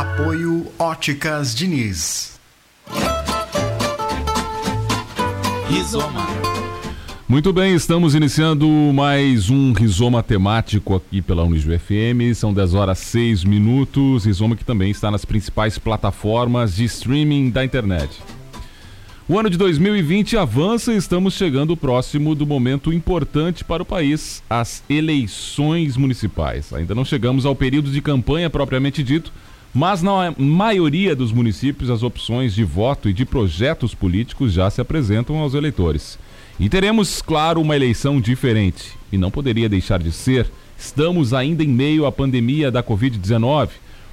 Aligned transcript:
Apoio 0.00 0.66
Óticas 0.78 1.54
Diniz. 1.54 2.40
Rizoma. 5.68 6.26
Muito 7.28 7.52
bem, 7.52 7.74
estamos 7.74 8.14
iniciando 8.14 8.66
mais 8.94 9.50
um 9.50 9.74
Rizoma 9.74 10.22
temático 10.22 10.96
aqui 10.96 11.20
pela 11.20 11.44
Unijo 11.44 11.70
FM. 11.78 12.34
São 12.34 12.54
10 12.54 12.72
horas 12.72 12.98
6 12.98 13.44
minutos. 13.44 14.24
Rizoma 14.24 14.56
que 14.56 14.64
também 14.64 14.90
está 14.90 15.10
nas 15.10 15.26
principais 15.26 15.76
plataformas 15.76 16.76
de 16.76 16.84
streaming 16.84 17.50
da 17.50 17.62
internet. 17.62 18.22
O 19.28 19.38
ano 19.38 19.50
de 19.50 19.58
2020 19.58 20.36
avança 20.38 20.94
e 20.94 20.96
estamos 20.96 21.34
chegando 21.34 21.76
próximo 21.76 22.34
do 22.34 22.46
momento 22.46 22.90
importante 22.90 23.62
para 23.62 23.82
o 23.82 23.86
país, 23.86 24.42
as 24.48 24.82
eleições 24.88 25.96
municipais. 25.98 26.72
Ainda 26.72 26.94
não 26.94 27.04
chegamos 27.04 27.44
ao 27.44 27.54
período 27.54 27.92
de 27.92 28.00
campanha 28.00 28.48
propriamente 28.48 29.04
dito, 29.04 29.30
mas 29.72 30.02
na 30.02 30.34
maioria 30.36 31.14
dos 31.14 31.32
municípios 31.32 31.90
as 31.90 32.02
opções 32.02 32.54
de 32.54 32.64
voto 32.64 33.08
e 33.08 33.12
de 33.12 33.24
projetos 33.24 33.94
políticos 33.94 34.52
já 34.52 34.68
se 34.70 34.80
apresentam 34.80 35.38
aos 35.38 35.54
eleitores. 35.54 36.18
E 36.58 36.68
teremos, 36.68 37.22
claro, 37.22 37.60
uma 37.60 37.76
eleição 37.76 38.20
diferente. 38.20 38.92
E 39.10 39.16
não 39.16 39.30
poderia 39.30 39.68
deixar 39.68 39.98
de 39.98 40.12
ser. 40.12 40.50
Estamos 40.78 41.32
ainda 41.32 41.62
em 41.62 41.68
meio 41.68 42.06
à 42.06 42.12
pandemia 42.12 42.70
da 42.70 42.82
Covid-19, 42.82 43.70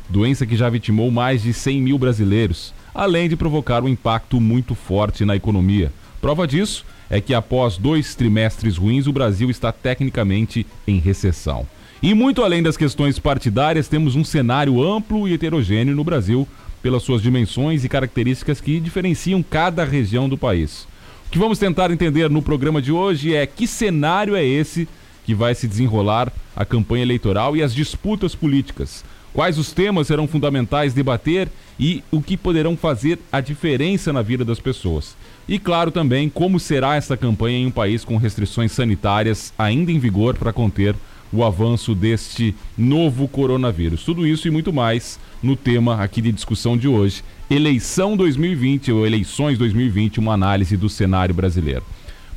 doença 0.10 0.46
que 0.46 0.56
já 0.56 0.70
vitimou 0.70 1.12
mais 1.12 1.44
de 1.44 1.54
100 1.54 1.82
mil 1.82 1.98
brasileiros 1.98 2.74
além 2.98 3.30
de 3.30 3.36
provocar 3.36 3.84
um 3.84 3.88
impacto 3.88 4.42
muito 4.42 4.74
forte 4.74 5.24
na 5.24 5.36
economia. 5.36 5.94
Prova 6.20 6.48
disso 6.48 6.84
é 7.12 7.22
que 7.22 7.32
após 7.32 7.78
dois 7.78 8.16
trimestres 8.16 8.76
ruins, 8.76 9.06
o 9.06 9.14
Brasil 9.14 9.52
está 9.52 9.72
tecnicamente 9.72 10.66
em 10.88 10.98
recessão. 10.98 11.68
E 12.02 12.14
muito 12.14 12.44
além 12.44 12.62
das 12.62 12.78
questões 12.78 13.18
partidárias, 13.18 13.88
temos 13.88 14.16
um 14.16 14.24
cenário 14.24 14.84
amplo 14.84 15.28
e 15.28 15.34
heterogêneo 15.34 15.96
no 15.96 16.04
Brasil, 16.04 16.48
pelas 16.82 17.02
suas 17.02 17.24
dimensões 17.24 17.84
e 17.84 17.90
características 17.90 18.62
que 18.62 18.80
diferenciam 18.80 19.42
cada 19.42 19.84
região 19.84 20.30
do 20.30 20.38
país. 20.38 20.88
O 21.26 21.32
que 21.32 21.40
vamos 21.40 21.58
tentar 21.58 21.90
entender 21.90 22.30
no 22.30 22.42
programa 22.42 22.82
de 22.82 22.92
hoje 22.92 23.36
é 23.36 23.48
que 23.48 23.66
cenário 23.66 24.36
é 24.36 24.46
esse 24.46 24.88
que 25.26 25.34
vai 25.34 25.56
se 25.56 25.68
desenrolar 25.68 26.32
a 26.56 26.64
campanha 26.64 27.04
eleitoral 27.04 27.58
e 27.58 27.64
as 27.64 27.74
disputas 27.74 28.36
políticas. 28.36 29.04
Quais 29.34 29.58
os 29.58 29.72
temas 29.72 30.08
serão 30.08 30.28
fundamentais 30.28 30.94
debater 30.94 31.50
e 31.80 32.04
o 32.12 32.22
que 32.22 32.38
poderão 32.38 32.78
fazer 32.78 33.20
a 33.32 33.42
diferença 33.42 34.14
na 34.14 34.22
vida 34.22 34.46
das 34.46 34.60
pessoas. 34.60 35.16
E 35.48 35.60
claro 35.60 35.92
também 35.92 36.30
como 36.30 36.60
será 36.60 36.96
essa 36.96 37.18
campanha 37.18 37.58
em 37.58 37.66
um 37.66 37.72
país 37.72 38.06
com 38.06 38.18
restrições 38.18 38.72
sanitárias 38.72 39.54
ainda 39.58 39.92
em 39.92 40.00
vigor 40.00 40.36
para 40.36 40.54
conter 40.54 40.96
o 41.32 41.44
avanço 41.44 41.94
deste 41.94 42.56
novo 42.78 43.28
coronavírus. 43.28 44.04
Tudo 44.04 44.26
isso 44.26 44.48
e 44.48 44.52
muito 44.52 44.72
mais 44.72 45.20
no 45.42 45.56
tema 45.56 46.02
aqui 46.02 46.22
de 46.22 46.32
discussão 46.32 46.78
de 46.78 46.88
hoje, 46.88 47.24
eleição 47.50 48.18
2020 48.18 48.92
ou 48.92 49.06
eleições 49.06 49.58
2020, 49.58 50.20
uma 50.20 50.34
análise 50.34 50.76
do 50.76 50.90
cenário 50.90 51.36
brasileiro. 51.36 51.84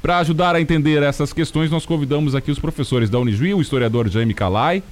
Para 0.02 0.18
ajudar 0.18 0.56
a 0.56 0.60
entender 0.60 1.02
essas 1.02 1.32
questões, 1.32 1.70
nós 1.70 1.84
convidamos 1.84 2.34
aqui 2.34 2.50
os 2.50 2.58
professores 2.58 3.10
da 3.10 3.18
Unijuí, 3.18 3.52
o 3.52 3.60
historiador 3.60 4.08
Jaime 4.08 4.32
Calai, 4.32 4.82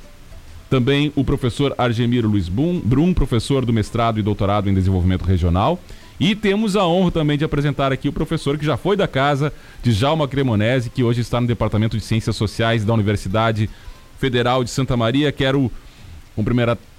também 0.69 1.11
o 1.17 1.25
professor 1.25 1.75
Argemiro 1.79 2.29
Luiz 2.29 2.49
Brum, 2.49 3.15
professor 3.15 3.65
do 3.65 3.73
mestrado 3.73 4.19
e 4.19 4.23
doutorado 4.23 4.69
em 4.69 4.75
desenvolvimento 4.75 5.25
regional. 5.25 5.81
E 6.21 6.35
temos 6.35 6.77
a 6.77 6.85
honra 6.85 7.13
também 7.13 7.39
de 7.39 7.45
apresentar 7.45 7.93
aqui 7.93 8.09
o 8.09 8.13
professor 8.13 8.59
que 8.59 8.67
já 8.67 8.77
foi 8.77 8.97
da 8.97 9.07
casa, 9.07 9.53
de 9.83 9.93
Jalma 9.93 10.27
Cremonese, 10.27 10.91
que 10.91 11.03
hoje 11.03 11.21
está 11.21 11.41
no 11.41 11.47
Departamento 11.47 11.97
de 11.97 12.03
Ciências 12.03 12.35
Sociais 12.35 12.85
da 12.85 12.93
Universidade 12.93 13.71
Federal 14.19 14.63
de 14.65 14.71
Santa 14.71 14.97
Maria. 14.97 15.33
Quero 15.33 15.71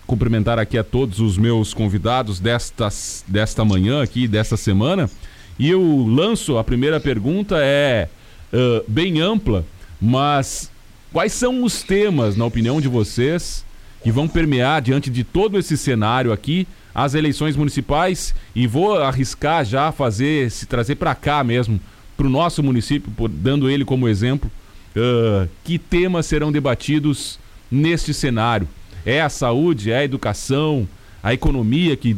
cumprimentar, 0.05 0.59
aqui 0.59 0.77
a 0.77 0.83
todos 0.83 1.19
os 1.19 1.37
meus 1.37 1.73
convidados 1.73 2.39
destas, 2.39 3.23
desta 3.27 3.63
manhã 3.63 4.01
aqui, 4.01 4.27
desta 4.27 4.57
semana. 4.57 5.09
E 5.57 5.69
eu 5.69 6.05
lanço, 6.07 6.57
a 6.57 6.63
primeira 6.63 6.99
pergunta 6.99 7.57
é 7.59 8.09
uh, 8.53 8.83
bem 8.87 9.19
ampla, 9.19 9.65
mas 10.01 10.71
Quais 11.11 11.33
são 11.33 11.63
os 11.63 11.81
temas, 11.81 12.35
na 12.35 12.45
opinião 12.45 12.79
de 12.79 12.87
vocês, 12.87 13.65
que 14.03 14.11
vão 14.11 14.27
permear 14.27 14.79
diante 14.79 15.09
de 15.09 15.23
todo 15.23 15.57
esse 15.57 15.75
cenário 15.75 16.31
aqui 16.31 16.67
as 16.93 17.15
eleições 17.15 17.55
municipais? 17.55 18.35
E 18.53 18.67
vou 18.67 18.95
arriscar 18.95 19.65
já 19.65 19.91
fazer, 19.91 20.51
se 20.51 20.67
trazer 20.67 20.95
para 20.95 21.15
cá 21.15 21.43
mesmo, 21.43 21.79
para 22.15 22.27
o 22.27 22.29
nosso 22.29 22.61
município, 22.61 23.11
dando 23.27 23.67
ele 23.67 23.83
como 23.83 24.07
exemplo, 24.07 24.51
uh, 24.95 25.49
que 25.63 25.77
temas 25.77 26.25
serão 26.25 26.51
debatidos 26.51 27.39
neste 27.71 28.13
cenário? 28.13 28.67
É 29.05 29.21
a 29.21 29.29
saúde, 29.29 29.91
é 29.91 29.97
a 29.99 30.03
educação, 30.03 30.87
a 31.23 31.33
economia 31.33 31.95
que 31.95 32.17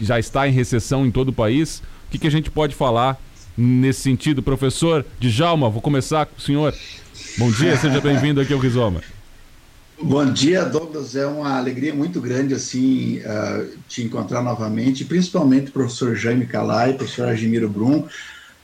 já 0.00 0.18
está 0.18 0.48
em 0.48 0.52
recessão 0.52 1.06
em 1.06 1.10
todo 1.10 1.28
o 1.28 1.32
país? 1.32 1.82
O 2.06 2.10
que, 2.10 2.18
que 2.18 2.26
a 2.26 2.30
gente 2.30 2.50
pode 2.50 2.74
falar 2.74 3.20
nesse 3.56 4.00
sentido? 4.00 4.42
Professor 4.42 5.04
Djalma, 5.20 5.70
vou 5.70 5.80
começar 5.80 6.26
com 6.26 6.38
o 6.38 6.40
senhor. 6.40 6.74
Bom 7.38 7.50
dia, 7.50 7.76
seja 7.76 8.00
bem-vindo 8.00 8.40
aqui 8.40 8.52
ao 8.52 8.58
Rizoma. 8.58 9.00
Bom 10.00 10.26
dia, 10.32 10.64
Douglas. 10.64 11.14
É 11.14 11.24
uma 11.26 11.56
alegria 11.56 11.94
muito 11.94 12.20
grande 12.20 12.54
assim 12.54 13.18
uh, 13.18 13.68
te 13.88 14.02
encontrar 14.02 14.42
novamente, 14.42 15.04
principalmente 15.04 15.68
o 15.68 15.72
professor 15.72 16.16
Jaime 16.16 16.44
Calai, 16.44 16.94
professor 16.94 17.28
Argemiro 17.28 17.68
Brum, 17.68 18.06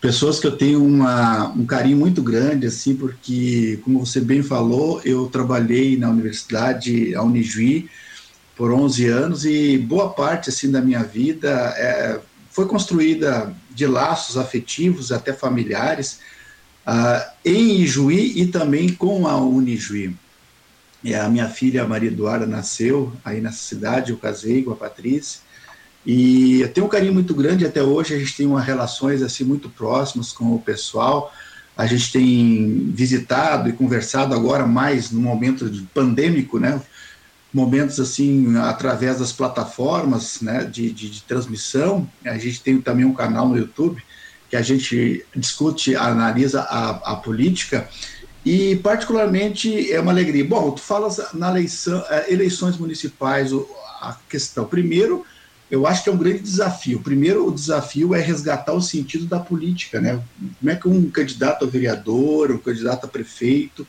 pessoas 0.00 0.38
que 0.38 0.46
eu 0.46 0.56
tenho 0.56 0.84
uma, 0.84 1.48
um 1.48 1.66
carinho 1.66 1.96
muito 1.96 2.22
grande, 2.22 2.66
assim, 2.66 2.94
porque, 2.94 3.80
como 3.84 4.04
você 4.04 4.20
bem 4.20 4.42
falou, 4.42 5.00
eu 5.04 5.26
trabalhei 5.26 5.96
na 5.96 6.08
universidade, 6.08 7.14
a 7.14 7.22
Unijuí, 7.22 7.88
por 8.56 8.72
11 8.72 9.06
anos 9.06 9.44
e 9.44 9.78
boa 9.78 10.10
parte, 10.10 10.50
assim, 10.50 10.70
da 10.70 10.80
minha 10.80 11.02
vida 11.04 11.48
é, 11.76 12.20
foi 12.50 12.66
construída 12.66 13.54
de 13.70 13.86
laços 13.86 14.36
afetivos, 14.36 15.12
até 15.12 15.32
familiares, 15.32 16.18
uh, 16.84 17.30
em 17.44 17.80
Ijuí 17.82 18.40
e 18.40 18.46
também 18.48 18.92
com 18.92 19.28
a 19.28 19.36
Unijuí. 19.36 20.16
E 21.04 21.14
a 21.14 21.28
minha 21.28 21.48
filha 21.48 21.86
Maria 21.86 22.08
Eduarda 22.10 22.46
nasceu 22.46 23.12
aí 23.24 23.40
nessa 23.40 23.58
cidade, 23.58 24.10
eu 24.10 24.18
casei 24.18 24.64
com 24.64 24.72
a 24.72 24.76
Patrícia, 24.76 25.40
e 26.10 26.62
eu 26.62 26.72
tenho 26.72 26.86
um 26.86 26.88
carinho 26.88 27.12
muito 27.12 27.34
grande 27.34 27.66
até 27.66 27.82
hoje, 27.82 28.14
a 28.14 28.18
gente 28.18 28.34
tem 28.34 28.46
uma 28.46 28.62
relações 28.62 29.20
assim 29.20 29.44
muito 29.44 29.68
próximas 29.68 30.32
com 30.32 30.54
o 30.54 30.58
pessoal, 30.58 31.30
a 31.76 31.84
gente 31.84 32.10
tem 32.10 32.90
visitado 32.94 33.68
e 33.68 33.74
conversado 33.74 34.34
agora 34.34 34.66
mais 34.66 35.10
no 35.10 35.20
momento 35.20 35.70
pandêmico, 35.92 36.58
né, 36.58 36.80
momentos 37.52 38.00
assim 38.00 38.56
através 38.56 39.18
das 39.18 39.32
plataformas 39.32 40.40
né, 40.40 40.64
de, 40.64 40.90
de, 40.90 41.10
de 41.10 41.22
transmissão, 41.24 42.10
a 42.24 42.38
gente 42.38 42.62
tem 42.62 42.80
também 42.80 43.04
um 43.04 43.12
canal 43.12 43.46
no 43.46 43.58
YouTube, 43.58 44.02
que 44.48 44.56
a 44.56 44.62
gente 44.62 45.26
discute, 45.36 45.94
analisa 45.94 46.62
a, 46.62 47.12
a 47.12 47.16
política, 47.16 47.86
e 48.46 48.76
particularmente 48.76 49.92
é 49.92 50.00
uma 50.00 50.10
alegria. 50.10 50.42
Bom, 50.42 50.70
tu 50.70 50.80
falas 50.80 51.34
na 51.34 51.50
eleição, 51.50 52.02
é, 52.08 52.32
eleições 52.32 52.78
municipais, 52.78 53.52
a 54.00 54.16
questão. 54.26 54.64
Primeiro, 54.64 55.26
eu 55.70 55.86
acho 55.86 56.02
que 56.02 56.08
é 56.08 56.12
um 56.12 56.18
grande 56.18 56.40
desafio. 56.40 57.00
Primeiro, 57.00 57.46
o 57.46 57.52
desafio 57.52 58.14
é 58.14 58.20
resgatar 58.20 58.72
o 58.72 58.80
sentido 58.80 59.26
da 59.26 59.38
política, 59.38 60.00
né? 60.00 60.22
Como 60.58 60.70
é 60.70 60.76
que 60.76 60.88
um 60.88 61.10
candidato 61.10 61.64
a 61.64 61.68
vereador, 61.68 62.50
um 62.50 62.58
candidato 62.58 63.04
a 63.04 63.08
prefeito, 63.08 63.86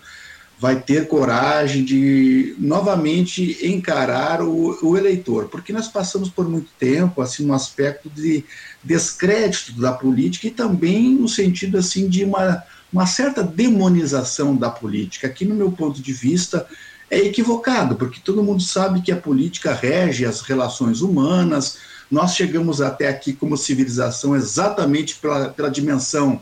vai 0.59 0.81
ter 0.81 1.07
coragem 1.07 1.85
de 1.85 2.53
novamente 2.59 3.65
encarar 3.65 4.41
o, 4.41 4.77
o, 4.85 4.97
eleitor, 4.97 5.47
porque 5.47 5.71
nós 5.71 5.87
passamos 5.87 6.29
por 6.29 6.49
muito 6.49 6.69
tempo 6.77 7.21
assim 7.21 7.45
no 7.45 7.53
aspecto 7.53 8.09
de 8.09 8.43
descrédito 8.83 9.71
da 9.79 9.93
política 9.93 10.47
e 10.47 10.51
também 10.51 11.15
no 11.15 11.29
sentido 11.29 11.77
assim 11.77 12.09
de 12.09 12.25
uma, 12.25 12.61
uma 12.91 13.07
certa 13.07 13.41
demonização 13.41 14.53
da 14.53 14.69
política, 14.69 15.29
que 15.29 15.45
no 15.45 15.55
meu 15.55 15.71
ponto 15.71 16.01
de 16.01 16.11
vista 16.11 16.67
é 17.09 17.19
equivocado, 17.19 17.95
porque 17.95 18.19
todo 18.23 18.43
mundo 18.43 18.61
sabe 18.61 19.01
que 19.01 19.11
a 19.11 19.17
política 19.17 19.73
rege 19.73 20.25
as 20.25 20.41
relações 20.41 21.01
humanas. 21.01 21.77
Nós 22.09 22.35
chegamos 22.35 22.81
até 22.81 23.07
aqui 23.07 23.33
como 23.33 23.57
civilização 23.57 24.35
exatamente 24.35 25.15
pela, 25.15 25.49
pela 25.49 25.69
dimensão 25.69 26.41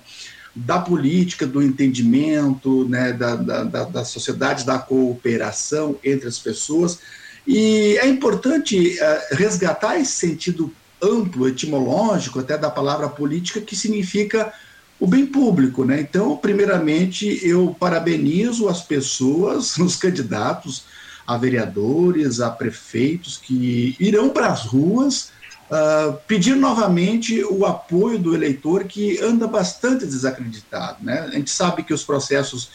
da 0.55 0.79
política, 0.79 1.45
do 1.45 1.61
entendimento, 1.61 2.87
né, 2.89 3.13
da, 3.13 3.35
da, 3.35 3.83
da 3.83 4.05
sociedade, 4.05 4.65
da 4.65 4.79
cooperação 4.79 5.97
entre 6.03 6.27
as 6.27 6.39
pessoas. 6.39 6.99
E 7.45 7.97
é 7.99 8.07
importante 8.07 8.97
uh, 8.99 9.35
resgatar 9.35 9.99
esse 9.99 10.13
sentido 10.13 10.73
amplo, 11.01 11.47
etimológico, 11.47 12.39
até 12.39 12.57
da 12.57 12.69
palavra 12.69 13.07
política, 13.07 13.61
que 13.61 13.75
significa 13.75 14.51
o 14.99 15.07
bem 15.07 15.25
público. 15.25 15.85
Né? 15.85 16.01
Então, 16.01 16.35
primeiramente, 16.37 17.39
eu 17.47 17.75
parabenizo 17.79 18.67
as 18.67 18.81
pessoas, 18.81 19.77
os 19.77 19.95
candidatos 19.95 20.83
a 21.25 21.37
vereadores, 21.37 22.39
a 22.39 22.49
prefeitos 22.49 23.37
que 23.37 23.95
irão 23.99 24.29
para 24.29 24.47
as 24.47 24.65
ruas 24.65 25.35
Uh, 25.69 26.17
pedir 26.25 26.55
novamente 26.55 27.43
o 27.43 27.65
apoio 27.65 28.17
do 28.17 28.33
eleitor 28.33 28.85
que 28.85 29.19
anda 29.19 29.45
bastante 29.49 30.05
desacreditado. 30.05 31.03
Né? 31.03 31.19
A 31.19 31.31
gente 31.31 31.49
sabe 31.49 31.83
que 31.83 31.93
os 31.93 32.05
processos 32.05 32.69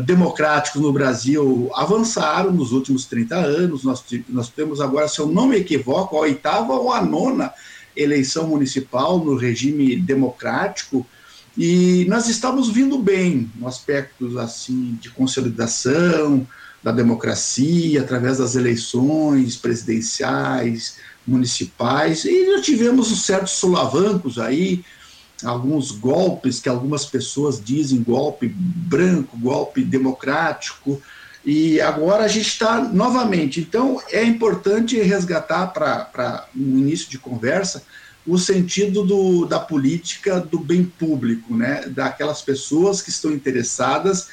democráticos 0.00 0.80
no 0.80 0.92
Brasil 0.92 1.70
avançaram 1.74 2.52
nos 2.52 2.72
últimos 2.72 3.06
30 3.06 3.36
anos. 3.36 3.84
Nós, 3.84 4.04
nós 4.28 4.48
temos 4.48 4.80
agora, 4.80 5.08
se 5.08 5.20
eu 5.20 5.26
não 5.26 5.48
me 5.48 5.56
equivoco, 5.56 6.16
a 6.16 6.20
oitava 6.20 6.74
ou 6.74 6.92
a 6.92 7.02
nona 7.02 7.52
eleição 7.96 8.48
municipal 8.48 9.18
no 9.18 9.36
regime 9.36 9.96
democrático. 9.96 11.06
E 11.56 12.04
nós 12.08 12.28
estamos 12.28 12.68
vindo 12.68 12.98
bem 12.98 13.50
no 13.56 13.68
aspecto 13.68 14.38
assim 14.38 14.98
de 15.00 15.10
consolidação 15.10 16.46
da 16.82 16.90
democracia 16.90 18.00
através 18.02 18.38
das 18.38 18.56
eleições 18.56 19.56
presidenciais, 19.56 20.96
municipais 21.26 22.24
e 22.24 22.52
já 22.52 22.60
tivemos 22.60 23.24
certos 23.24 23.52
solavancos 23.52 24.38
aí, 24.38 24.84
alguns 25.42 25.90
golpes 25.90 26.60
que 26.60 26.68
algumas 26.68 27.06
pessoas 27.06 27.62
dizem 27.62 28.02
golpe 28.02 28.48
branco, 28.48 29.38
golpe 29.38 29.82
democrático, 29.82 31.00
e 31.44 31.80
agora 31.80 32.24
a 32.24 32.28
gente 32.28 32.48
está 32.48 32.82
novamente. 32.82 33.60
Então 33.60 34.00
é 34.10 34.24
importante 34.24 35.00
resgatar 35.00 35.68
para 35.68 36.46
um 36.56 36.78
início 36.78 37.08
de 37.08 37.18
conversa 37.18 37.82
o 38.26 38.38
sentido 38.38 39.04
do, 39.04 39.44
da 39.44 39.60
política 39.60 40.40
do 40.40 40.58
bem 40.58 40.84
público, 40.84 41.54
né? 41.54 41.84
daquelas 41.88 42.40
pessoas 42.40 43.02
que 43.02 43.10
estão 43.10 43.30
interessadas 43.32 44.28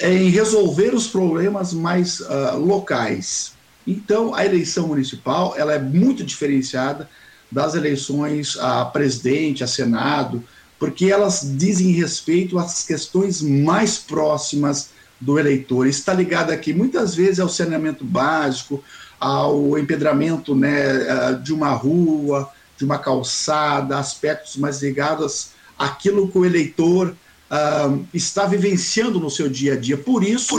em 0.00 0.28
resolver 0.28 0.94
os 0.94 1.06
problemas 1.06 1.72
mais 1.72 2.20
uh, 2.20 2.56
locais. 2.56 3.52
Então, 3.86 4.34
a 4.34 4.44
eleição 4.44 4.88
municipal 4.88 5.54
ela 5.56 5.72
é 5.72 5.78
muito 5.78 6.24
diferenciada 6.24 7.08
das 7.50 7.74
eleições 7.74 8.56
a 8.58 8.84
presidente, 8.84 9.64
a 9.64 9.66
senado, 9.66 10.44
porque 10.78 11.06
elas 11.06 11.40
dizem 11.56 11.92
respeito 11.92 12.58
às 12.58 12.84
questões 12.84 13.40
mais 13.40 13.98
próximas 13.98 14.90
do 15.20 15.38
eleitor. 15.38 15.86
Está 15.86 16.12
ligado 16.12 16.50
aqui 16.50 16.72
muitas 16.72 17.14
vezes 17.14 17.40
ao 17.40 17.48
saneamento 17.48 18.04
básico, 18.04 18.84
ao 19.18 19.76
empedramento 19.78 20.54
né, 20.54 21.34
de 21.42 21.52
uma 21.52 21.70
rua, 21.70 22.48
de 22.78 22.84
uma 22.84 22.98
calçada, 22.98 23.98
aspectos 23.98 24.56
mais 24.56 24.80
ligados 24.80 25.50
àquilo 25.76 26.30
que 26.30 26.38
o 26.38 26.46
eleitor 26.46 27.14
uh, 27.50 28.06
está 28.14 28.46
vivenciando 28.46 29.18
no 29.18 29.28
seu 29.28 29.48
dia 29.48 29.74
a 29.74 29.76
dia. 29.76 29.98
Por 29.98 30.22
isso, 30.22 30.56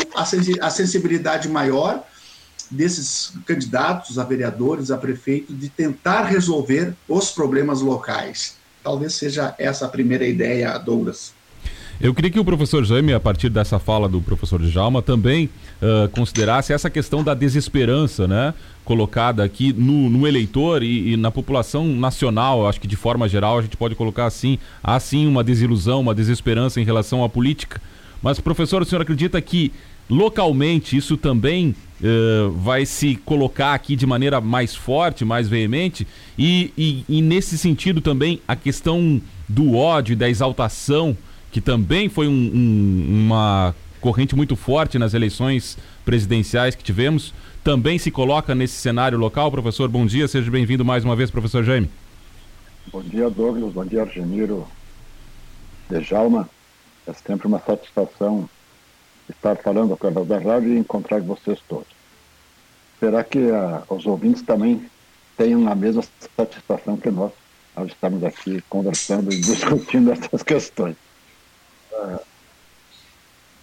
a 0.62 0.70
sensibilidade 0.70 1.48
maior 1.48 2.04
desses 2.70 3.34
candidatos 3.46 4.20
a 4.20 4.24
vereadores, 4.24 4.92
a 4.92 4.98
prefeito, 4.98 5.54
de 5.54 5.70
tentar 5.70 6.24
resolver 6.24 6.94
os 7.08 7.32
problemas 7.32 7.82
locais. 7.82 8.58
Talvez 8.84 9.16
seja 9.16 9.56
essa 9.58 9.86
a 9.86 9.90
primeira 9.90 10.28
ideia, 10.28 10.78
Douglas. 10.78 11.34
Eu 12.02 12.14
queria 12.14 12.32
que 12.32 12.40
o 12.40 12.46
professor 12.46 12.86
Jaime, 12.86 13.12
a 13.12 13.20
partir 13.20 13.50
dessa 13.50 13.78
fala 13.78 14.08
do 14.08 14.22
professor 14.22 14.62
Djalma, 14.62 15.02
também 15.02 15.50
uh, 15.82 16.08
considerasse 16.10 16.72
essa 16.72 16.90
questão 16.90 17.22
da 17.22 17.34
desesperança, 17.34 18.26
né? 18.26 18.54
Colocada 18.86 19.44
aqui 19.44 19.74
no, 19.74 20.10
no 20.10 20.26
eleitor 20.26 20.82
e, 20.82 21.12
e, 21.12 21.18
na 21.18 21.30
população 21.30 21.86
nacional, 21.86 22.66
acho 22.70 22.80
que 22.80 22.88
de 22.88 22.96
forma 22.96 23.28
geral 23.28 23.60
a 23.60 23.62
gente 23.62 23.76
pode 23.76 23.96
colocar 23.96 24.28
assim, 24.28 24.58
há 24.82 24.98
sim 24.98 25.28
uma 25.28 25.44
desilusão, 25.44 26.00
uma 26.00 26.16
desesperança 26.16 26.80
em 26.80 26.86
relação 26.86 27.22
à 27.22 27.28
política. 27.28 27.82
Mas, 28.24 28.40
professor, 28.40 28.82
o 28.82 28.86
senhor 28.86 29.02
acredita 29.02 29.42
que 29.42 29.74
localmente 30.10 30.96
isso 30.96 31.18
também 31.18 31.76
uh, 32.00 32.50
vai 32.52 32.86
se 32.86 33.16
colocar 33.26 33.74
aqui 33.74 33.98
de 33.98 34.06
maneira 34.06 34.40
mais 34.40 34.74
forte, 34.74 35.26
mais 35.26 35.50
veemente? 35.50 36.08
E, 36.38 36.72
e, 36.78 37.04
e 37.10 37.22
nesse 37.22 37.58
sentido 37.58 38.00
também 38.00 38.40
a 38.48 38.56
questão 38.56 39.22
do 39.50 39.76
ódio 39.76 40.16
da 40.16 40.30
exaltação 40.30 41.18
que 41.52 41.62
também 41.62 42.10
foi 42.10 42.28
um, 42.28 42.32
um, 42.32 43.26
uma 43.26 43.76
corrente 44.00 44.36
muito 44.36 44.56
forte 44.56 44.98
nas 44.98 45.14
eleições 45.14 45.78
presidenciais 46.06 46.76
que 46.76 46.84
tivemos, 46.84 47.34
também 47.64 47.98
se 47.98 48.10
coloca 48.10 48.56
nesse 48.56 48.76
cenário 48.76 49.18
local. 49.18 49.52
Professor, 49.52 49.90
bom 49.90 50.06
dia, 50.06 50.28
seja 50.28 50.50
bem-vindo 50.50 50.86
mais 50.86 51.04
uma 51.04 51.16
vez, 51.16 51.30
professor 51.30 51.64
Jaime. 51.64 51.90
Bom 52.92 53.02
dia, 53.02 53.30
Douglas, 53.30 53.74
bom 53.74 53.86
dia, 53.86 54.02
Argemiro, 54.02 54.66
Dejalma. 55.90 56.50
É 57.06 57.14
sempre 57.14 57.48
uma 57.48 57.60
satisfação 57.60 58.50
estar 59.30 59.56
falando 59.58 59.94
através 59.94 60.28
da 60.28 60.40
rádio 60.40 60.74
e 60.74 60.78
encontrar 60.78 61.22
vocês 61.22 61.60
todos. 61.68 61.88
Será 63.00 63.24
que 63.24 63.40
uh, 63.40 63.84
os 63.90 64.06
ouvintes 64.06 64.42
também 64.42 64.90
tenham 65.38 65.68
a 65.72 65.76
mesma 65.76 66.04
satisfação 66.36 66.98
que 66.98 67.10
nós, 67.10 67.32
ao 67.76 67.86
estarmos 67.86 68.24
aqui 68.24 68.62
conversando 68.70 69.32
e 69.32 69.40
discutindo 69.40 70.12
essas 70.12 70.44
questões? 70.44 70.96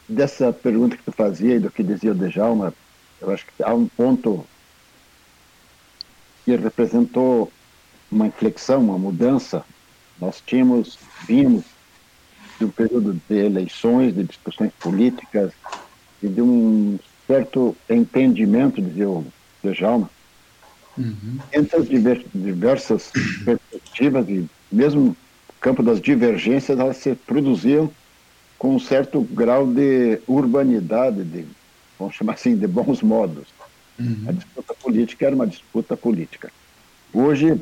Dessa 0.08 0.52
pergunta 0.52 0.96
que 0.96 1.02
tu 1.02 1.12
fazia 1.12 1.56
e 1.56 1.60
do 1.60 1.70
que 1.70 1.82
dizia 1.82 2.12
o 2.12 2.14
Dejalma, 2.14 2.72
eu 3.20 3.30
acho 3.30 3.44
que 3.46 3.62
há 3.62 3.74
um 3.74 3.86
ponto 3.88 4.46
que 6.44 6.54
representou 6.54 7.50
uma 8.10 8.26
inflexão, 8.26 8.82
uma 8.82 8.98
mudança. 8.98 9.64
Nós 10.20 10.42
tínhamos, 10.44 10.98
vimos 11.26 11.64
de 12.58 12.64
um 12.64 12.70
período 12.70 13.20
de 13.28 13.36
eleições, 13.36 14.14
de 14.14 14.24
discussões 14.24 14.72
políticas 14.78 15.52
e 16.22 16.28
de 16.28 16.40
um 16.40 16.98
certo 17.26 17.76
entendimento, 17.90 18.80
dizia 18.80 19.08
o 19.08 19.26
Dejalma, 19.62 20.08
uhum. 20.96 21.38
entre 21.52 21.76
as 21.76 21.88
diversas 21.88 23.10
perspectivas 23.44 24.28
e 24.28 24.48
mesmo 24.70 25.00
no 25.00 25.16
campo 25.60 25.82
das 25.82 26.00
divergências, 26.00 26.78
elas 26.78 26.96
se 26.98 27.14
produziam 27.14 27.90
com 28.58 28.74
um 28.74 28.78
certo 28.78 29.20
grau 29.20 29.66
de 29.66 30.20
urbanidade, 30.26 31.22
de, 31.24 31.46
vamos 31.98 32.14
chamar 32.14 32.34
assim, 32.34 32.56
de 32.56 32.66
bons 32.66 33.02
modos. 33.02 33.48
Uhum. 33.98 34.24
A 34.28 34.32
disputa 34.32 34.74
política 34.74 35.26
era 35.26 35.34
uma 35.34 35.46
disputa 35.46 35.96
política. 35.96 36.50
Hoje, 37.12 37.60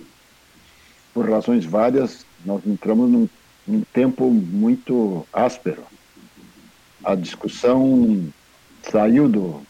por 1.12 1.28
razões 1.28 1.64
várias, 1.64 2.24
nós 2.44 2.64
entramos 2.66 3.10
num, 3.10 3.28
num 3.66 3.82
tempo 3.92 4.30
muito 4.30 5.26
áspero. 5.32 5.84
A 7.04 7.14
discussão 7.14 8.26
saiu 8.90 9.28
do, 9.28 9.62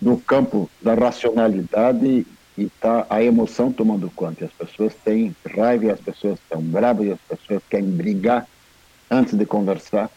do 0.00 0.16
campo 0.18 0.70
da 0.80 0.94
racionalidade 0.94 2.26
e 2.56 2.62
está 2.62 3.06
a 3.10 3.22
emoção 3.22 3.72
tomando 3.72 4.10
conta. 4.10 4.44
As 4.44 4.52
pessoas 4.52 4.94
têm 5.04 5.34
raiva, 5.54 5.92
as 5.92 6.00
pessoas 6.00 6.38
estão 6.38 6.62
bravas, 6.62 7.10
as 7.10 7.38
pessoas 7.38 7.62
querem 7.68 7.90
brigar 7.90 8.46
antes 9.10 9.34
de 9.34 9.44
conversar 9.44 10.10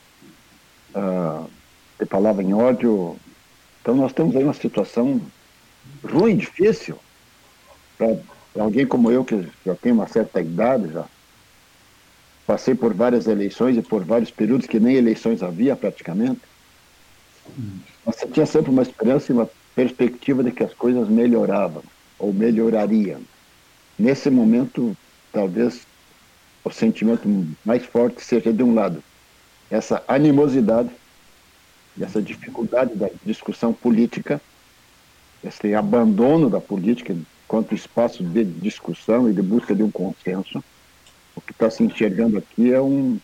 de 1.99 2.05
palavra 2.05 2.43
em 2.43 2.53
ódio. 2.53 3.17
Então 3.81 3.95
nós 3.95 4.13
temos 4.13 4.35
aí 4.35 4.43
uma 4.43 4.53
situação 4.53 5.21
ruim, 6.03 6.35
difícil, 6.35 6.97
para 7.97 8.17
alguém 8.63 8.85
como 8.85 9.11
eu, 9.11 9.23
que 9.23 9.47
já 9.65 9.75
tem 9.75 9.91
uma 9.91 10.07
certa 10.07 10.41
idade, 10.41 10.91
já 10.91 11.05
passei 12.45 12.75
por 12.75 12.93
várias 12.93 13.27
eleições 13.27 13.77
e 13.77 13.81
por 13.81 14.03
vários 14.03 14.31
períodos 14.31 14.67
que 14.67 14.79
nem 14.79 14.95
eleições 14.95 15.43
havia 15.43 15.75
praticamente. 15.75 16.41
Você 18.05 18.27
tinha 18.27 18.45
sempre 18.45 18.71
uma 18.71 18.81
esperança 18.81 19.31
e 19.31 19.35
uma 19.35 19.49
perspectiva 19.75 20.43
de 20.43 20.51
que 20.51 20.63
as 20.63 20.73
coisas 20.73 21.07
melhoravam 21.07 21.83
ou 22.17 22.33
melhorariam. 22.33 23.21
Nesse 23.97 24.29
momento, 24.29 24.95
talvez 25.31 25.85
o 26.63 26.71
sentimento 26.71 27.27
mais 27.65 27.85
forte 27.85 28.23
seja 28.23 28.51
de 28.51 28.63
um 28.63 28.73
lado, 28.73 29.03
essa 29.69 30.03
animosidade, 30.07 30.89
essa 31.99 32.21
dificuldade 32.21 32.95
da 32.95 33.09
discussão 33.25 33.73
política, 33.73 34.41
esse 35.43 35.73
abandono 35.73 36.49
da 36.49 36.61
política 36.61 37.15
quanto 37.47 37.73
espaço 37.73 38.23
de 38.23 38.43
discussão 38.43 39.29
e 39.29 39.33
de 39.33 39.41
busca 39.41 39.73
de 39.73 39.81
um 39.81 39.89
consenso. 39.89 40.63
O 41.35 41.41
que 41.41 41.51
está 41.51 41.69
se 41.69 41.83
enxergando 41.83 42.37
aqui 42.37 42.73
é 42.73 42.81
um 42.81 43.19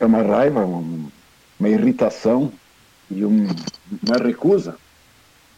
é 0.00 0.06
uma 0.06 0.22
raiva, 0.22 0.66
um, 0.66 1.08
uma 1.58 1.68
irritação 1.68 2.52
e 3.10 3.24
um, 3.24 3.46
uma 4.02 4.16
recusa 4.16 4.76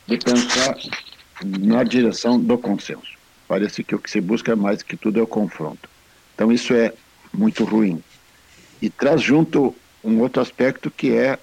de 0.07 0.19
pensar 0.19 0.77
na 1.43 1.83
direção 1.83 2.39
do 2.39 2.59
consenso. 2.59 3.17
Parece 3.49 3.83
que 3.83 3.95
o 3.95 3.99
que 3.99 4.11
se 4.11 4.21
busca 4.21 4.55
mais 4.55 4.83
que 4.83 4.97
tudo 4.97 5.19
é 5.19 5.23
o 5.23 5.27
confronto. 5.27 5.89
Então 6.35 6.53
isso 6.53 6.75
é 6.75 6.93
muito 7.33 7.65
ruim 7.65 8.03
e 8.81 8.91
traz 8.91 9.23
junto 9.23 9.75
um 10.03 10.21
outro 10.21 10.41
aspecto 10.41 10.91
que 10.91 11.13
é 11.13 11.39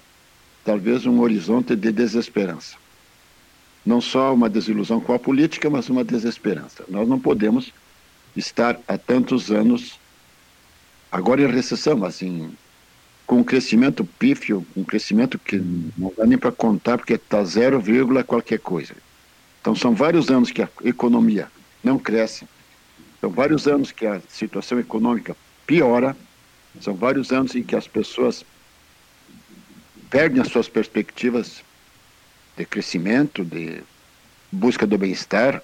talvez 0.64 1.04
um 1.06 1.20
horizonte 1.20 1.76
de 1.76 1.92
desesperança. 1.92 2.76
Não 3.84 4.00
só 4.00 4.32
uma 4.32 4.48
desilusão 4.48 5.00
com 5.00 5.12
a 5.12 5.18
política, 5.18 5.68
mas 5.68 5.90
uma 5.90 6.02
desesperança. 6.02 6.84
Nós 6.88 7.06
não 7.06 7.20
podemos 7.20 7.72
estar 8.34 8.80
há 8.88 8.96
tantos 8.96 9.50
anos, 9.50 9.98
agora 11.12 11.42
em 11.42 11.46
recessão, 11.46 12.02
assim, 12.04 12.50
com 13.26 13.36
um 13.36 13.44
crescimento 13.44 14.04
pífio, 14.18 14.66
um 14.76 14.84
crescimento 14.84 15.38
que 15.38 15.56
não 15.96 16.12
dá 16.16 16.26
nem 16.26 16.38
para 16.38 16.50
contar, 16.52 16.96
porque 16.96 17.14
está 17.14 17.44
zero 17.44 17.80
vírgula 17.80 18.24
qualquer 18.24 18.58
coisa. 18.58 18.94
Então, 19.60 19.74
são 19.74 19.94
vários 19.94 20.30
anos 20.30 20.50
que 20.50 20.62
a 20.62 20.68
economia 20.82 21.48
não 21.82 21.98
cresce, 21.98 22.46
são 23.20 23.30
vários 23.30 23.66
anos 23.66 23.92
que 23.92 24.06
a 24.06 24.20
situação 24.28 24.78
econômica 24.78 25.36
piora, 25.66 26.16
são 26.80 26.94
vários 26.94 27.30
anos 27.32 27.54
em 27.54 27.62
que 27.62 27.76
as 27.76 27.86
pessoas 27.86 28.44
perdem 30.10 30.40
as 30.40 30.48
suas 30.48 30.68
perspectivas 30.68 31.62
de 32.56 32.64
crescimento, 32.64 33.44
de 33.44 33.82
busca 34.50 34.86
do 34.86 34.96
bem-estar. 34.98 35.62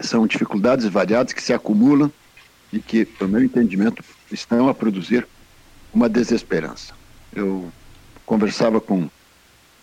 São 0.00 0.26
dificuldades 0.26 0.86
variadas 0.86 1.32
que 1.32 1.42
se 1.42 1.52
acumulam 1.52 2.10
e 2.72 2.80
que, 2.80 3.06
no 3.20 3.28
meu 3.28 3.42
entendimento, 3.42 4.02
estão 4.30 4.68
a 4.68 4.74
produzir 4.74 5.26
uma 5.92 6.08
desesperança. 6.08 6.94
Eu 7.32 7.70
conversava 8.24 8.80
com 8.80 9.08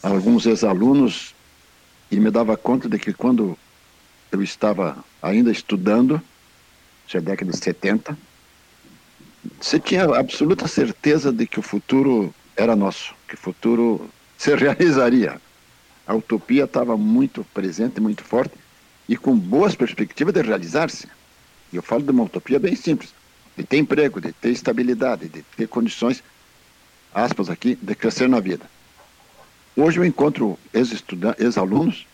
alguns 0.01 0.45
ex-alunos 0.45 1.35
e 2.09 2.19
me 2.19 2.31
dava 2.31 2.55
conta 2.57 2.87
de 2.89 2.97
que 2.97 3.13
quando 3.13 3.57
eu 4.31 4.41
estava 4.41 5.03
ainda 5.21 5.51
estudando, 5.51 6.21
já 7.07 7.19
é 7.19 7.21
década 7.21 7.51
de 7.51 7.57
70, 7.57 8.17
você 9.59 9.79
tinha 9.79 10.03
absoluta 10.03 10.67
certeza 10.67 11.31
de 11.31 11.47
que 11.47 11.59
o 11.59 11.63
futuro 11.63 12.33
era 12.55 12.75
nosso, 12.75 13.13
que 13.27 13.35
o 13.35 13.37
futuro 13.37 14.09
se 14.37 14.53
realizaria. 14.55 15.41
A 16.05 16.15
utopia 16.15 16.63
estava 16.63 16.95
muito 16.97 17.45
presente, 17.53 17.99
muito 17.99 18.23
forte 18.23 18.53
e 19.09 19.15
com 19.15 19.37
boas 19.37 19.75
perspectivas 19.75 20.33
de 20.33 20.41
realizar-se. 20.41 21.07
E 21.71 21.75
eu 21.75 21.83
falo 21.83 22.03
de 22.03 22.11
uma 22.11 22.23
utopia 22.23 22.59
bem 22.59 22.75
simples, 22.75 23.13
de 23.57 23.63
ter 23.63 23.77
emprego, 23.77 24.21
de 24.21 24.31
ter 24.31 24.51
estabilidade, 24.51 25.27
de 25.27 25.41
ter 25.55 25.67
condições, 25.67 26.23
aspas 27.13 27.49
aqui, 27.49 27.77
de 27.81 27.95
crescer 27.95 28.29
na 28.29 28.39
vida. 28.39 28.65
Hoje 29.75 29.99
eu 29.99 30.05
encontro 30.05 30.57
ex-alunos 30.73 32.07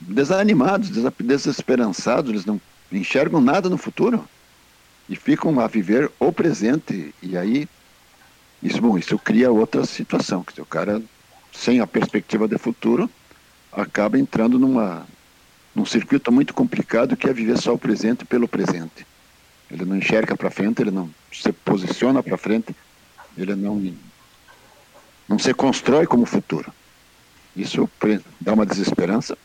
desanimados, 0.00 0.90
desesperançados, 1.18 2.30
eles 2.30 2.46
não 2.46 2.60
enxergam 2.92 3.40
nada 3.40 3.68
no 3.68 3.76
futuro 3.76 4.26
e 5.10 5.16
ficam 5.16 5.58
a 5.58 5.66
viver 5.66 6.08
o 6.20 6.32
presente. 6.32 7.12
E 7.20 7.36
aí, 7.36 7.68
isso, 8.62 8.80
bom, 8.80 8.96
isso 8.96 9.18
cria 9.18 9.50
outra 9.50 9.84
situação, 9.84 10.44
que 10.44 10.60
o 10.60 10.64
cara, 10.64 11.02
sem 11.52 11.80
a 11.80 11.86
perspectiva 11.86 12.46
de 12.46 12.56
futuro, 12.56 13.10
acaba 13.72 14.16
entrando 14.16 14.56
numa, 14.56 15.04
num 15.74 15.84
circuito 15.84 16.30
muito 16.30 16.54
complicado 16.54 17.16
que 17.16 17.28
é 17.28 17.32
viver 17.32 17.58
só 17.58 17.74
o 17.74 17.78
presente 17.78 18.24
pelo 18.24 18.46
presente. 18.46 19.04
Ele 19.68 19.84
não 19.84 19.96
enxerga 19.96 20.36
para 20.36 20.48
frente, 20.48 20.80
ele 20.80 20.92
não 20.92 21.10
se 21.32 21.52
posiciona 21.52 22.22
para 22.22 22.38
frente, 22.38 22.74
ele 23.36 23.56
não, 23.56 23.92
não 25.28 25.38
se 25.40 25.52
constrói 25.52 26.06
como 26.06 26.24
futuro. 26.24 26.72
Isso 27.56 27.90
dá 28.40 28.52
uma 28.52 28.64
desesperança, 28.64 29.36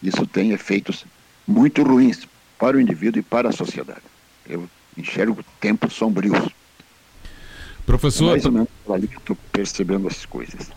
isso 0.00 0.24
tem 0.28 0.52
efeitos 0.52 1.04
muito 1.44 1.82
ruins 1.82 2.28
para 2.56 2.76
o 2.76 2.80
indivíduo 2.80 3.18
e 3.18 3.22
para 3.22 3.48
a 3.48 3.52
sociedade. 3.52 4.13
Eu 4.48 4.68
enxergo 4.96 5.44
tempos 5.60 5.92
sombrios. 5.94 6.48
Professor. 7.86 8.28
É 8.28 8.30
mais 8.32 8.44
ou 8.44 8.52
menos 8.52 8.68
ali 8.90 9.08
que 9.08 9.16
estou 9.16 9.36
percebendo 9.52 10.08
as 10.08 10.24
coisas. 10.24 10.70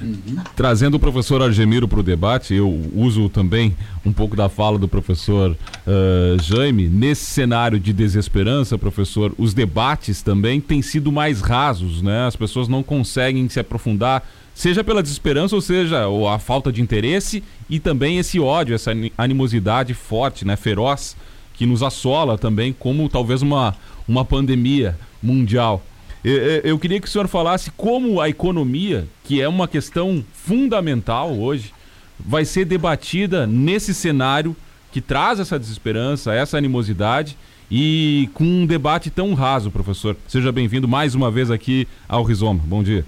Uhum. 0.00 0.36
Trazendo 0.54 0.96
o 0.96 1.00
professor 1.00 1.42
Argemiro 1.42 1.88
para 1.88 2.00
o 2.00 2.02
debate, 2.02 2.54
eu 2.54 2.68
uso 2.94 3.28
também 3.28 3.74
um 4.04 4.12
pouco 4.12 4.36
da 4.36 4.48
fala 4.48 4.78
do 4.78 4.86
professor 4.86 5.52
uh, 5.52 6.42
Jaime. 6.42 6.88
Nesse 6.88 7.24
cenário 7.24 7.80
de 7.80 7.92
desesperança, 7.92 8.76
professor, 8.76 9.34
os 9.38 9.54
debates 9.54 10.22
também 10.22 10.60
têm 10.60 10.82
sido 10.82 11.10
mais 11.10 11.40
rasos, 11.40 12.02
né? 12.02 12.26
As 12.26 12.36
pessoas 12.36 12.68
não 12.68 12.82
conseguem 12.82 13.48
se 13.48 13.58
aprofundar, 13.58 14.26
seja 14.54 14.84
pela 14.84 15.02
desesperança 15.02 15.54
ou 15.54 15.62
seja 15.62 16.06
ou 16.06 16.28
a 16.28 16.38
falta 16.38 16.70
de 16.70 16.82
interesse 16.82 17.42
e 17.68 17.80
também 17.80 18.18
esse 18.18 18.38
ódio, 18.38 18.74
essa 18.74 18.92
animosidade 19.16 19.94
forte, 19.94 20.44
né, 20.44 20.56
feroz, 20.56 21.16
que 21.56 21.66
nos 21.66 21.82
assola 21.82 22.36
também, 22.38 22.72
como 22.72 23.08
talvez 23.08 23.42
uma, 23.42 23.74
uma 24.06 24.24
pandemia 24.24 24.98
mundial. 25.22 25.82
Eu 26.22 26.78
queria 26.78 27.00
que 27.00 27.06
o 27.06 27.10
senhor 27.10 27.28
falasse 27.28 27.70
como 27.70 28.20
a 28.20 28.28
economia, 28.28 29.06
que 29.22 29.40
é 29.40 29.48
uma 29.48 29.68
questão 29.68 30.24
fundamental 30.32 31.32
hoje, 31.38 31.72
vai 32.18 32.44
ser 32.44 32.64
debatida 32.64 33.46
nesse 33.46 33.94
cenário 33.94 34.56
que 34.90 35.00
traz 35.00 35.38
essa 35.38 35.58
desesperança, 35.58 36.32
essa 36.32 36.56
animosidade 36.56 37.36
e 37.70 38.28
com 38.34 38.44
um 38.44 38.66
debate 38.66 39.10
tão 39.10 39.34
raso, 39.34 39.70
professor. 39.70 40.16
Seja 40.26 40.50
bem-vindo 40.50 40.88
mais 40.88 41.14
uma 41.14 41.30
vez 41.30 41.50
aqui 41.50 41.86
ao 42.08 42.24
Rizoma. 42.24 42.60
Bom 42.64 42.82
dia. 42.82 43.04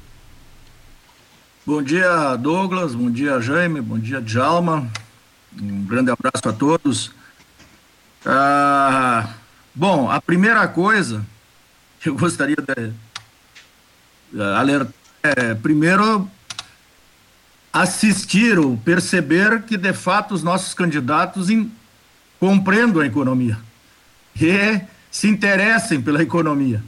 Bom 1.66 1.82
dia, 1.82 2.36
Douglas. 2.36 2.94
Bom 2.94 3.10
dia, 3.10 3.40
Jaime. 3.40 3.80
Bom 3.80 3.98
dia, 3.98 4.20
Djalma. 4.20 4.88
Um 5.60 5.84
grande 5.84 6.10
abraço 6.10 6.48
a 6.48 6.52
todos. 6.52 7.17
Ah, 8.24 9.34
bom, 9.74 10.10
a 10.10 10.20
primeira 10.20 10.66
coisa 10.68 11.24
que 12.00 12.08
eu 12.10 12.16
gostaria 12.16 12.56
de 12.56 12.92
alertar 14.40 14.98
é, 15.22 15.54
primeiro, 15.54 16.30
assistir 17.72 18.58
ou 18.58 18.76
perceber 18.76 19.62
que, 19.62 19.76
de 19.76 19.92
fato, 19.92 20.34
os 20.34 20.42
nossos 20.42 20.74
candidatos 20.74 21.50
in, 21.50 21.70
compreendam 22.38 23.02
a 23.02 23.06
economia 23.06 23.58
e 24.40 24.80
se 25.10 25.28
interessem 25.28 26.00
pela 26.00 26.22
economia. 26.22 26.82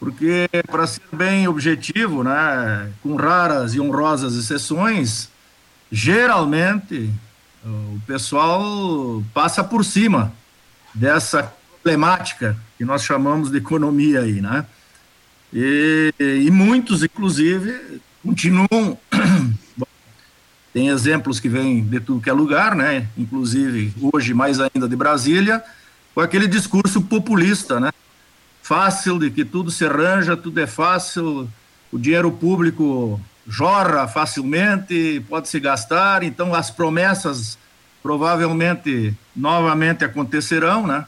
Porque, 0.00 0.48
para 0.66 0.86
ser 0.86 1.02
bem 1.12 1.46
objetivo, 1.46 2.24
né, 2.24 2.90
com 3.02 3.14
raras 3.14 3.74
e 3.74 3.80
honrosas 3.80 4.34
exceções, 4.34 5.28
geralmente 5.90 7.10
o 7.64 8.00
pessoal 8.06 9.22
passa 9.32 9.62
por 9.62 9.84
cima 9.84 10.32
dessa 10.94 11.52
problemática 11.82 12.56
que 12.78 12.84
nós 12.84 13.02
chamamos 13.02 13.50
de 13.50 13.58
economia 13.58 14.20
aí, 14.20 14.40
né? 14.40 14.64
E, 15.52 16.14
e 16.18 16.50
muitos, 16.50 17.02
inclusive, 17.02 18.00
continuam. 18.22 18.96
tem 20.72 20.88
exemplos 20.88 21.38
que 21.38 21.48
vêm 21.48 21.84
de 21.84 22.00
tudo 22.00 22.22
que 22.22 22.30
é 22.30 22.32
lugar, 22.32 22.74
né? 22.74 23.06
Inclusive, 23.16 23.92
hoje, 24.12 24.32
mais 24.32 24.58
ainda 24.58 24.88
de 24.88 24.96
Brasília, 24.96 25.62
com 26.14 26.20
aquele 26.20 26.46
discurso 26.46 27.02
populista, 27.02 27.78
né? 27.78 27.90
Fácil, 28.62 29.18
de 29.18 29.30
que 29.30 29.44
tudo 29.44 29.70
se 29.70 29.84
arranja, 29.84 30.36
tudo 30.36 30.60
é 30.60 30.66
fácil, 30.66 31.48
o 31.90 31.98
dinheiro 31.98 32.30
público 32.30 33.20
jorra 33.46 34.06
facilmente, 34.06 35.22
pode 35.28 35.48
se 35.48 35.58
gastar, 35.58 36.22
então 36.22 36.54
as 36.54 36.70
promessas 36.70 37.58
provavelmente 38.02 39.14
novamente 39.34 40.04
acontecerão, 40.04 40.86
né? 40.86 41.06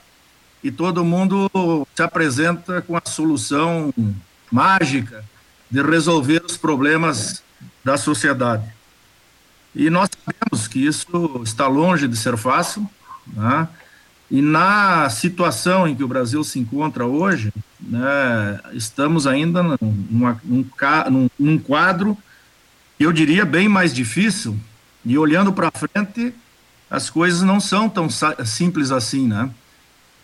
E 0.63 0.71
todo 0.71 1.05
mundo 1.05 1.51
se 1.95 2.03
apresenta 2.03 2.81
com 2.81 2.97
a 2.97 3.03
solução 3.05 3.93
mágica 4.51 5.25
de 5.71 5.83
resolver 5.83 6.43
os 6.45 6.57
problemas 6.57 7.43
da 7.85 7.97
sociedade. 7.97 8.65
E 9.75 9.91
nós 9.91 10.09
sabemos 10.25 10.69
que 10.69 10.87
isso 10.87 11.43
está 11.45 11.67
longe 11.67 12.09
de 12.09 12.17
ser 12.17 12.37
fácil, 12.37 12.89
né? 13.27 13.69
e 14.31 14.41
na 14.41 15.09
situação 15.11 15.87
em 15.87 15.95
que 15.95 16.03
o 16.03 16.09
Brasil 16.09 16.43
se 16.43 16.59
encontra 16.59 17.07
hoje, 17.07 17.53
né, 17.81 18.61
estamos 18.73 19.27
ainda 19.27 19.63
numa, 19.63 20.41
num, 20.43 21.31
num, 21.39 21.59
quadro, 21.59 22.17
eu 22.99 23.13
diria, 23.13 23.45
bem 23.45 23.69
mais 23.69 23.95
difícil, 23.95 24.59
e 25.05 25.19
olhando 25.19 25.53
para 25.53 25.71
frente, 25.71 26.35
as 26.95 27.11
coisas 27.11 27.43
não 27.43 27.59
são 27.59 27.89
tão 27.89 28.09
simples 28.45 28.93
assim, 28.93 29.27
né? 29.27 29.51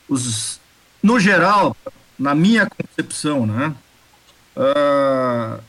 Os, 0.08 0.60
no 1.02 1.18
geral, 1.18 1.76
na 2.16 2.32
minha 2.32 2.68
concepção, 2.68 3.44
né? 3.44 3.74
Uh, 4.56 5.60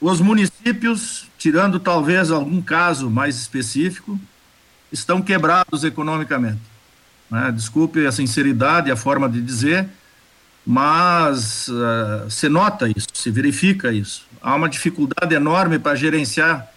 os 0.00 0.20
municípios, 0.20 1.26
tirando 1.36 1.78
talvez 1.78 2.30
algum 2.30 2.62
caso 2.62 3.10
mais 3.10 3.36
específico, 3.36 4.18
estão 4.90 5.20
quebrados 5.20 5.84
economicamente. 5.84 6.60
Né? 7.30 7.52
Desculpe 7.52 8.06
a 8.06 8.12
sinceridade, 8.12 8.90
a 8.90 8.96
forma 8.96 9.28
de 9.28 9.40
dizer, 9.40 9.86
mas 10.64 11.68
uh, 11.68 12.30
se 12.30 12.48
nota 12.48 12.88
isso, 12.88 13.08
se 13.12 13.30
verifica 13.30 13.92
isso. 13.92 14.26
Há 14.40 14.54
uma 14.54 14.68
dificuldade 14.68 15.34
enorme 15.34 15.78
para 15.78 15.94
gerenciar 15.94 16.71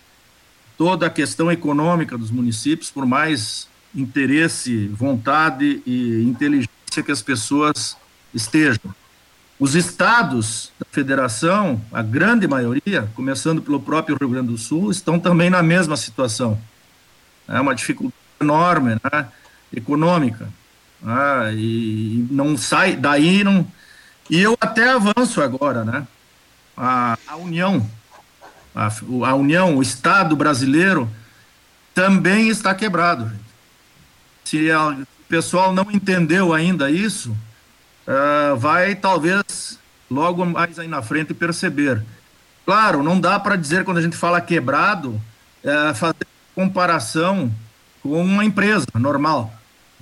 toda 0.78 1.08
a 1.08 1.10
questão 1.10 1.52
econômica 1.52 2.18
dos 2.18 2.32
municípios, 2.32 2.90
por 2.90 3.06
mais 3.06 3.68
interesse, 3.94 4.88
vontade 4.90 5.82
e 5.86 6.24
inteligência 6.24 7.04
que 7.04 7.12
as 7.12 7.22
pessoas 7.22 7.98
estejam. 8.34 8.94
Os 9.58 9.74
estados 9.74 10.72
da 10.78 10.86
federação, 10.92 11.82
a 11.92 12.02
grande 12.02 12.46
maioria, 12.46 13.10
começando 13.16 13.62
pelo 13.62 13.80
próprio 13.80 14.18
Rio 14.20 14.30
Grande 14.30 14.50
do 14.50 14.58
Sul, 14.58 14.92
estão 14.92 15.18
também 15.18 15.50
na 15.50 15.64
mesma 15.64 15.96
situação. 15.96 16.60
É 17.48 17.60
uma 17.60 17.74
dificuldade 17.74 18.16
enorme, 18.42 18.96
né, 18.96 19.28
econômica. 19.74 20.50
Né, 21.02 21.54
e 21.56 22.28
não 22.30 22.58
sai, 22.58 22.98
daí 22.98 23.46
não. 23.46 23.66
E 24.30 24.42
eu 24.42 24.58
até 24.60 24.90
avanço 24.90 25.42
agora, 25.42 25.86
né? 25.86 26.06
A, 26.76 27.18
a 27.26 27.38
União, 27.38 27.90
a, 28.76 28.88
a 29.28 29.36
União, 29.36 29.78
o 29.78 29.82
Estado 29.82 30.36
brasileiro, 30.36 31.10
também 31.94 32.50
está 32.50 32.76
quebrado. 32.76 33.32
Se 34.44 34.70
a, 34.70 34.90
o 34.90 35.08
pessoal 35.30 35.74
não 35.74 35.90
entendeu 35.92 36.54
ainda 36.54 36.92
isso, 36.92 37.32
uh, 37.32 38.56
vai 38.58 38.94
talvez 38.94 39.80
logo 40.12 40.46
mais 40.46 40.78
aí 40.78 40.88
na 40.88 41.02
frente 41.02 41.34
perceber 41.34 42.04
Claro, 42.66 43.04
não 43.04 43.20
dá 43.20 43.40
para 43.40 43.56
dizer 43.56 43.86
quando 43.86 44.00
a 44.00 44.02
gente 44.02 44.18
fala 44.18 44.42
quebrado, 44.42 45.22
é, 45.64 45.94
fazer 45.94 46.26
comparação 46.56 47.54
com 48.02 48.20
uma 48.24 48.44
empresa 48.44 48.88
normal. 48.96 49.54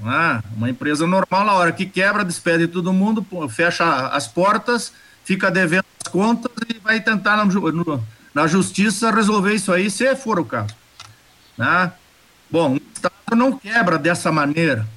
Ah, 0.03 0.41
uma 0.55 0.69
empresa 0.69 1.05
normal, 1.05 1.45
na 1.45 1.53
hora 1.53 1.71
que 1.71 1.85
quebra, 1.85 2.23
despede 2.23 2.67
todo 2.67 2.93
mundo, 2.93 3.25
fecha 3.49 4.07
as 4.07 4.27
portas, 4.27 4.93
fica 5.25 5.51
devendo 5.51 5.85
as 6.03 6.11
contas 6.11 6.51
e 6.69 6.79
vai 6.79 7.01
tentar 7.01 7.35
na, 7.35 7.45
no, 7.45 8.03
na 8.33 8.47
justiça 8.47 9.11
resolver 9.11 9.53
isso 9.53 9.71
aí, 9.71 9.89
se 9.89 10.15
for 10.15 10.39
o 10.39 10.45
caso. 10.45 10.73
Né? 11.57 11.91
Bom, 12.49 12.73
o 12.73 12.81
Estado 12.93 13.35
não 13.35 13.57
quebra 13.57 13.97
dessa 13.97 14.31
maneira, 14.31 14.87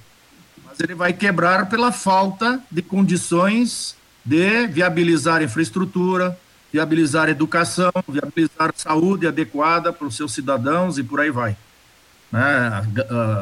mas 0.65 0.81
ele 0.81 0.95
vai 0.95 1.13
quebrar 1.13 1.69
pela 1.69 1.93
falta 1.93 2.61
de 2.71 2.83
condições 2.83 3.97
de 4.25 4.67
viabilizar 4.67 5.43
infraestrutura, 5.43 6.39
viabilizar 6.73 7.29
educação, 7.29 7.93
viabilizar 8.09 8.73
saúde 8.75 9.27
adequada 9.27 9.93
para 9.93 10.07
os 10.07 10.17
seus 10.17 10.33
cidadãos 10.33 10.99
e 10.99 11.03
por 11.03 11.21
aí 11.21 11.31
vai. 11.31 11.57
Né? 12.33 12.87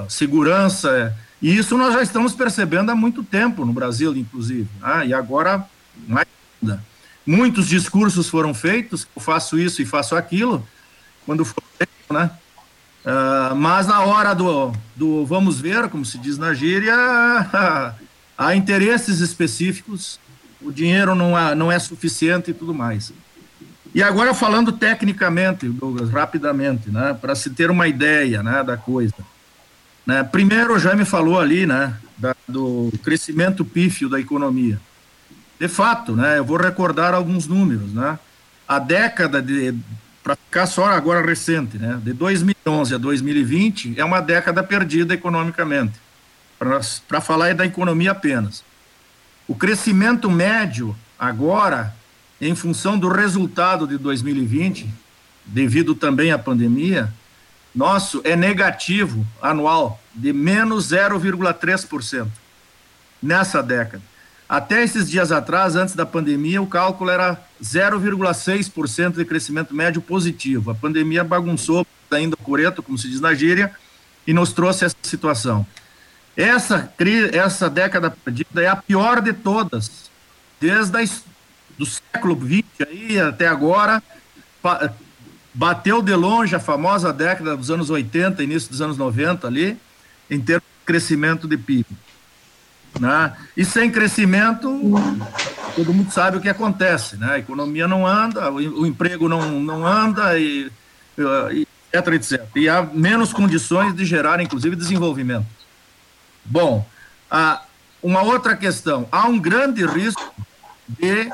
segurança, 0.09 1.17
e 1.41 1.57
isso 1.57 1.77
nós 1.77 1.95
já 1.95 2.03
estamos 2.03 2.35
percebendo 2.35 2.91
há 2.91 2.95
muito 2.95 3.23
tempo 3.23 3.65
no 3.65 3.73
Brasil, 3.73 4.15
inclusive, 4.15 4.69
né? 4.81 5.07
e 5.07 5.15
agora 5.15 5.67
mais 6.07 6.27
ainda. 6.63 6.83
Muitos 7.27 7.69
discursos 7.69 8.29
foram 8.29 8.53
feitos, 8.53 9.07
eu 9.15 9.23
faço 9.23 9.59
isso 9.59 9.81
e 9.81 9.87
faço 9.87 10.15
aquilo, 10.15 10.67
quando 11.25 11.45
for 11.45 11.63
feito, 11.79 12.13
né? 12.13 12.31
Uh, 13.05 13.55
mas 13.55 13.87
na 13.87 14.01
hora 14.03 14.35
do, 14.35 14.73
do 14.97 15.27
vamos 15.27 15.61
ver, 15.61 15.89
como 15.89 16.05
se 16.05 16.19
diz 16.19 16.39
na 16.39 16.55
gíria, 16.55 16.95
há 18.37 18.55
interesses 18.55 19.21
específicos, 19.21 20.19
o 20.61 20.73
dinheiro 20.73 21.15
não 21.15 21.39
é, 21.39 21.55
não 21.55 21.71
é 21.71 21.79
suficiente 21.79 22.51
e 22.51 22.55
tudo 22.55 22.75
mais. 22.75 23.13
E 23.95 24.03
agora 24.03 24.35
falando 24.35 24.73
tecnicamente, 24.73 25.69
Douglas, 25.69 26.11
rapidamente, 26.11 26.91
né, 26.91 27.17
para 27.19 27.35
se 27.35 27.51
ter 27.51 27.71
uma 27.71 27.87
ideia 27.87 28.43
né, 28.43 28.63
da 28.65 28.77
coisa. 28.77 29.15
Né, 30.05 30.25
primeiro, 30.25 30.75
o 30.75 30.79
Jaime 30.79 31.05
falou 31.05 31.39
ali 31.39 31.65
né, 31.65 31.97
da, 32.19 32.35
do 32.49 32.93
crescimento 33.03 33.65
pífio 33.65 34.09
da 34.09 34.19
economia. 34.19 34.81
De 35.59 35.69
fato, 35.69 36.17
né, 36.17 36.39
eu 36.39 36.45
vou 36.45 36.57
recordar 36.57 37.15
alguns 37.15 37.47
números. 37.47 37.93
Né? 37.93 38.19
A 38.67 38.79
década 38.79 39.41
de, 39.41 39.75
para 40.23 40.37
ficar 40.37 40.67
só 40.67 40.87
agora 40.87 41.25
recente, 41.25 41.79
né, 41.79 42.01
de 42.03 42.13
2011 42.13 42.95
a 42.95 42.99
2020, 42.99 43.95
é 43.99 44.05
uma 44.05 44.21
década 44.21 44.63
perdida 44.63 45.15
economicamente. 45.15 45.95
Para 47.09 47.21
falar 47.21 47.55
da 47.55 47.67
economia 47.67 48.13
apenas. 48.13 48.65
O 49.47 49.55
crescimento 49.55 50.31
médio 50.31 50.97
agora, 51.19 51.95
em 52.41 52.55
função 52.55 52.99
do 52.99 53.09
resultado 53.09 53.87
de 53.87 53.99
2020, 53.99 54.89
devido 55.45 55.95
também 55.95 56.33
à 56.33 56.39
pandemia, 56.39 57.13
nosso 57.75 58.21
é 58.25 58.37
negativo 58.37 59.27
anual 59.43 60.01
de 60.15 60.33
menos 60.33 60.91
0,3% 60.91 62.29
nessa 63.23 63.63
década. 63.63 64.03
Até 64.49 64.83
esses 64.83 65.11
dias 65.11 65.33
atrás, 65.33 65.75
antes 65.75 65.95
da 65.95 66.05
pandemia, 66.05 66.61
o 66.61 66.67
cálculo 66.67 67.11
era 67.11 67.41
0,6% 67.63 69.15
de 69.15 69.25
crescimento 69.25 69.75
médio 69.75 70.03
positivo. 70.03 70.71
A 70.71 70.75
pandemia 70.75 71.25
bagunçou 71.25 71.87
ainda 72.11 72.35
o 72.35 72.45
coreto, 72.45 72.83
como 72.83 72.99
se 72.99 73.09
diz 73.09 73.21
na 73.21 73.35
gíria, 73.35 73.75
e 74.27 74.33
nos 74.33 74.53
trouxe 74.53 74.85
essa 74.85 74.97
situação. 75.03 75.67
Essa, 76.37 76.93
essa 77.33 77.71
década 77.71 78.11
perdida 78.11 78.63
é 78.63 78.67
a 78.67 78.77
pior 78.77 79.21
de 79.21 79.33
todas, 79.33 80.11
desde 80.61 81.25
do 81.79 81.87
século 81.87 82.39
XX 82.41 82.89
aí 82.89 83.21
até 83.21 83.49
agora, 83.49 84.03
bateu 85.53 86.03
de 86.03 86.15
longe 86.15 86.55
a 86.55 86.61
famosa 86.61 87.13
década 87.13 87.57
dos 87.57 87.71
anos 87.71 87.91
80, 87.91 88.43
início 88.43 88.71
dos 88.71 88.81
anos 88.81 88.97
90 88.97 89.47
ali, 89.47 89.77
em 90.31 90.41
termos 90.41 90.65
de 90.65 90.87
crescimento 90.87 91.47
de 91.47 91.57
PIB. 91.57 91.87
Né? 92.99 93.33
E 93.57 93.65
sem 93.65 93.91
crescimento, 93.91 94.69
todo 95.75 95.93
mundo 95.93 96.13
sabe 96.13 96.37
o 96.37 96.41
que 96.41 96.49
acontece, 96.49 97.17
né? 97.17 97.33
A 97.33 97.39
economia 97.39 97.89
não 97.89 98.07
anda, 98.07 98.51
o, 98.51 98.83
o 98.83 98.87
emprego 98.87 99.29
não, 99.29 99.61
não 99.61 99.85
anda, 99.85 100.39
e, 100.39 100.71
e, 101.53 101.67
etc, 101.93 102.07
etc. 102.15 102.47
E 102.55 102.69
há 102.69 102.83
menos 102.83 103.33
condições 103.33 103.95
de 103.95 104.05
gerar, 104.05 104.41
inclusive, 104.41 104.77
desenvolvimento. 104.77 105.47
Bom, 106.45 106.87
ah, 107.31 107.63
uma 108.03 108.23
outra 108.23 108.55
questão, 108.55 109.09
há 109.11 109.27
um 109.27 109.39
grande 109.39 109.85
risco 109.85 110.33
de 110.89 111.31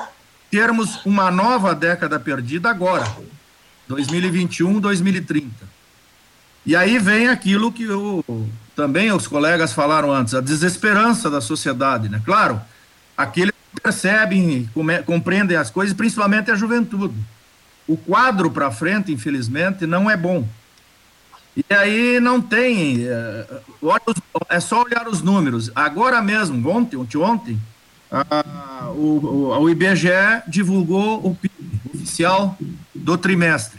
termos 0.50 1.04
uma 1.04 1.30
nova 1.30 1.74
década 1.74 2.18
perdida 2.18 2.70
agora, 2.70 3.06
2021, 3.88 4.80
2030. 4.80 5.50
E 6.64 6.76
aí 6.76 6.98
vem 6.98 7.28
aquilo 7.28 7.72
que 7.72 7.84
eu 7.84 8.24
também 8.80 9.12
os 9.12 9.28
colegas 9.28 9.74
falaram 9.74 10.10
antes, 10.10 10.32
a 10.32 10.40
desesperança 10.40 11.28
da 11.28 11.42
sociedade, 11.42 12.08
né? 12.08 12.22
Claro, 12.24 12.58
aqueles 13.14 13.52
que 13.74 13.78
percebem, 13.82 14.70
compreendem 15.04 15.54
as 15.54 15.68
coisas, 15.70 15.94
principalmente 15.94 16.50
a 16.50 16.54
juventude. 16.54 17.14
O 17.86 17.94
quadro 17.94 18.50
para 18.50 18.70
frente, 18.70 19.12
infelizmente, 19.12 19.86
não 19.86 20.10
é 20.10 20.16
bom. 20.16 20.48
E 21.54 21.62
aí 21.74 22.20
não 22.20 22.40
tem. 22.40 23.04
É, 23.06 23.46
é 24.48 24.60
só 24.60 24.82
olhar 24.82 25.06
os 25.06 25.20
números. 25.20 25.70
Agora 25.74 26.22
mesmo, 26.22 26.66
ontem, 26.70 26.96
ontem, 26.96 27.18
ontem 27.18 27.60
a, 28.10 28.88
o, 28.94 29.58
o 29.60 29.68
IBGE 29.68 30.42
divulgou 30.48 31.18
o 31.18 31.34
PIB 31.34 31.80
oficial 31.94 32.56
do 32.94 33.18
trimestre, 33.18 33.78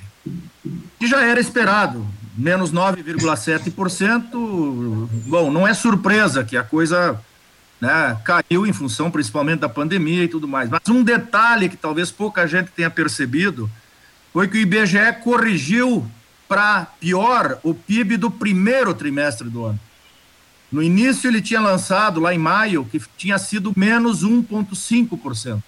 que 0.99 1.07
já 1.07 1.25
era 1.25 1.39
esperado 1.39 2.05
menos 2.35 2.71
9,7%. 2.71 5.09
Bom, 5.27 5.51
não 5.51 5.67
é 5.67 5.73
surpresa 5.73 6.43
que 6.43 6.55
a 6.55 6.63
coisa 6.63 7.19
né, 7.79 8.17
caiu 8.23 8.65
em 8.65 8.73
função 8.73 9.09
principalmente 9.09 9.59
da 9.59 9.69
pandemia 9.69 10.23
e 10.23 10.27
tudo 10.27 10.47
mais. 10.47 10.69
Mas 10.69 10.81
um 10.89 11.03
detalhe 11.03 11.69
que 11.69 11.77
talvez 11.77 12.11
pouca 12.11 12.47
gente 12.47 12.71
tenha 12.71 12.89
percebido 12.89 13.69
foi 14.31 14.47
que 14.47 14.57
o 14.57 14.61
IBGE 14.61 15.13
corrigiu 15.23 16.05
para 16.47 16.85
pior 16.99 17.59
o 17.63 17.73
PIB 17.73 18.17
do 18.17 18.29
primeiro 18.29 18.93
trimestre 18.93 19.49
do 19.49 19.65
ano. 19.65 19.79
No 20.71 20.81
início, 20.81 21.29
ele 21.29 21.41
tinha 21.41 21.59
lançado, 21.59 22.21
lá 22.21 22.33
em 22.33 22.37
maio, 22.37 22.85
que 22.85 23.01
tinha 23.17 23.37
sido 23.37 23.73
menos 23.75 24.23
1,5%. 24.23 25.61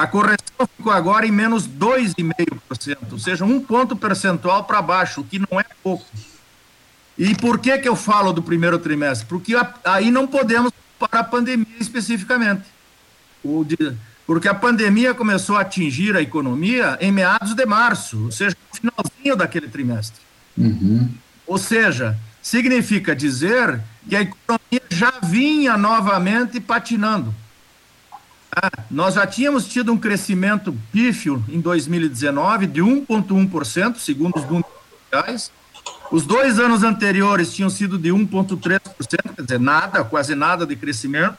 A 0.00 0.06
correção 0.06 0.66
ficou 0.78 0.90
agora 0.90 1.26
em 1.26 1.30
menos 1.30 1.68
2,5%, 1.68 2.96
ou 3.12 3.18
seja, 3.18 3.44
um 3.44 3.60
ponto 3.60 3.94
percentual 3.94 4.64
para 4.64 4.80
baixo, 4.80 5.20
o 5.20 5.24
que 5.24 5.38
não 5.38 5.60
é 5.60 5.64
pouco. 5.82 6.06
E 7.18 7.34
por 7.34 7.58
que, 7.58 7.76
que 7.76 7.86
eu 7.86 7.94
falo 7.94 8.32
do 8.32 8.42
primeiro 8.42 8.78
trimestre? 8.78 9.26
Porque 9.26 9.52
aí 9.84 10.10
não 10.10 10.26
podemos 10.26 10.72
para 10.98 11.20
a 11.20 11.24
pandemia 11.24 11.76
especificamente. 11.78 12.62
Porque 14.26 14.48
a 14.48 14.54
pandemia 14.54 15.12
começou 15.12 15.58
a 15.58 15.60
atingir 15.60 16.16
a 16.16 16.22
economia 16.22 16.96
em 16.98 17.12
meados 17.12 17.52
de 17.52 17.66
março, 17.66 18.24
ou 18.24 18.32
seja, 18.32 18.56
no 18.72 18.78
finalzinho 18.78 19.36
daquele 19.36 19.68
trimestre. 19.68 20.22
Uhum. 20.56 21.10
Ou 21.46 21.58
seja, 21.58 22.16
significa 22.40 23.14
dizer 23.14 23.78
que 24.08 24.16
a 24.16 24.22
economia 24.22 24.82
já 24.88 25.12
vinha 25.22 25.76
novamente 25.76 26.58
patinando. 26.58 27.34
Ah, 28.54 28.70
nós 28.90 29.14
já 29.14 29.26
tínhamos 29.26 29.66
tido 29.66 29.92
um 29.92 29.98
crescimento 29.98 30.76
pífio 30.90 31.44
em 31.48 31.60
2019 31.60 32.66
de 32.66 32.80
1,1%, 32.80 33.96
segundo 33.96 34.36
os 34.36 34.44
números 34.44 34.70
oficiais. 34.92 35.52
Os 36.10 36.26
dois 36.26 36.58
anos 36.58 36.82
anteriores 36.82 37.54
tinham 37.54 37.70
sido 37.70 37.96
de 37.96 38.10
1,3%, 38.10 39.34
quer 39.36 39.42
dizer, 39.42 39.60
nada, 39.60 40.02
quase 40.02 40.34
nada 40.34 40.66
de 40.66 40.74
crescimento. 40.74 41.36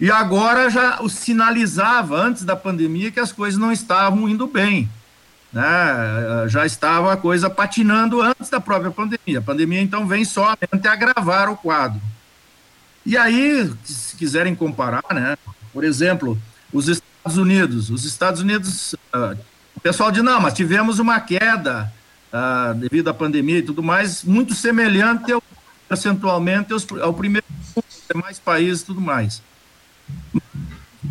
E 0.00 0.10
agora 0.10 0.70
já 0.70 1.02
o 1.02 1.10
sinalizava, 1.10 2.16
antes 2.16 2.42
da 2.42 2.56
pandemia, 2.56 3.10
que 3.10 3.20
as 3.20 3.32
coisas 3.32 3.60
não 3.60 3.70
estavam 3.70 4.26
indo 4.26 4.46
bem. 4.46 4.88
Né? 5.52 5.62
Já 6.48 6.64
estava 6.64 7.12
a 7.12 7.16
coisa 7.18 7.50
patinando 7.50 8.22
antes 8.22 8.48
da 8.48 8.60
própria 8.60 8.90
pandemia. 8.90 9.40
A 9.40 9.42
pandemia, 9.42 9.82
então, 9.82 10.06
vem 10.06 10.24
somente 10.24 10.88
agravar 10.88 11.50
o 11.50 11.56
quadro. 11.56 12.00
E 13.04 13.14
aí, 13.14 13.70
se 13.84 14.16
quiserem 14.16 14.54
comparar, 14.54 15.04
né? 15.12 15.36
Por 15.72 15.84
exemplo, 15.84 16.38
os 16.72 16.88
Estados 16.88 17.36
Unidos. 17.36 17.90
Os 17.90 18.04
Estados 18.04 18.40
Unidos, 18.40 18.94
uh, 19.14 19.36
o 19.76 19.80
pessoal 19.80 20.10
diz, 20.10 20.22
não, 20.22 20.40
mas 20.40 20.54
tivemos 20.54 20.98
uma 20.98 21.20
queda 21.20 21.92
uh, 22.32 22.74
devido 22.74 23.08
à 23.08 23.14
pandemia 23.14 23.58
e 23.58 23.62
tudo 23.62 23.82
mais, 23.82 24.24
muito 24.24 24.54
semelhante 24.54 25.32
ao, 25.32 25.42
percentualmente 25.88 26.72
ao, 26.72 27.02
ao 27.02 27.14
primeiro 27.14 27.46
demais 28.12 28.38
países 28.38 28.82
e 28.82 28.86
tudo 28.86 29.00
mais. 29.00 29.42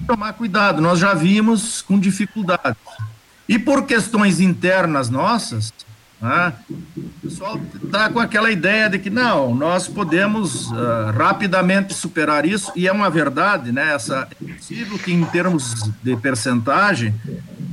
Tomar 0.05 0.33
cuidado, 0.33 0.81
nós 0.81 0.99
já 0.99 1.13
vimos 1.13 1.81
com 1.81 1.99
dificuldade. 1.99 2.77
E 3.47 3.57
por 3.57 3.85
questões 3.85 4.39
internas 4.39 5.09
nossas, 5.09 5.73
né? 6.21 6.53
O 6.69 7.21
pessoal 7.21 7.59
está 7.83 8.09
com 8.09 8.19
aquela 8.19 8.51
ideia 8.51 8.89
de 8.89 8.99
que 8.99 9.09
não, 9.09 9.55
nós 9.55 9.87
podemos 9.87 10.69
uh, 10.71 11.11
rapidamente 11.17 11.93
superar 11.93 12.45
isso, 12.45 12.71
e 12.75 12.87
é 12.87 12.91
uma 12.91 13.09
verdade, 13.09 13.71
né? 13.71 13.93
Essa, 13.93 14.27
é 14.41 14.53
possível 14.53 14.97
que, 14.97 15.11
em 15.11 15.23
termos 15.25 15.89
de 16.03 16.15
percentagem, 16.17 17.13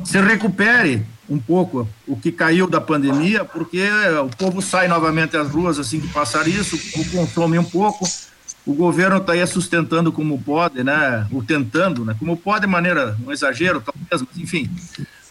se 0.05 0.21
recupere 0.21 1.05
um 1.29 1.39
pouco 1.39 1.89
o 2.07 2.17
que 2.17 2.31
caiu 2.31 2.69
da 2.69 2.81
pandemia, 2.81 3.45
porque 3.45 3.83
o 4.25 4.37
povo 4.37 4.63
sai 4.63 4.87
novamente 4.87 5.37
às 5.37 5.51
ruas 5.51 5.79
assim 5.79 6.01
que 6.01 6.09
passar 6.09 6.47
isso, 6.47 6.77
o 7.01 7.05
consome 7.11 7.59
um 7.59 7.65
pouco, 7.65 8.07
o 8.67 8.75
governo 8.75 9.19
está 9.19 9.33
aí 9.33 9.47
sustentando 9.47 10.11
como 10.13 10.43
pode, 10.43 10.83
né, 10.83 11.27
ou 11.31 11.43
tentando, 11.43 12.05
né, 12.05 12.17
como 12.19 12.37
pode 12.37 12.63
de 12.63 12.67
maneira, 12.67 13.17
um 13.25 13.31
exagero 13.31 13.81
talvez, 13.81 14.29
mas 14.29 14.37
enfim, 14.37 14.69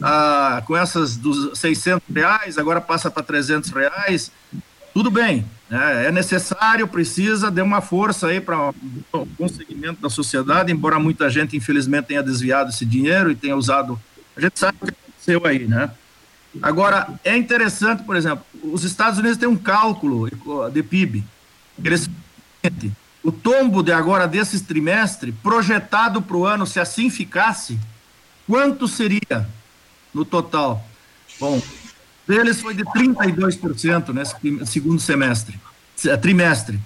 ah, 0.02 0.64
com 0.66 0.76
essas 0.76 1.18
dos 1.18 1.60
600 1.60 2.02
reais, 2.16 2.58
agora 2.58 2.80
passa 2.80 3.12
para 3.12 3.22
300 3.22 3.70
reais, 3.72 4.32
tudo 4.94 5.12
bem, 5.12 5.46
né, 5.70 6.08
é 6.08 6.12
necessário, 6.12 6.88
precisa 6.88 7.52
de 7.52 7.62
uma 7.62 7.82
força 7.82 8.28
aí 8.28 8.40
para 8.40 8.70
o 9.12 9.28
conseguimento 9.38 10.02
da 10.02 10.10
sociedade, 10.10 10.72
embora 10.72 10.98
muita 10.98 11.30
gente 11.30 11.58
infelizmente 11.58 12.06
tenha 12.06 12.24
desviado 12.24 12.70
esse 12.70 12.86
dinheiro 12.86 13.30
e 13.30 13.36
tenha 13.36 13.58
usado, 13.58 14.00
a 14.38 14.40
gente 14.40 14.58
sabe 14.58 14.78
que 14.80 14.90
aconteceu 14.90 15.46
aí, 15.46 15.68
né? 15.68 15.92
Agora, 16.62 17.10
é 17.24 17.36
interessante, 17.36 18.04
por 18.04 18.16
exemplo, 18.16 18.46
os 18.64 18.86
Estados 18.86 19.20
Unidos 19.20 19.38
têm 19.38 19.48
um 19.48 19.58
cálculo 19.58 20.30
de 20.72 20.82
PIB. 20.84 21.24
Eles, 21.84 22.10
o 23.26 23.32
tombo 23.32 23.82
de 23.82 23.92
agora 23.92 24.28
desse 24.28 24.64
trimestre, 24.64 25.32
projetado 25.32 26.22
para 26.22 26.38
o 26.38 26.46
ano, 26.46 26.68
se 26.68 26.80
assim 26.80 27.10
ficasse, 27.10 27.80
quanto 28.46 28.88
seria 28.88 29.50
no 30.14 30.24
total? 30.24 30.86
Bom, 31.40 31.60
deles 32.28 32.62
foi 32.62 32.76
de 32.76 32.84
32% 32.86 34.14
nesse 34.14 34.72
segundo 34.72 35.02
semestre, 35.02 35.60
trimestre. 36.22 36.80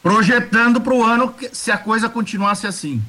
Projetando 0.00 0.80
para 0.80 0.94
o 0.94 1.02
ano, 1.02 1.34
se 1.52 1.72
a 1.72 1.78
coisa 1.78 2.08
continuasse 2.08 2.68
assim. 2.68 3.02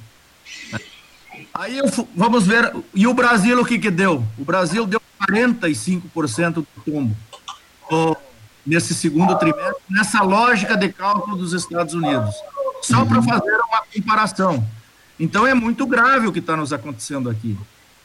Aí 1.53 1.77
eu, 1.77 1.85
vamos 2.15 2.47
ver. 2.47 2.73
E 2.95 3.05
o 3.05 3.13
Brasil 3.13 3.61
o 3.61 3.65
que 3.65 3.77
que 3.77 3.91
deu? 3.91 4.25
O 4.39 4.43
Brasil 4.43 4.87
deu 4.87 4.99
45% 5.29 6.53
do 6.53 6.67
tombo 6.83 7.15
oh, 7.91 8.15
nesse 8.65 8.95
segundo 8.95 9.37
trimestre, 9.37 9.83
nessa 9.87 10.23
lógica 10.23 10.75
de 10.75 10.89
cálculo 10.89 11.37
dos 11.37 11.53
Estados 11.53 11.93
Unidos. 11.93 12.33
Só 12.81 13.05
para 13.05 13.21
fazer 13.21 13.57
uma 13.67 13.81
comparação. 13.93 14.67
Então 15.19 15.47
é 15.47 15.53
muito 15.53 15.85
grave 15.87 16.27
o 16.27 16.33
que 16.33 16.39
está 16.39 16.55
nos 16.55 16.73
acontecendo 16.73 17.29
aqui. 17.29 17.57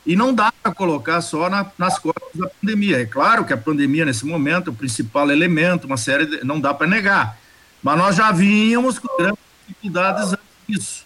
E 0.06 0.16
não 0.16 0.34
dá 0.34 0.52
para 0.62 0.72
colocar 0.72 1.20
só 1.20 1.50
na, 1.50 1.66
nas 1.76 1.98
costas 1.98 2.28
da 2.34 2.48
pandemia. 2.48 3.02
É 3.02 3.06
claro 3.06 3.44
que 3.44 3.52
a 3.52 3.56
pandemia, 3.56 4.04
nesse 4.04 4.24
momento, 4.24 4.70
é 4.70 4.72
o 4.72 4.76
principal 4.76 5.30
elemento, 5.30 5.86
uma 5.86 5.96
série 5.96 6.26
de, 6.26 6.44
não 6.44 6.60
dá 6.60 6.72
para 6.72 6.86
negar. 6.86 7.38
Mas 7.82 7.98
nós 7.98 8.16
já 8.16 8.32
vínhamos 8.32 8.98
com 8.98 9.08
grandes 9.18 9.38
dificuldades 9.68 10.32
antes 10.32 10.46
disso. 10.66 11.04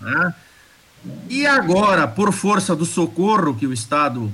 Né? 0.00 0.34
E 1.28 1.46
agora, 1.46 2.06
por 2.06 2.32
força 2.32 2.74
do 2.74 2.84
socorro 2.84 3.54
que 3.54 3.66
o 3.66 3.72
Estado 3.72 4.32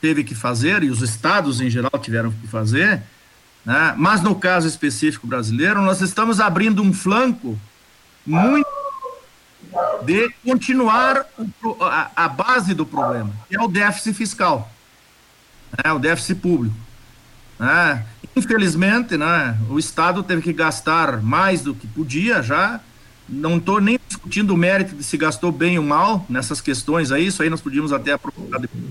teve 0.00 0.22
que 0.22 0.34
fazer, 0.34 0.82
e 0.82 0.90
os 0.90 1.00
estados 1.00 1.60
em 1.60 1.70
geral 1.70 1.92
tiveram 1.98 2.30
que 2.30 2.46
fazer, 2.46 3.02
né? 3.64 3.94
mas 3.96 4.20
no 4.20 4.34
caso 4.34 4.68
específico 4.68 5.26
brasileiro, 5.26 5.80
nós 5.80 6.02
estamos 6.02 6.40
abrindo 6.40 6.82
um 6.82 6.92
flanco 6.92 7.58
muito 8.26 8.68
de 10.04 10.30
continuar 10.44 11.26
o, 11.62 11.84
a, 11.84 12.10
a, 12.14 12.28
base 12.28 12.74
do 12.74 12.86
problema, 12.86 13.32
que 13.48 13.56
é 13.56 13.60
o 13.60 13.68
déficit 13.68 14.14
fiscal, 14.14 14.70
né? 15.82 15.92
o 15.92 15.98
déficit 15.98 16.36
público. 16.36 16.76
Né? 17.58 18.04
Infelizmente, 18.36 19.16
né, 19.16 19.56
o 19.68 19.78
Estado 19.78 20.22
teve 20.22 20.42
que 20.42 20.52
gastar 20.52 21.22
mais 21.22 21.62
do 21.62 21.74
que 21.74 21.86
podia 21.86 22.42
já, 22.42 22.80
não 23.28 23.56
estou 23.56 23.80
nem 23.80 23.98
discutindo 24.06 24.52
o 24.52 24.56
mérito 24.56 24.94
de 24.94 25.02
se 25.02 25.16
gastou 25.16 25.50
bem 25.50 25.78
ou 25.78 25.84
mal 25.84 26.26
nessas 26.28 26.60
questões 26.60 27.10
aí, 27.10 27.26
isso 27.26 27.42
aí 27.42 27.48
nós 27.48 27.60
podíamos 27.60 27.92
até 27.92 28.12
aprofundar 28.12 28.60
depois. 28.60 28.82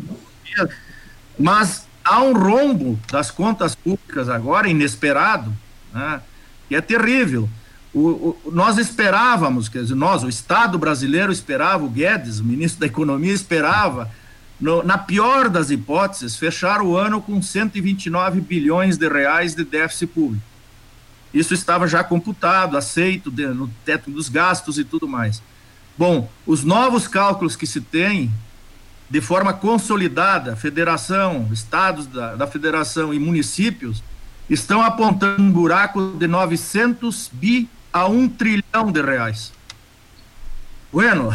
Mas 1.37 1.87
há 2.03 2.21
um 2.21 2.33
rombo 2.33 2.99
das 3.11 3.31
contas 3.31 3.75
públicas 3.75 4.29
agora, 4.29 4.67
inesperado, 4.67 5.53
né, 5.93 6.21
que 6.67 6.75
é 6.75 6.81
terrível. 6.81 7.49
O, 7.93 7.99
o, 7.99 8.51
nós 8.51 8.77
esperávamos, 8.77 9.69
quer 9.69 9.83
dizer, 9.83 9.95
nós, 9.95 10.23
o 10.23 10.29
Estado 10.29 10.79
brasileiro 10.79 11.31
esperava, 11.31 11.83
o 11.83 11.89
Guedes, 11.89 12.39
o 12.39 12.43
ministro 12.43 12.79
da 12.79 12.87
Economia, 12.87 13.33
esperava, 13.33 14.09
no, 14.59 14.81
na 14.81 14.97
pior 14.97 15.47
das 15.47 15.69
hipóteses, 15.69 16.35
fechar 16.35 16.81
o 16.81 16.97
ano 16.97 17.21
com 17.21 17.41
129 17.41 18.41
bilhões 18.41 18.97
de 18.97 19.07
reais 19.07 19.53
de 19.53 19.63
déficit 19.63 20.07
público. 20.07 20.43
Isso 21.33 21.53
estava 21.53 21.87
já 21.87 22.03
computado, 22.03 22.77
aceito 22.77 23.29
de, 23.29 23.45
no 23.47 23.67
teto 23.85 24.09
dos 24.09 24.29
gastos 24.29 24.77
e 24.77 24.83
tudo 24.83 25.07
mais. 25.07 25.41
Bom, 25.97 26.29
os 26.45 26.63
novos 26.63 27.07
cálculos 27.07 27.55
que 27.55 27.67
se 27.67 27.81
tem, 27.81 28.31
de 29.09 29.21
forma 29.21 29.53
consolidada, 29.53 30.55
federação, 30.55 31.47
estados 31.51 32.07
da, 32.07 32.35
da 32.35 32.47
federação 32.47 33.13
e 33.13 33.19
municípios, 33.19 34.03
estão 34.49 34.81
apontando 34.81 35.41
um 35.41 35.51
buraco 35.51 36.15
de 36.17 36.27
900 36.27 37.29
bi 37.33 37.69
a 37.93 38.07
1 38.07 38.29
trilhão 38.29 38.91
de 38.91 39.01
reais. 39.01 39.53
Bueno, 40.91 41.29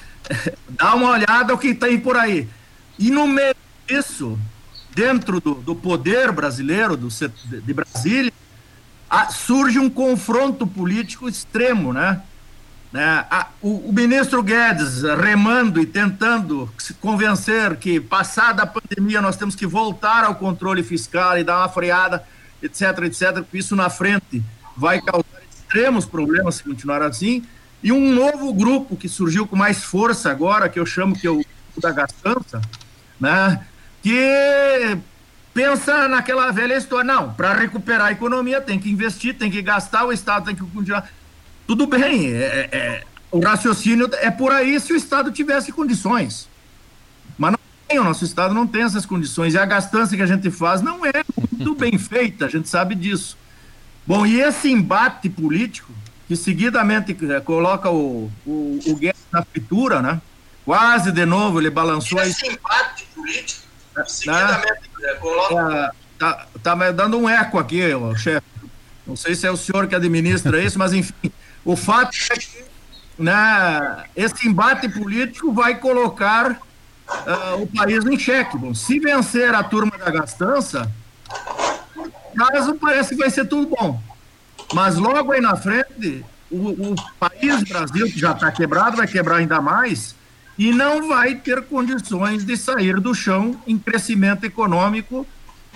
dá 0.70 0.94
uma 0.94 1.10
olhada 1.10 1.52
o 1.52 1.58
que 1.58 1.74
tem 1.74 2.00
por 2.00 2.16
aí. 2.16 2.48
E 2.98 3.10
no 3.10 3.28
meio 3.28 3.54
disso, 3.86 4.38
dentro 4.94 5.40
do, 5.40 5.54
do 5.54 5.74
poder 5.74 6.32
brasileiro, 6.32 6.96
do, 6.96 7.08
de 7.08 7.74
Brasília, 7.74 8.32
surge 9.30 9.78
um 9.78 9.90
confronto 9.90 10.66
político 10.66 11.28
extremo, 11.28 11.92
né? 11.92 12.22
né? 12.92 13.26
A, 13.30 13.48
o, 13.60 13.88
o, 13.88 13.92
ministro 13.92 14.42
Guedes 14.42 15.02
remando 15.02 15.80
e 15.80 15.86
tentando 15.86 16.72
se 16.78 16.94
convencer 16.94 17.76
que, 17.76 18.00
passada 18.00 18.62
a 18.62 18.66
pandemia, 18.66 19.20
nós 19.20 19.36
temos 19.36 19.54
que 19.54 19.66
voltar 19.66 20.24
ao 20.24 20.34
controle 20.34 20.82
fiscal 20.82 21.38
e 21.38 21.44
dar 21.44 21.58
uma 21.58 21.68
freada, 21.68 22.24
etc, 22.62 22.98
etc, 23.04 23.44
isso 23.52 23.76
na 23.76 23.90
frente 23.90 24.42
vai 24.76 25.00
causar 25.00 25.41
extremos 25.72 26.04
problemas 26.04 26.56
se 26.56 26.64
continuar 26.64 27.00
assim. 27.02 27.42
E 27.82 27.90
um 27.90 28.12
novo 28.12 28.52
grupo 28.52 28.94
que 28.94 29.08
surgiu 29.08 29.46
com 29.46 29.56
mais 29.56 29.82
força 29.82 30.30
agora, 30.30 30.68
que 30.68 30.78
eu 30.78 30.84
chamo 30.84 31.16
que 31.16 31.26
é 31.26 31.30
o 31.30 31.42
da 31.80 31.90
gastança, 31.90 32.60
né? 33.18 33.66
que 34.02 34.98
pensa 35.54 36.06
naquela 36.06 36.52
velha 36.52 36.76
história. 36.76 37.04
Não, 37.04 37.32
para 37.32 37.54
recuperar 37.54 38.08
a 38.08 38.12
economia 38.12 38.60
tem 38.60 38.78
que 38.78 38.90
investir, 38.90 39.34
tem 39.34 39.50
que 39.50 39.62
gastar, 39.62 40.04
o 40.04 40.12
Estado 40.12 40.44
tem 40.44 40.54
que 40.54 40.62
continuar. 40.62 41.10
Tudo 41.66 41.86
bem, 41.86 42.30
é, 42.32 42.44
é, 42.44 42.76
é, 42.76 43.04
o 43.30 43.40
raciocínio 43.40 44.10
é 44.20 44.30
por 44.30 44.52
aí 44.52 44.78
se 44.78 44.92
o 44.92 44.96
Estado 44.96 45.32
tivesse 45.32 45.72
condições. 45.72 46.48
Mas 47.38 47.52
não 47.52 47.58
tem, 47.88 47.98
o 47.98 48.04
nosso 48.04 48.24
Estado 48.24 48.52
não 48.52 48.66
tem 48.66 48.82
essas 48.82 49.06
condições. 49.06 49.54
E 49.54 49.58
a 49.58 49.64
gastança 49.64 50.14
que 50.14 50.22
a 50.22 50.26
gente 50.26 50.50
faz 50.50 50.82
não 50.82 51.06
é 51.06 51.24
muito 51.50 51.74
bem 51.74 51.96
feita, 51.96 52.44
a 52.44 52.48
gente 52.48 52.68
sabe 52.68 52.94
disso. 52.94 53.38
Bom, 54.06 54.26
e 54.26 54.40
esse 54.40 54.70
embate 54.70 55.28
político, 55.28 55.92
que 56.26 56.36
seguidamente 56.36 57.16
é, 57.30 57.40
coloca 57.40 57.90
o, 57.90 58.30
o, 58.46 58.80
o 58.86 58.96
Guedes 58.96 59.22
na 59.30 59.42
fritura, 59.42 60.02
né? 60.02 60.20
Quase 60.64 61.10
de 61.10 61.24
novo 61.24 61.60
ele 61.60 61.70
balançou. 61.70 62.20
Esse 62.20 62.46
embate 62.46 63.04
político 63.14 63.62
né? 64.26 64.62
É, 65.02 65.90
tá, 66.18 66.46
tá 66.62 66.76
me 66.76 66.92
dando 66.92 67.18
um 67.18 67.28
eco 67.28 67.58
aqui, 67.58 67.80
chefe. 68.16 68.46
Não 69.06 69.16
sei 69.16 69.34
se 69.34 69.46
é 69.46 69.50
o 69.50 69.56
senhor 69.56 69.86
que 69.86 69.94
administra 69.94 70.62
isso, 70.62 70.78
mas 70.78 70.92
enfim, 70.92 71.32
o 71.64 71.76
fato 71.76 72.16
é 72.30 72.36
que 72.36 72.64
né, 73.18 74.04
esse 74.16 74.48
embate 74.48 74.88
político 74.88 75.52
vai 75.52 75.74
colocar 75.76 76.52
uh, 76.52 77.62
o 77.62 77.66
país 77.66 78.04
em 78.06 78.18
xeque. 78.18 78.56
Bom, 78.56 78.74
se 78.74 78.98
vencer 79.00 79.54
a 79.54 79.62
turma 79.62 79.98
da 79.98 80.10
gastança, 80.10 80.90
caso 82.36 82.74
parece 82.74 83.10
que 83.10 83.20
vai 83.20 83.30
ser 83.30 83.46
tudo 83.46 83.74
bom. 83.76 84.00
Mas 84.74 84.96
logo 84.96 85.32
aí 85.32 85.40
na 85.40 85.56
frente, 85.56 86.24
o, 86.50 86.92
o 86.92 86.94
país 87.18 87.62
Brasil, 87.64 88.06
que 88.06 88.18
já 88.18 88.32
está 88.32 88.50
quebrado, 88.50 88.96
vai 88.96 89.06
quebrar 89.06 89.36
ainda 89.36 89.60
mais 89.60 90.14
e 90.58 90.72
não 90.72 91.08
vai 91.08 91.34
ter 91.34 91.62
condições 91.62 92.44
de 92.44 92.56
sair 92.56 93.00
do 93.00 93.14
chão 93.14 93.60
em 93.66 93.78
crescimento 93.78 94.44
econômico 94.44 95.26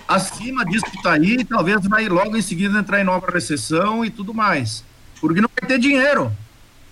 acima 0.07 0.63
disso 0.63 0.85
que 0.85 0.97
está 0.97 1.13
aí, 1.13 1.43
talvez 1.43 1.85
vai 1.85 2.07
logo 2.07 2.37
em 2.37 2.41
seguida 2.41 2.79
entrar 2.79 3.01
em 3.01 3.03
nova 3.03 3.29
recessão 3.29 4.05
e 4.05 4.09
tudo 4.09 4.33
mais, 4.33 4.83
porque 5.19 5.41
não 5.41 5.49
vai 5.59 5.67
ter 5.67 5.79
dinheiro 5.79 6.31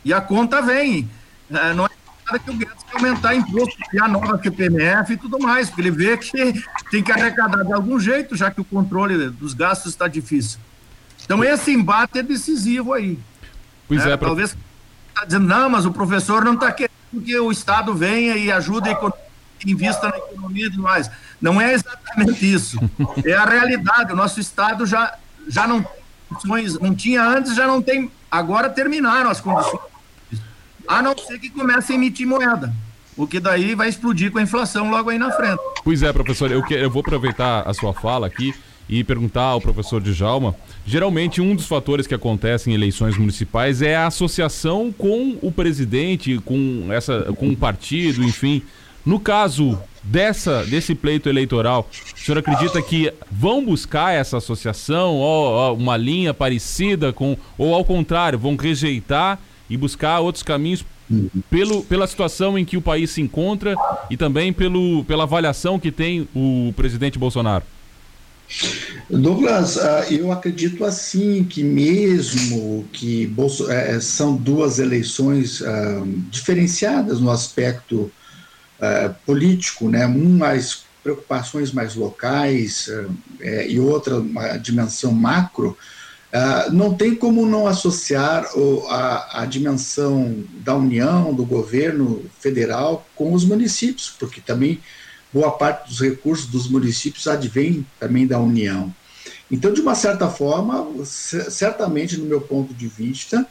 e 0.03 0.13
a 0.13 0.21
conta 0.21 0.61
vem. 0.61 1.09
É, 1.49 1.73
não 1.73 1.85
é 1.85 1.89
nada 2.25 2.39
que 2.39 2.49
o 2.49 2.53
Guedes 2.53 2.83
quer 2.83 2.97
aumentar 2.97 3.35
imposto, 3.35 3.77
criar 3.89 4.07
nova 4.07 4.41
CPMF 4.41 5.13
e 5.13 5.17
tudo 5.17 5.39
mais, 5.39 5.69
porque 5.69 5.81
ele 5.81 5.91
vê 5.91 6.17
que 6.17 6.63
tem 6.89 7.03
que 7.03 7.11
arrecadar 7.11 7.63
de 7.63 7.73
algum 7.73 7.99
jeito, 7.99 8.35
já 8.35 8.49
que 8.49 8.59
o 8.59 8.65
controle 8.65 9.29
dos 9.29 9.53
gastos 9.53 9.91
está 9.91 10.07
difícil. 10.07 10.59
Então 11.23 11.43
esse 11.43 11.71
embate 11.71 12.19
é 12.19 12.23
decisivo 12.23 12.93
aí. 12.93 13.19
Pois 13.87 14.05
é, 14.05 14.11
é 14.11 14.17
pra... 14.17 14.27
talvez 14.27 14.55
está 15.09 15.25
dizendo, 15.25 15.47
não, 15.47 15.69
mas 15.69 15.85
o 15.85 15.91
professor 15.91 16.43
não 16.43 16.55
está 16.55 16.71
querendo 16.71 16.91
que 17.23 17.37
o 17.37 17.51
Estado 17.51 17.93
venha 17.93 18.35
e 18.35 18.51
ajude 18.51 18.89
a 18.89 18.91
economia, 18.91 19.25
invista 19.65 20.09
na 20.09 20.17
economia 20.17 20.67
e 20.67 20.69
tudo 20.69 20.83
mais. 20.83 21.09
Não 21.41 21.61
é 21.61 21.73
exatamente 21.73 22.53
isso. 22.53 22.77
É 23.23 23.33
a 23.33 23.45
realidade. 23.45 24.11
O 24.11 24.15
nosso 24.15 24.39
Estado 24.39 24.85
já, 24.85 25.15
já 25.47 25.67
não 25.67 25.85
condições, 26.27 26.79
não 26.79 26.93
tinha 26.93 27.23
antes, 27.23 27.55
já 27.55 27.67
não 27.67 27.81
tem. 27.81 28.11
Agora 28.29 28.69
terminaram 28.69 29.29
as 29.29 29.39
condições. 29.39 29.94
A 30.87 31.01
não 31.01 31.17
ser 31.17 31.39
que 31.39 31.49
comece 31.49 31.93
a 31.93 31.95
emitir 31.95 32.27
moeda. 32.27 32.73
o 33.17 33.25
que 33.25 33.39
daí 33.39 33.75
vai 33.75 33.87
explodir 33.87 34.31
com 34.31 34.39
a 34.39 34.41
inflação 34.41 34.89
logo 34.89 35.09
aí 35.09 35.17
na 35.17 35.31
frente. 35.31 35.61
Pois 35.83 36.03
é, 36.03 36.11
professor, 36.11 36.51
eu, 36.51 36.61
que, 36.63 36.73
eu 36.73 36.89
vou 36.89 36.99
aproveitar 36.99 37.61
a 37.61 37.73
sua 37.73 37.93
fala 37.93 38.27
aqui 38.27 38.53
e 38.89 39.03
perguntar 39.03 39.43
ao 39.43 39.61
professor 39.61 40.01
Djalma. 40.01 40.55
Geralmente, 40.85 41.41
um 41.41 41.55
dos 41.55 41.67
fatores 41.67 42.05
que 42.05 42.13
acontecem 42.13 42.73
em 42.73 42.75
eleições 42.75 43.17
municipais 43.17 43.81
é 43.81 43.95
a 43.95 44.07
associação 44.07 44.93
com 44.95 45.37
o 45.41 45.51
presidente, 45.51 46.39
com, 46.45 46.87
essa, 46.91 47.33
com 47.37 47.49
o 47.49 47.57
partido, 47.57 48.23
enfim. 48.23 48.61
No 49.05 49.19
caso 49.19 49.79
dessa, 50.03 50.63
desse 50.65 50.93
pleito 50.93 51.29
eleitoral, 51.29 51.89
o 52.15 52.19
senhor 52.19 52.39
acredita 52.39 52.81
que 52.81 53.11
vão 53.31 53.63
buscar 53.63 54.13
essa 54.13 54.37
associação, 54.37 55.15
ou, 55.15 55.75
uma 55.75 55.97
linha 55.97 56.33
parecida 56.33 57.11
com, 57.13 57.37
ou 57.57 57.73
ao 57.73 57.85
contrário, 57.85 58.37
vão 58.37 58.55
rejeitar 58.55 59.39
e 59.69 59.77
buscar 59.77 60.19
outros 60.19 60.43
caminhos 60.43 60.85
pelo, 61.49 61.83
pela 61.83 62.07
situação 62.07 62.57
em 62.57 62.65
que 62.65 62.77
o 62.77 62.81
país 62.81 63.11
se 63.11 63.21
encontra 63.21 63.75
e 64.09 64.17
também 64.17 64.51
pelo, 64.51 65.03
pela 65.05 65.23
avaliação 65.23 65.79
que 65.79 65.91
tem 65.91 66.27
o 66.35 66.73
presidente 66.75 67.19
Bolsonaro? 67.19 67.63
Douglas, 69.09 69.77
ah, 69.77 70.05
eu 70.11 70.31
acredito 70.31 70.85
assim 70.85 71.43
que 71.43 71.63
mesmo 71.63 72.85
que 72.91 73.31
eh, 73.69 73.99
são 73.99 74.35
duas 74.35 74.77
eleições 74.77 75.61
ah, 75.63 76.03
diferenciadas 76.29 77.19
no 77.19 77.31
aspecto 77.31 78.11
ah, 78.79 79.13
político, 79.25 79.89
né? 79.89 80.05
um 80.05 80.37
mais 80.37 80.83
preocupações 81.03 81.71
mais 81.71 81.95
locais 81.95 82.89
eh, 83.39 83.67
e 83.69 83.79
outra 83.79 84.17
uma 84.17 84.57
dimensão 84.57 85.11
macro, 85.11 85.77
não 86.71 86.93
tem 86.93 87.15
como 87.15 87.45
não 87.45 87.67
associar 87.67 88.45
a, 88.89 89.41
a 89.41 89.45
dimensão 89.45 90.43
da 90.59 90.75
União, 90.75 91.33
do 91.33 91.45
governo 91.45 92.23
federal 92.39 93.05
com 93.15 93.33
os 93.33 93.45
municípios, 93.45 94.13
porque 94.19 94.41
também 94.41 94.79
boa 95.31 95.51
parte 95.51 95.89
dos 95.89 95.99
recursos 95.99 96.47
dos 96.47 96.69
municípios 96.69 97.27
advém 97.27 97.85
também 97.99 98.25
da 98.25 98.39
União. 98.39 98.93
Então, 99.49 99.73
de 99.73 99.81
uma 99.81 99.95
certa 99.95 100.27
forma, 100.27 100.87
certamente, 101.05 102.17
no 102.17 102.25
meu 102.25 102.41
ponto 102.41 102.73
de 102.73 102.87
vista, 102.87 103.45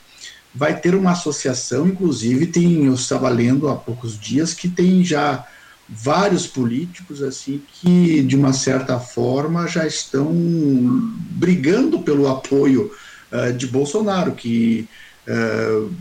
vai 0.55 0.79
ter 0.79 0.95
uma 0.95 1.13
associação, 1.13 1.87
inclusive 1.87 2.47
tem, 2.47 2.87
eu 2.87 2.95
estava 2.95 3.29
lendo 3.29 3.69
há 3.69 3.77
poucos 3.77 4.19
dias 4.19 4.55
que 4.55 4.69
tem 4.69 5.05
já 5.05 5.47
vários 5.89 6.47
políticos 6.47 7.23
assim 7.23 7.61
que 7.73 8.23
de 8.23 8.37
uma 8.37 8.53
certa 8.53 8.99
forma 8.99 9.67
já 9.67 9.87
estão 9.87 10.33
brigando 10.33 12.01
pelo 12.01 12.29
apoio 12.29 12.91
uh, 13.31 13.53
de 13.53 13.67
Bolsonaro, 13.67 14.33
que 14.33 14.89
uh, 15.29 15.93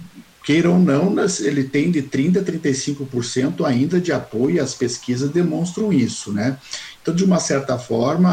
queira 0.43 0.69
ou 0.69 0.77
não, 0.77 1.15
ele 1.39 1.63
tem 1.63 1.89
de 1.89 2.03
30% 2.03 2.37
a 2.37 2.43
35% 2.43 3.65
ainda 3.65 3.99
de 3.99 4.11
apoio, 4.11 4.61
as 4.61 4.73
pesquisas 4.73 5.29
demonstram 5.29 5.91
isso, 5.91 6.33
né? 6.33 6.57
Então, 7.01 7.15
de 7.15 7.23
uma 7.23 7.39
certa 7.39 7.77
forma, 7.77 8.31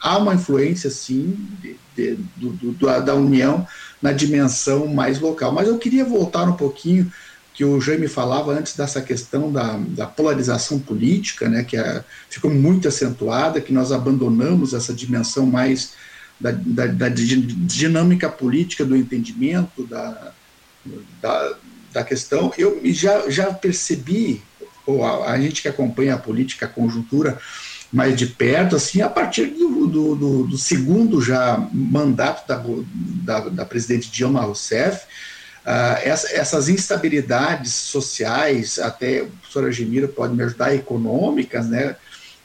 há 0.00 0.18
uma 0.18 0.34
influência, 0.34 0.90
sim, 0.90 1.36
de, 1.60 1.76
de, 1.94 2.18
do, 2.36 2.50
do, 2.50 3.00
da 3.02 3.14
União 3.14 3.66
na 4.00 4.12
dimensão 4.12 4.86
mais 4.86 5.20
local. 5.20 5.52
Mas 5.52 5.68
eu 5.68 5.78
queria 5.78 6.04
voltar 6.04 6.44
um 6.44 6.54
pouquinho, 6.54 7.10
que 7.56 7.64
o 7.64 7.80
Jaime 7.80 8.06
falava 8.06 8.52
antes 8.52 8.76
dessa 8.76 9.00
questão 9.00 9.50
da, 9.50 9.78
da 9.88 10.06
polarização 10.06 10.78
política, 10.78 11.48
né, 11.48 11.64
que 11.64 11.74
é, 11.74 12.04
ficou 12.28 12.50
muito 12.50 12.86
acentuada, 12.86 13.62
que 13.62 13.72
nós 13.72 13.92
abandonamos 13.92 14.74
essa 14.74 14.92
dimensão 14.92 15.46
mais 15.46 15.94
da, 16.38 16.50
da, 16.52 16.86
da 16.86 17.08
dinâmica 17.08 18.28
política, 18.28 18.84
do 18.84 18.94
entendimento, 18.94 19.86
da, 19.86 20.32
da, 21.22 21.54
da 21.94 22.04
questão, 22.04 22.52
eu 22.58 22.78
já, 22.92 23.30
já 23.30 23.50
percebi, 23.54 24.42
ou 24.84 25.02
a, 25.02 25.30
a, 25.30 25.40
gente 25.40 25.62
que 25.62 25.68
acompanha 25.68 26.14
a 26.14 26.18
política, 26.18 26.66
a 26.66 26.68
conjuntura 26.68 27.38
mais 27.90 28.14
de 28.18 28.26
perto, 28.26 28.76
assim, 28.76 29.00
a 29.00 29.08
partir 29.08 29.46
do, 29.46 29.86
do, 29.86 30.14
do, 30.14 30.46
do 30.48 30.58
segundo 30.58 31.22
já 31.22 31.56
mandato 31.72 32.46
da, 32.46 32.62
da, 33.24 33.48
da 33.48 33.64
presidente 33.64 34.10
Dilma 34.10 34.42
Rousseff, 34.42 35.06
essa, 36.04 36.32
essas 36.32 36.68
instabilidades 36.68 37.72
sociais, 37.72 38.78
até 38.78 39.22
o 39.22 39.26
professor 39.26 39.64
Agemiro 39.64 40.08
pode 40.08 40.34
me 40.34 40.42
ajudar, 40.44 40.74
econômicas, 40.74 41.66
né, 41.66 41.96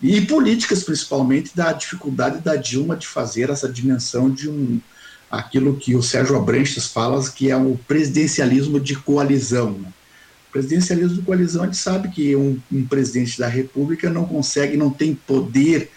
e 0.01 0.21
políticas 0.21 0.83
principalmente, 0.83 1.55
da 1.55 1.71
dificuldade 1.71 2.39
da 2.39 2.55
Dilma 2.55 2.95
de 2.95 3.05
fazer 3.05 3.51
essa 3.51 3.69
dimensão 3.69 4.29
de 4.29 4.49
um 4.49 4.81
aquilo 5.29 5.77
que 5.77 5.95
o 5.95 6.03
Sérgio 6.03 6.35
Abranches 6.35 6.87
fala, 6.87 7.23
que 7.29 7.49
é 7.49 7.55
o 7.55 7.79
presidencialismo 7.87 8.79
de 8.79 8.95
coalizão. 8.97 9.71
O 10.49 10.51
presidencialismo 10.51 11.15
de 11.15 11.21
coalizão, 11.21 11.63
a 11.63 11.65
gente 11.67 11.77
sabe 11.77 12.09
que 12.09 12.35
um, 12.35 12.59
um 12.69 12.85
presidente 12.85 13.39
da 13.39 13.47
República 13.47 14.09
não 14.09 14.25
consegue, 14.25 14.75
não 14.75 14.89
tem 14.89 15.15
poder 15.15 15.89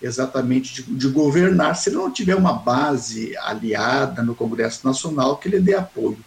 exatamente 0.00 0.82
de, 0.82 0.94
de, 0.94 1.08
governar 1.08 1.76
se 1.76 1.90
ele 1.90 1.96
não 1.96 2.10
tiver 2.10 2.34
uma 2.34 2.54
base 2.54 3.36
aliada 3.38 4.22
no 4.22 4.34
Congresso 4.34 4.86
Nacional 4.86 5.36
que 5.36 5.50
lhe 5.50 5.60
dê 5.60 5.74
apoio. 5.74 6.18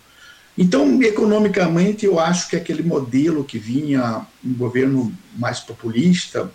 Então, 0.62 1.02
economicamente, 1.02 2.06
eu 2.06 2.20
acho 2.20 2.48
que 2.48 2.56
aquele 2.56 2.84
modelo 2.84 3.44
que 3.44 3.58
vinha 3.58 4.28
um 4.46 4.54
governo 4.54 5.12
mais 5.36 5.60
populista, 5.60 6.52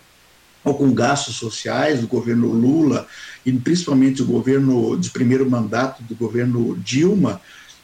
ou 0.63 0.75
com 0.75 0.93
gastos 0.93 1.35
sociais 1.35 1.99
do 1.99 2.07
governo 2.07 2.47
Lula 2.47 3.05
e 3.45 3.51
principalmente 3.51 4.21
o 4.21 4.25
governo 4.25 4.97
de 4.97 5.09
primeiro 5.09 5.49
mandato 5.49 6.01
do 6.03 6.15
governo 6.15 6.77
Dilma, 6.77 7.41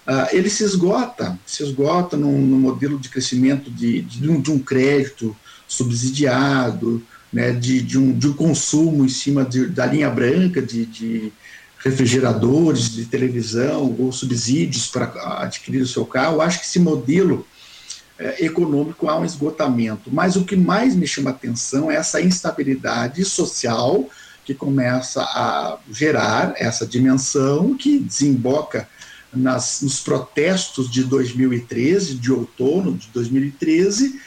uh, 0.08 0.28
ele 0.32 0.50
se 0.50 0.64
esgota, 0.64 1.38
se 1.46 1.62
esgota 1.62 2.16
no 2.16 2.32
modelo 2.32 2.98
de 2.98 3.10
crescimento 3.10 3.70
de, 3.70 4.00
de, 4.04 4.30
um, 4.30 4.40
de 4.40 4.50
um 4.50 4.60
crédito 4.60 5.36
subsidiado, 5.68 7.04
né, 7.34 7.52
de, 7.52 7.82
de, 7.82 7.98
um, 7.98 8.18
de 8.18 8.30
um 8.30 8.34
consumo 8.34 9.04
em 9.04 9.10
cima 9.10 9.46
da 9.72 9.86
linha 9.86 10.10
branca 10.10 10.62
de 10.62 11.34
refrigeradores, 11.84 12.90
de 12.90 13.06
televisão 13.06 13.96
ou 14.00 14.12
subsídios 14.12 14.88
para 14.88 15.12
adquirir 15.42 15.82
o 15.82 15.88
seu 15.88 16.06
carro. 16.06 16.38
Eu 16.38 16.42
acho 16.42 16.60
que 16.60 16.66
esse 16.66 16.80
modelo 16.80 17.46
é, 18.18 18.46
econômico 18.46 19.10
há 19.10 19.20
um 19.20 19.26
esgotamento. 19.26 20.10
Mas 20.12 20.36
o 20.36 20.46
que 20.46 20.56
mais 20.56 20.96
me 20.96 21.06
chama 21.06 21.32
atenção 21.32 21.92
é 21.92 21.96
essa 21.96 22.22
instabilidade 22.22 23.26
social 23.26 24.08
que 24.46 24.54
começa 24.54 25.22
a 25.22 25.78
gerar 25.92 26.54
essa 26.58 26.86
dimensão 26.86 27.76
que 27.76 28.00
desemboca 28.00 28.88
nas, 29.34 29.82
nos 29.82 30.00
protestos 30.00 30.90
de 30.90 31.04
2013, 31.04 32.16
de 32.16 32.32
outono 32.32 32.96
de 32.96 33.08
2013, 33.08 34.20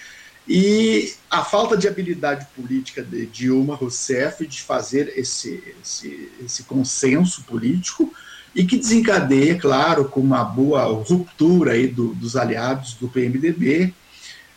e 0.48 1.12
a 1.30 1.44
falta 1.44 1.76
de 1.76 1.88
habilidade 1.88 2.46
política 2.54 3.02
de 3.02 3.26
Dilma 3.26 3.74
Rousseff 3.74 4.46
de 4.46 4.62
fazer 4.62 5.12
esse, 5.16 5.62
esse, 5.82 6.30
esse 6.44 6.62
consenso 6.62 7.42
político 7.42 8.12
e 8.54 8.64
que 8.64 8.78
desencadeia, 8.78 9.56
claro, 9.58 10.06
com 10.06 10.20
uma 10.20 10.44
boa 10.44 10.84
ruptura 10.84 11.72
aí 11.72 11.88
do, 11.88 12.14
dos 12.14 12.36
aliados 12.36 12.94
do 12.94 13.08
PMDB, 13.08 13.92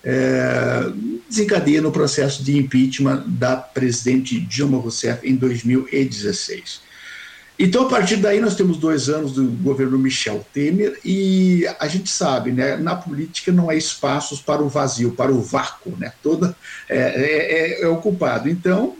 é, 0.04 0.91
desencadeia 1.28 1.82
no 1.82 1.91
processo 1.91 2.43
de 2.43 2.58
impeachment 2.58 3.23
da 3.28 3.58
presidente 3.58 4.39
Dilma 4.39 4.78
Rousseff 4.78 5.28
em 5.28 5.36
2016. 5.36 6.82
Então, 7.61 7.85
a 7.85 7.89
partir 7.89 8.15
daí, 8.15 8.39
nós 8.39 8.55
temos 8.55 8.77
dois 8.77 9.09
anos 9.09 9.33
do 9.33 9.43
governo 9.43 9.99
Michel 9.99 10.45
Temer 10.53 10.97
e 11.03 11.67
a 11.77 11.89
gente 11.89 12.09
sabe, 12.09 12.53
né, 12.53 12.77
na 12.77 12.95
política 12.95 13.51
não 13.51 13.69
há 13.69 13.75
espaços 13.75 14.39
para 14.39 14.63
o 14.63 14.69
vazio, 14.69 15.11
para 15.11 15.29
o 15.29 15.41
vácuo, 15.41 15.93
né, 15.97 16.13
toda 16.23 16.55
é, 16.87 16.97
é, 16.97 17.81
é, 17.81 17.81
é 17.83 17.87
ocupado. 17.87 18.49
Então, 18.49 18.95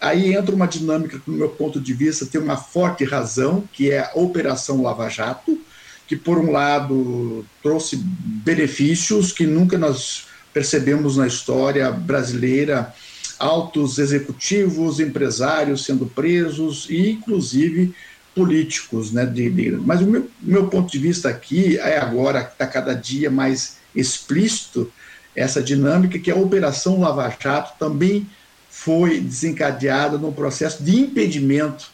Aí 0.00 0.34
entra 0.34 0.54
uma 0.54 0.66
dinâmica 0.66 1.18
que, 1.18 1.30
no 1.30 1.36
meu 1.36 1.48
ponto 1.48 1.80
de 1.80 1.94
vista, 1.94 2.26
tem 2.26 2.40
uma 2.40 2.56
forte 2.56 3.02
razão, 3.04 3.64
que 3.72 3.90
é 3.90 4.00
a 4.00 4.12
Operação 4.14 4.82
Lava 4.82 5.08
Jato, 5.08 5.58
que, 6.06 6.14
por 6.14 6.38
um 6.38 6.52
lado, 6.52 7.44
trouxe 7.62 7.96
benefícios 7.96 9.32
que 9.32 9.46
nunca 9.46 9.78
nós 9.78 10.26
percebemos 10.52 11.16
na 11.16 11.26
história 11.26 11.90
brasileira, 11.90 12.94
altos 13.38 13.98
executivos, 13.98 15.00
empresários 15.00 15.84
sendo 15.84 16.06
presos 16.06 16.86
e, 16.88 17.10
inclusive, 17.10 17.94
políticos. 18.34 19.12
Né, 19.12 19.24
de, 19.24 19.50
de, 19.50 19.70
mas 19.72 20.00
o 20.00 20.06
meu, 20.06 20.28
meu 20.40 20.68
ponto 20.68 20.90
de 20.90 20.98
vista 20.98 21.28
aqui 21.28 21.78
é 21.78 21.98
agora, 21.98 22.40
está 22.40 22.66
cada 22.66 22.94
dia 22.94 23.30
mais 23.30 23.78
explícito, 23.94 24.92
essa 25.34 25.62
dinâmica 25.62 26.18
que 26.18 26.30
a 26.30 26.36
Operação 26.36 27.00
Lava 27.00 27.34
Jato 27.38 27.78
também 27.78 28.26
foi 28.70 29.20
desencadeada 29.20 30.16
num 30.16 30.32
processo 30.32 30.82
de 30.82 30.96
impedimento 30.96 31.90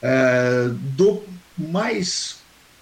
é, 0.00 0.68
do 0.96 1.22
mais 1.56 2.36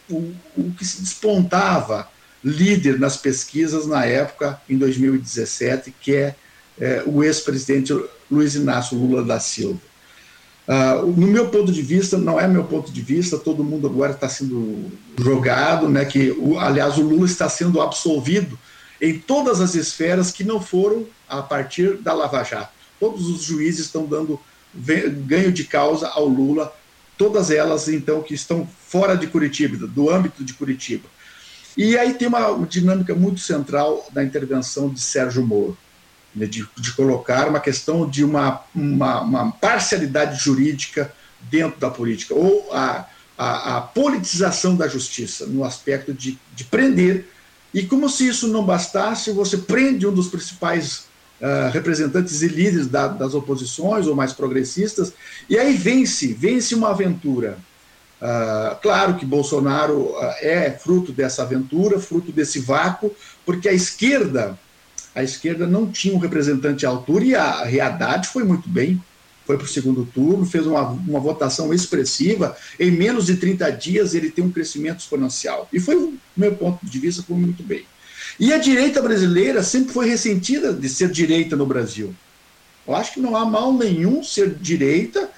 o, 0.08 0.32
o, 0.56 0.72
que 0.76 0.84
se 0.84 1.00
despontava 1.00 2.08
líder 2.42 2.98
nas 2.98 3.16
pesquisas 3.16 3.86
na 3.86 4.04
época, 4.04 4.60
em 4.68 4.78
2017, 4.78 5.94
que 6.00 6.14
é, 6.14 6.34
é 6.80 7.02
o 7.06 7.22
ex-presidente 7.22 7.92
Luiz 8.30 8.54
Inácio 8.54 8.96
Lula 8.96 9.22
da 9.22 9.38
Silva. 9.38 9.80
Uh, 10.66 11.06
no 11.06 11.26
meu 11.26 11.48
ponto 11.48 11.72
de 11.72 11.82
vista, 11.82 12.16
não 12.16 12.38
é 12.38 12.46
meu 12.46 12.64
ponto 12.64 12.92
de 12.92 13.00
vista, 13.00 13.36
todo 13.36 13.64
mundo 13.64 13.86
agora 13.86 14.12
está 14.12 14.28
sendo 14.28 14.90
jogado, 15.18 15.88
né, 15.88 16.04
que, 16.04 16.30
o, 16.30 16.58
aliás, 16.58 16.96
o 16.96 17.02
Lula 17.02 17.26
está 17.26 17.48
sendo 17.48 17.80
absolvido 17.80 18.58
em 19.00 19.18
todas 19.18 19.60
as 19.60 19.74
esferas 19.74 20.30
que 20.30 20.44
não 20.44 20.60
foram 20.60 21.06
a 21.28 21.42
partir 21.42 21.96
da 21.96 22.12
Lava 22.12 22.44
Jato. 22.44 22.72
Todos 23.00 23.26
os 23.28 23.42
juízes 23.42 23.86
estão 23.86 24.06
dando 24.06 24.38
ganho 24.72 25.50
de 25.50 25.64
causa 25.64 26.08
ao 26.08 26.26
Lula, 26.26 26.72
todas 27.18 27.50
elas, 27.50 27.88
então, 27.88 28.22
que 28.22 28.34
estão 28.34 28.68
fora 28.86 29.16
de 29.16 29.26
Curitiba, 29.26 29.86
do 29.86 30.08
âmbito 30.10 30.44
de 30.44 30.54
Curitiba. 30.54 31.08
E 31.76 31.96
aí 31.98 32.14
tem 32.14 32.28
uma 32.28 32.66
dinâmica 32.66 33.14
muito 33.14 33.40
central 33.40 34.06
da 34.12 34.22
intervenção 34.22 34.88
de 34.88 35.00
Sérgio 35.00 35.44
Moro, 35.44 35.76
né, 36.34 36.46
de, 36.46 36.66
de, 36.76 36.92
colocar 36.92 37.48
uma 37.48 37.60
questão 37.60 38.08
de 38.08 38.24
uma, 38.24 38.62
uma, 38.74 39.20
uma, 39.20 39.52
parcialidade 39.52 40.42
jurídica 40.42 41.12
dentro 41.50 41.80
da 41.80 41.90
política, 41.90 42.34
ou 42.34 42.68
a, 42.72 43.06
a, 43.36 43.76
a 43.76 43.80
politização 43.80 44.76
da 44.76 44.86
justiça, 44.86 45.46
no 45.46 45.64
aspecto 45.64 46.12
de, 46.12 46.38
de 46.54 46.64
prender. 46.64 47.26
E 47.72 47.84
como 47.84 48.08
se 48.08 48.26
isso 48.26 48.48
não 48.48 48.64
bastasse, 48.64 49.32
você 49.32 49.56
prende 49.58 50.06
um 50.06 50.12
dos 50.12 50.28
principais 50.28 51.08
Uh, 51.40 51.72
representantes 51.72 52.42
e 52.42 52.48
líderes 52.48 52.86
da, 52.86 53.08
das 53.08 53.32
oposições 53.32 54.06
ou 54.06 54.14
mais 54.14 54.30
progressistas, 54.30 55.14
e 55.48 55.56
aí 55.56 55.74
vence, 55.74 56.34
vence 56.34 56.74
uma 56.74 56.90
aventura. 56.90 57.56
Uh, 58.20 58.76
claro 58.82 59.14
que 59.14 59.24
Bolsonaro 59.24 60.10
uh, 60.10 60.34
é 60.42 60.70
fruto 60.70 61.10
dessa 61.10 61.42
aventura, 61.42 61.98
fruto 61.98 62.30
desse 62.30 62.60
vácuo, 62.60 63.10
porque 63.46 63.66
a 63.66 63.72
esquerda, 63.72 64.58
a 65.14 65.22
esquerda 65.22 65.66
não 65.66 65.90
tinha 65.90 66.14
um 66.14 66.18
representante 66.18 66.86
à 66.86 66.88
altura 66.88 67.24
e 67.24 67.34
a 67.34 67.62
Haddad 67.62 68.28
foi 68.28 68.44
muito 68.44 68.68
bem, 68.68 69.02
foi 69.44 69.56
para 69.56 69.64
o 69.64 69.68
segundo 69.68 70.04
turno, 70.06 70.46
fez 70.46 70.66
uma, 70.66 70.82
uma 70.82 71.18
votação 71.18 71.74
expressiva, 71.74 72.56
em 72.78 72.90
menos 72.90 73.26
de 73.26 73.36
30 73.36 73.70
dias 73.72 74.14
ele 74.14 74.30
tem 74.30 74.44
um 74.44 74.50
crescimento 74.50 75.00
exponencial. 75.00 75.68
E 75.72 75.80
foi, 75.80 75.96
do 75.96 76.18
meu 76.36 76.54
ponto 76.54 76.84
de 76.86 76.98
vista, 76.98 77.22
foi 77.22 77.36
muito 77.36 77.62
bem. 77.62 77.84
E 78.38 78.52
a 78.52 78.58
direita 78.58 79.02
brasileira 79.02 79.62
sempre 79.62 79.92
foi 79.92 80.08
ressentida 80.08 80.72
de 80.72 80.88
ser 80.88 81.10
direita 81.10 81.56
no 81.56 81.66
Brasil. 81.66 82.14
Eu 82.86 82.94
acho 82.94 83.14
que 83.14 83.20
não 83.20 83.36
há 83.36 83.44
mal 83.44 83.72
nenhum 83.72 84.22
ser 84.22 84.54
direita, 84.54 85.28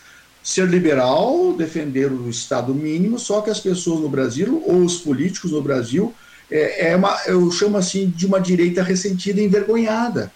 ser 0.43 0.69
liberal, 0.69 1.55
defender 1.55 2.13
o 2.13 2.29
Estado 2.29 2.75
mínimo, 2.75 3.19
só 3.19 3.41
que 3.41 3.51
as 3.51 3.61
pessoas 3.61 4.01
no 4.01 4.09
Brasil, 4.09 4.63
ou 4.67 4.85
os 4.85 4.99
políticos 4.99 5.53
no 5.53 5.63
Brasil, 5.63 6.15
é, 6.53 6.91
é 6.91 6.97
uma, 6.97 7.19
eu 7.27 7.51
chamo 7.51 7.79
assim 7.79 8.09
de 8.11 8.27
uma 8.27 8.39
direita 8.39 8.83
ressentida 8.83 9.41
e 9.41 9.45
envergonhada. 9.45 10.31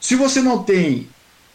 Se 0.00 0.14
você 0.14 0.40
não 0.40 0.62
tem 0.62 1.08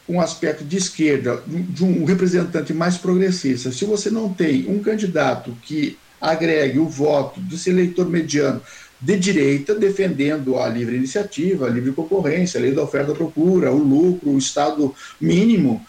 um 0.08 0.19
aspecto 0.19 0.65
de 0.65 0.76
esquerda, 0.76 1.41
de 1.48 1.84
um 1.84 2.04
representante 2.04 2.74
mais 2.74 2.98
progressista, 2.98 3.72
se 3.72 3.86
você 3.86 4.10
não 4.10 4.34
tem 4.34 4.69
um 4.69 4.80
candidato 4.80 5.56
que 5.62 5.98
agregue 6.19 6.78
o 6.78 6.88
voto 6.88 7.39
desse 7.39 7.69
eleitor 7.69 8.10
mediano 8.10 8.62
de 9.00 9.17
direita 9.17 9.76
defendendo 9.76 10.58
a 10.58 10.67
livre 10.67 10.96
iniciativa, 10.96 11.67
a 11.67 11.69
livre 11.69 11.91
concorrência, 11.91 12.58
a 12.58 12.63
lei 12.63 12.74
da 12.74 12.84
oferta 12.84 13.12
e 13.12 13.15
procura, 13.15 13.72
o 13.72 13.78
lucro, 13.78 14.32
o 14.32 14.38
Estado 14.38 14.93
mínimo, 15.19 15.86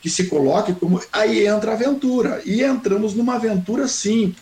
que 0.00 0.10
se 0.10 0.24
coloque 0.24 0.74
como. 0.74 1.00
Aí 1.12 1.46
entra 1.46 1.70
a 1.70 1.74
aventura. 1.74 2.42
E 2.44 2.62
entramos 2.62 3.14
numa 3.14 3.36
aventura, 3.36 3.88
sim. 3.88 4.34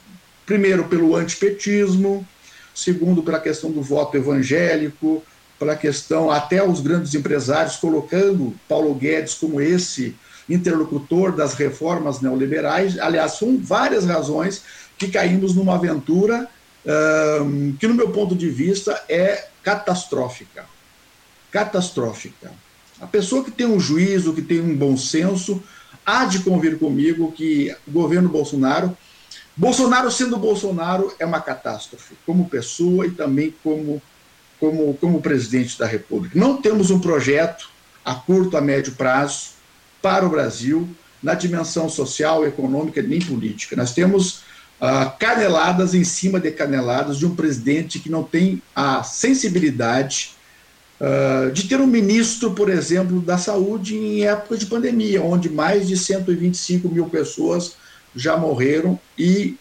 Primeiro, 0.46 0.84
pelo 0.84 1.16
antipetismo, 1.16 2.26
segundo, 2.72 3.22
pela 3.22 3.40
questão 3.40 3.70
do 3.70 3.82
voto 3.82 4.16
evangélico, 4.16 5.22
pela 5.58 5.74
questão 5.74 6.30
até 6.30 6.66
os 6.66 6.80
grandes 6.80 7.14
empresários 7.14 7.76
colocando 7.76 8.54
Paulo 8.68 8.94
Guedes 8.94 9.34
como 9.34 9.60
esse 9.60 10.14
interlocutor 10.48 11.32
das 11.32 11.54
reformas 11.54 12.20
neoliberais. 12.20 12.98
Aliás, 12.98 13.32
são 13.32 13.58
várias 13.58 14.04
razões 14.04 14.62
que 14.96 15.08
caímos 15.08 15.54
numa 15.54 15.74
aventura 15.74 16.48
um, 17.42 17.72
que, 17.76 17.88
no 17.88 17.94
meu 17.94 18.10
ponto 18.10 18.34
de 18.34 18.48
vista, 18.48 19.02
é 19.08 19.46
catastrófica. 19.62 20.64
Catastrófica. 21.50 22.52
A 23.00 23.06
pessoa 23.06 23.42
que 23.42 23.50
tem 23.50 23.66
um 23.66 23.80
juízo, 23.80 24.32
que 24.32 24.42
tem 24.42 24.60
um 24.60 24.76
bom 24.76 24.96
senso, 24.96 25.62
há 26.04 26.24
de 26.24 26.38
convir 26.40 26.78
comigo 26.78 27.32
que 27.32 27.74
o 27.86 27.90
governo 27.90 28.28
Bolsonaro, 28.28 28.96
Bolsonaro 29.56 30.10
sendo 30.10 30.36
Bolsonaro, 30.36 31.14
é 31.18 31.24
uma 31.24 31.40
catástrofe, 31.40 32.14
como 32.26 32.48
pessoa 32.48 33.06
e 33.06 33.10
também 33.10 33.54
como, 33.62 34.02
como, 34.60 34.94
como 34.94 35.22
presidente 35.22 35.78
da 35.78 35.86
República. 35.86 36.38
Não 36.38 36.60
temos 36.60 36.90
um 36.90 37.00
projeto 37.00 37.70
a 38.04 38.14
curto, 38.14 38.56
a 38.56 38.60
médio 38.60 38.92
prazo 38.92 39.50
para 40.02 40.26
o 40.26 40.28
Brasil 40.28 40.86
na 41.22 41.34
dimensão 41.34 41.88
social, 41.88 42.46
econômica 42.46 43.00
nem 43.00 43.18
política. 43.18 43.74
Nós 43.74 43.94
temos 43.94 44.42
uh, 44.80 45.10
caneladas 45.18 45.94
em 45.94 46.04
cima 46.04 46.38
de 46.38 46.50
caneladas 46.50 47.18
de 47.18 47.26
um 47.26 47.34
presidente 47.34 47.98
que 47.98 48.10
não 48.10 48.22
tem 48.22 48.62
a 48.74 49.02
sensibilidade 49.02 50.36
uh, 51.00 51.50
de 51.50 51.66
ter 51.66 51.80
um 51.80 51.86
ministro, 51.86 52.52
por 52.52 52.68
exemplo, 52.68 53.20
da 53.20 53.38
saúde 53.38 53.96
em 53.96 54.24
época 54.24 54.58
de 54.58 54.66
pandemia, 54.66 55.22
onde 55.22 55.48
mais 55.48 55.88
de 55.88 55.96
125 55.96 56.88
mil 56.90 57.06
pessoas 57.08 57.74
já 58.16 58.36
morreram 58.36 58.98
e 59.18 59.56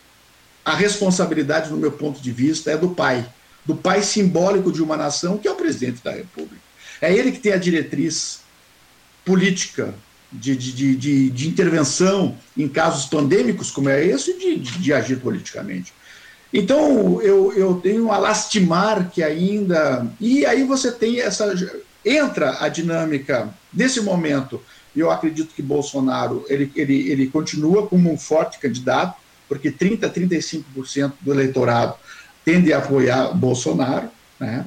a 0.63 0.73
responsabilidade, 0.73 1.69
no 1.69 1.77
meu 1.77 1.91
ponto 1.91 2.19
de 2.19 2.31
vista, 2.31 2.71
é 2.71 2.77
do 2.77 2.89
pai, 2.89 3.27
do 3.63 3.75
pai 3.75 4.01
simbólico 4.01 4.71
de 4.71 4.81
uma 4.81 4.97
nação, 4.97 5.37
que 5.37 5.47
é 5.47 5.51
o 5.51 5.55
presidente 5.55 6.03
da 6.03 6.11
República. 6.11 6.63
É 6.99 7.13
ele 7.13 7.31
que 7.31 7.39
tem 7.39 7.53
a 7.53 7.57
diretriz 7.57 8.39
política 9.23 9.93
de, 10.31 10.55
de, 10.55 10.95
de, 10.95 11.29
de, 11.29 11.47
intervenção 11.47 12.35
em 12.57 12.67
casos 12.67 13.05
pandêmicos 13.05 13.71
como 13.71 13.89
é 13.89 14.03
esse, 14.03 14.37
de, 14.37 14.57
de 14.57 14.93
agir 14.93 15.19
politicamente. 15.19 15.93
Então, 16.53 17.21
eu, 17.21 17.53
eu 17.53 17.75
tenho 17.75 18.11
a 18.11 18.17
lastimar 18.17 19.09
que 19.09 19.21
ainda. 19.21 20.07
E 20.19 20.45
aí 20.45 20.63
você 20.63 20.91
tem 20.91 21.19
essa. 21.19 21.53
Entra 22.03 22.63
a 22.63 22.69
dinâmica, 22.69 23.49
nesse 23.73 23.99
momento, 23.99 24.61
eu 25.01 25.11
acredito 25.11 25.53
que 25.53 25.61
Bolsonaro 25.61 26.45
ele, 26.47 26.71
ele, 26.75 27.09
ele 27.09 27.27
continua 27.27 27.87
como 27.87 28.11
um 28.11 28.17
forte 28.17 28.59
candidato, 28.59 29.19
porque 29.47 29.71
30% 29.71 30.03
a 30.03 30.09
35% 30.09 31.13
do 31.21 31.33
eleitorado 31.33 31.95
tende 32.43 32.71
a 32.71 32.77
apoiar 32.77 33.33
Bolsonaro. 33.33 34.09
Né? 34.39 34.65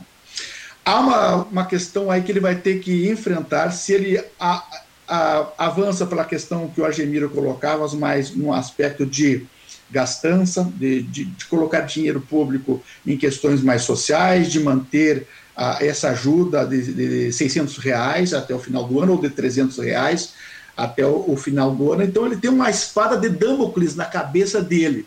Há 0.85 1.01
uma, 1.01 1.35
uma 1.45 1.67
questão 1.67 2.11
aí 2.11 2.23
que 2.23 2.33
ele 2.33 2.41
vai 2.41 2.57
ter 2.57 2.81
que 2.81 3.09
enfrentar 3.09 3.71
se 3.71 3.93
ele. 3.93 4.25
A, 4.39 4.65
a, 5.09 5.49
avança 5.57 6.07
pela 6.07 6.25
questão 6.25 6.69
que 6.69 6.81
o 6.81 6.85
Argemiro 6.85 7.31
colocava, 7.31 7.89
mas 7.97 8.31
num 8.31 8.53
aspecto 8.53 9.07
de 9.07 9.47
gastança, 9.91 10.71
de, 10.77 11.03
de, 11.03 11.25
de, 11.25 11.45
colocar 11.47 11.81
dinheiro 11.81 12.21
público 12.21 12.83
em 13.07 13.17
questões 13.17 13.63
mais 13.63 13.83
sociais, 13.83 14.53
de 14.53 14.61
manter 14.61 15.27
a, 15.59 15.85
essa 15.85 16.11
ajuda 16.11 16.65
de, 16.65 16.93
de 16.93 17.33
600 17.33 17.79
reais 17.79 18.33
até 18.33 18.55
o 18.55 18.61
final 18.61 18.85
do 18.85 19.01
ano, 19.01 19.15
ou 19.15 19.21
de 19.21 19.29
300 19.29 19.77
reais 19.79 20.33
até 20.77 21.05
o, 21.05 21.33
o 21.33 21.37
final 21.37 21.75
do 21.75 21.93
ano. 21.93 22.05
Então 22.05 22.25
ele 22.25 22.37
tem 22.37 22.49
uma 22.49 22.71
espada 22.71 23.17
de 23.17 23.29
Damocles 23.29 23.97
na 23.97 24.05
cabeça 24.05 24.63
dele, 24.63 25.05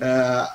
uh, 0.00 0.50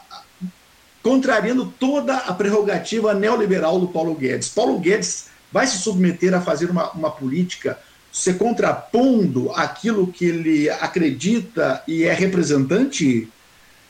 contrariando 1.03 1.71
toda 1.79 2.17
a 2.17 2.33
prerrogativa 2.33 3.13
neoliberal 3.13 3.79
do 3.79 3.87
Paulo 3.87 4.15
Guedes. 4.15 4.49
Paulo 4.49 4.79
Guedes 4.79 5.27
vai 5.51 5.67
se 5.67 5.77
submeter 5.77 6.33
a 6.33 6.41
fazer 6.41 6.71
uma, 6.71 6.89
uma 6.91 7.11
política 7.11 7.77
se 8.11 8.33
contrapondo 8.33 9.51
aquilo 9.51 10.07
que 10.07 10.25
ele 10.25 10.69
acredita 10.69 11.83
e 11.87 12.05
é 12.05 12.13
representante? 12.13 13.27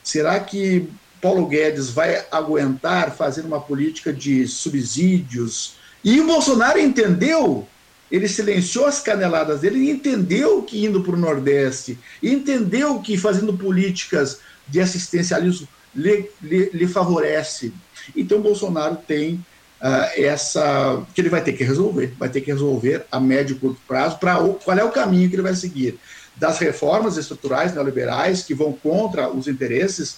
Será 0.04 0.40
que 0.40 0.90
Paulo 1.26 1.48
Guedes 1.48 1.90
vai 1.90 2.24
aguentar 2.32 3.16
fazer 3.16 3.42
uma 3.42 3.60
política 3.60 4.14
de 4.14 4.48
subsídios? 4.48 5.74
E 6.04 6.22
o 6.22 6.28
Bolsonaro 6.28 6.78
entendeu, 6.78 7.68
ele 8.12 8.28
silenciou 8.28 8.86
as 8.86 9.00
caneladas 9.00 9.62
dele, 9.62 9.90
entendeu 9.90 10.62
que 10.62 10.86
indo 10.86 11.02
para 11.02 11.16
o 11.16 11.18
Nordeste, 11.18 11.98
entendeu 12.22 13.00
que 13.00 13.18
fazendo 13.18 13.58
políticas 13.58 14.38
de 14.68 14.80
assistencialismo 14.80 15.68
lhe, 15.96 16.30
lhe, 16.44 16.70
lhe 16.72 16.88
favorece. 16.88 17.74
Então, 18.16 18.40
Bolsonaro 18.40 18.98
tem 19.08 19.44
uh, 19.82 20.22
essa 20.22 21.04
que 21.16 21.22
ele 21.22 21.30
vai 21.30 21.44
ter 21.44 21.54
que 21.54 21.64
resolver, 21.64 22.14
vai 22.20 22.30
ter 22.30 22.42
que 22.42 22.52
resolver 22.52 23.04
a 23.12 23.20
médio 23.20 23.56
e 23.56 23.60
curto 23.60 23.82
prazo 23.88 24.20
para 24.20 24.38
qual 24.64 24.78
é 24.78 24.84
o 24.84 24.92
caminho 24.92 25.28
que 25.28 25.36
ele 25.36 25.42
vai 25.42 25.56
seguir 25.56 25.98
das 26.36 26.60
reformas 26.60 27.18
estruturais 27.18 27.74
neoliberais 27.74 28.44
que 28.44 28.54
vão 28.54 28.74
contra 28.74 29.30
os 29.30 29.48
interesses, 29.48 30.18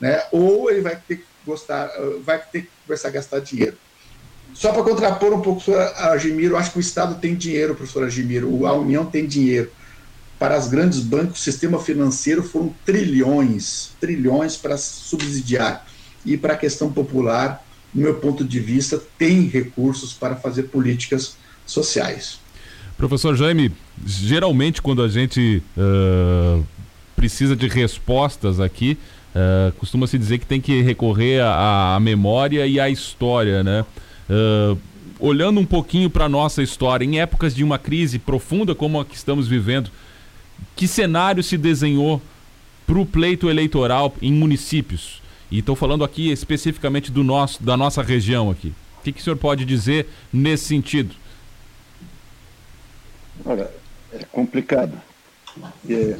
né? 0.00 0.22
Ou 0.32 0.70
ele 0.70 0.80
vai 0.80 0.96
ter 0.96 1.16
que 1.16 1.24
gostar, 1.44 1.90
vai 2.24 2.38
ter 2.38 2.62
que 2.62 2.68
começar 2.86 3.08
a 3.08 3.12
gastar 3.12 3.40
dinheiro. 3.40 3.76
Só 4.54 4.72
para 4.72 4.82
contrapor 4.82 5.32
um 5.32 5.40
pouco, 5.40 5.62
professor 5.62 5.92
Agimiro, 5.96 6.56
acho 6.56 6.72
que 6.72 6.78
o 6.78 6.80
Estado 6.80 7.20
tem 7.20 7.34
dinheiro, 7.34 7.74
professor 7.74 8.04
Agimiro, 8.04 8.66
a 8.66 8.72
União 8.72 9.04
tem 9.04 9.26
dinheiro. 9.26 9.70
Para 10.38 10.58
os 10.58 10.68
grandes 10.68 11.00
bancos, 11.00 11.40
o 11.40 11.42
sistema 11.42 11.78
financeiro 11.80 12.42
foram 12.42 12.74
trilhões, 12.84 13.90
trilhões 14.00 14.56
para 14.56 14.76
subsidiar. 14.76 15.84
E 16.24 16.36
para 16.36 16.54
a 16.54 16.56
questão 16.56 16.92
popular, 16.92 17.64
no 17.92 18.02
meu 18.02 18.14
ponto 18.14 18.44
de 18.44 18.60
vista, 18.60 19.00
tem 19.18 19.48
recursos 19.48 20.12
para 20.12 20.36
fazer 20.36 20.64
políticas 20.64 21.36
sociais. 21.66 22.38
Professor 22.96 23.36
Jaime, 23.36 23.72
geralmente 24.04 24.82
quando 24.82 25.02
a 25.02 25.08
gente 25.08 25.62
uh, 25.76 26.64
precisa 27.14 27.54
de 27.54 27.68
respostas 27.68 28.60
aqui, 28.60 28.98
uh, 29.34 29.72
costuma-se 29.78 30.18
dizer 30.18 30.38
que 30.38 30.46
tem 30.46 30.60
que 30.60 30.80
recorrer 30.82 31.42
à, 31.42 31.98
memória 32.00 32.66
e 32.66 32.78
à 32.78 32.88
história, 32.88 33.62
né? 33.62 33.84
Uh, 34.28 34.78
olhando 35.20 35.60
um 35.60 35.64
pouquinho 35.64 36.08
para 36.08 36.26
a 36.26 36.28
nossa 36.28 36.62
história, 36.62 37.04
em 37.04 37.20
épocas 37.20 37.54
de 37.54 37.64
uma 37.64 37.78
crise 37.78 38.18
profunda 38.18 38.74
como 38.74 39.00
a 39.00 39.04
que 39.04 39.16
estamos 39.16 39.48
vivendo, 39.48 39.90
que 40.76 40.86
cenário 40.86 41.42
se 41.42 41.56
desenhou 41.56 42.22
para 42.86 42.98
o 42.98 43.06
pleito 43.06 43.50
eleitoral 43.50 44.14
em 44.22 44.32
municípios? 44.32 45.20
E 45.50 45.60
estou 45.60 45.74
falando 45.74 46.04
aqui 46.04 46.30
especificamente 46.30 47.10
do 47.10 47.24
nosso, 47.24 47.62
da 47.62 47.76
nossa 47.76 48.02
região 48.02 48.50
aqui. 48.50 48.72
O 49.00 49.02
que, 49.02 49.12
que 49.12 49.20
o 49.20 49.24
senhor 49.24 49.36
pode 49.36 49.64
dizer 49.64 50.06
nesse 50.32 50.66
sentido? 50.66 51.14
Olha, 53.44 53.70
é 54.12 54.24
complicado. 54.24 55.00
É, 55.88 56.16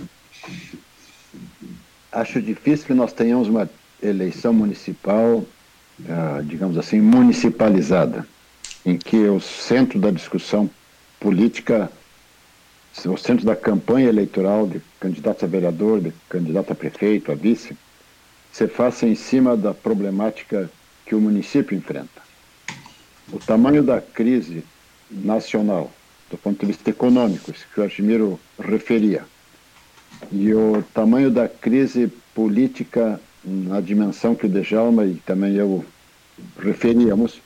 acho 2.13 2.41
difícil 2.41 2.87
que 2.87 2.95
nós 2.95 3.13
tenhamos 3.13 3.49
uma 3.49 3.69
eleição 4.03 4.53
municipal, 4.53 5.45
ah, 6.09 6.43
digamos 6.45 6.79
assim, 6.79 7.01
municipalizada, 7.01 8.27
em 8.85 8.97
que 8.97 9.17
o 9.17 9.41
centro 9.41 9.99
da 9.99 10.11
discussão 10.11 10.71
política, 11.21 11.91
o 13.07 13.17
centro 13.17 13.45
da 13.45 13.57
campanha 13.57 14.09
eleitoral 14.09 14.67
de 14.67 14.81
candidato 15.01 15.45
a 15.45 15.49
vereador, 15.49 16.01
de 16.01 16.13
candidato 16.29 16.73
a 16.73 16.75
prefeito, 16.75 17.31
a 17.31 17.35
vice, 17.35 17.77
se 18.53 18.67
faça 18.67 19.07
em 19.07 19.15
cima 19.15 19.57
da 19.57 19.75
problemática 19.75 20.71
que 21.05 21.15
o 21.15 21.21
município 21.21 21.77
enfrenta. 21.77 22.23
O 23.31 23.39
tamanho 23.39 23.83
da 23.83 24.01
crise 24.01 24.65
nacional, 25.11 25.91
do 26.31 26.39
ponto 26.39 26.61
de 26.61 26.67
vista 26.67 26.89
econômico, 26.91 27.51
isso 27.51 27.67
que 27.73 27.81
o 27.81 27.83
Argimiro 27.83 28.41
referia, 28.59 29.25
e 30.33 30.53
o 30.53 30.83
tamanho 30.95 31.31
da 31.31 31.49
crise 31.49 32.13
política 32.35 33.21
na 33.45 33.81
dimensão 33.81 34.35
que 34.35 34.47
o 34.47 34.49
Dejalma 34.49 35.05
e 35.05 35.15
também 35.15 35.55
eu 35.55 35.85
referíamos, 36.59 37.41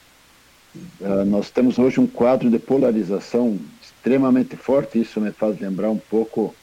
uh, 1.01 1.25
nós 1.27 1.51
temos 1.51 1.79
hoje 1.79 2.01
um 2.01 2.07
quadro 2.07 2.51
de 2.51 2.59
polarização 2.59 3.59
extremamente 3.81 4.57
forte, 4.57 5.01
isso 5.01 5.21
me 5.21 5.31
faz 5.31 5.59
lembrar 5.61 5.91
um 5.91 5.99
pouco 5.99 6.55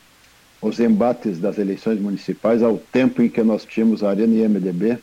os 0.61 0.79
embates 0.79 1.39
das 1.39 1.57
eleições 1.57 1.99
municipais 1.99 2.61
ao 2.61 2.77
tempo 2.77 3.21
em 3.21 3.29
que 3.29 3.41
nós 3.41 3.63
tínhamos 3.63 4.03
a 4.03 4.09
Arena 4.09 4.35
e 4.35 4.47
MDB, 4.47 4.97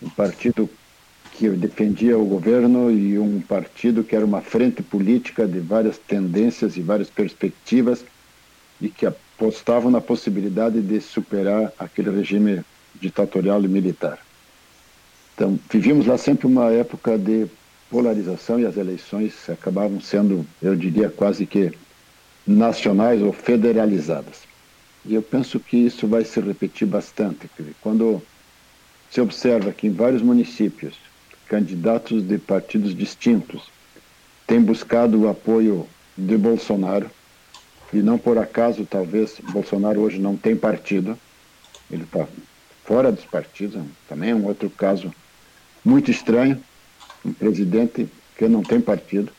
um 0.00 0.08
partido 0.10 0.70
que 1.32 1.48
defendia 1.50 2.16
o 2.16 2.24
governo 2.24 2.90
e 2.90 3.18
um 3.18 3.40
partido 3.40 4.04
que 4.04 4.14
era 4.14 4.24
uma 4.24 4.40
frente 4.40 4.82
política 4.82 5.46
de 5.46 5.58
várias 5.58 5.98
tendências 5.98 6.76
e 6.76 6.82
várias 6.82 7.10
perspectivas 7.10 8.04
e 8.80 8.88
que 8.88 9.06
apostavam 9.38 9.88
na 9.88 10.00
possibilidade 10.00 10.82
de 10.82 11.00
superar 11.00 11.72
aquele 11.78 12.10
regime 12.10 12.64
ditatorial 13.00 13.62
e 13.62 13.68
militar. 13.68 14.18
Então, 15.34 15.56
vivíamos 15.70 16.06
lá 16.06 16.18
sempre 16.18 16.48
uma 16.48 16.72
época 16.72 17.16
de 17.16 17.46
polarização 17.88 18.58
e 18.58 18.66
as 18.66 18.76
eleições 18.76 19.48
acabavam 19.48 20.00
sendo, 20.00 20.44
eu 20.60 20.74
diria, 20.74 21.08
quase 21.08 21.46
que 21.46 21.72
nacionais 22.44 23.22
ou 23.22 23.32
federalizadas. 23.32 24.42
E 25.06 25.14
eu 25.14 25.22
penso 25.22 25.60
que 25.60 25.76
isso 25.76 26.08
vai 26.08 26.24
se 26.24 26.40
repetir 26.40 26.88
bastante. 26.88 27.48
Quando 27.80 28.20
se 29.08 29.20
observa 29.20 29.72
que 29.72 29.86
em 29.86 29.92
vários 29.92 30.20
municípios, 30.20 30.96
candidatos 31.46 32.26
de 32.26 32.36
partidos 32.38 32.94
distintos 32.94 33.70
têm 34.48 34.60
buscado 34.60 35.20
o 35.20 35.28
apoio 35.28 35.86
de 36.16 36.36
Bolsonaro, 36.36 37.08
e 37.92 37.98
não 37.98 38.18
por 38.18 38.36
acaso, 38.38 38.84
talvez, 38.84 39.38
Bolsonaro 39.42 40.00
hoje 40.00 40.18
não 40.18 40.36
tem 40.36 40.54
partido, 40.54 41.18
ele 41.90 42.02
está 42.02 42.26
fora 42.84 43.10
dos 43.10 43.24
partidos, 43.24 43.82
também 44.08 44.30
é 44.30 44.34
um 44.34 44.46
outro 44.46 44.68
caso 44.68 45.12
muito 45.84 46.10
estranho, 46.10 46.62
um 47.24 47.32
presidente 47.32 48.08
que 48.36 48.48
não 48.48 48.62
tem 48.62 48.80
partido. 48.80 49.32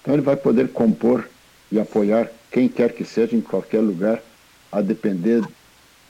Então 0.00 0.14
ele 0.14 0.22
vai 0.22 0.36
poder 0.36 0.68
compor 0.68 1.28
e 1.70 1.78
apoiar 1.78 2.30
quem 2.50 2.68
quer 2.68 2.92
que 2.92 3.04
seja, 3.04 3.36
em 3.36 3.40
qualquer 3.40 3.80
lugar, 3.80 4.22
a 4.70 4.80
depender 4.80 5.42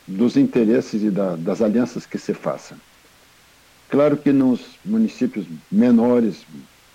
dos 0.07 0.37
interesses 0.37 1.03
e 1.03 1.11
da, 1.11 1.37
das 1.37 1.63
alianças 1.63 2.07
que 2.07 2.19
se 2.19 2.35
façam. 2.35 2.79
Claro 3.89 4.17
que 4.17 4.33
nos 4.33 4.79
municípios 4.85 5.47
menores, 5.71 6.45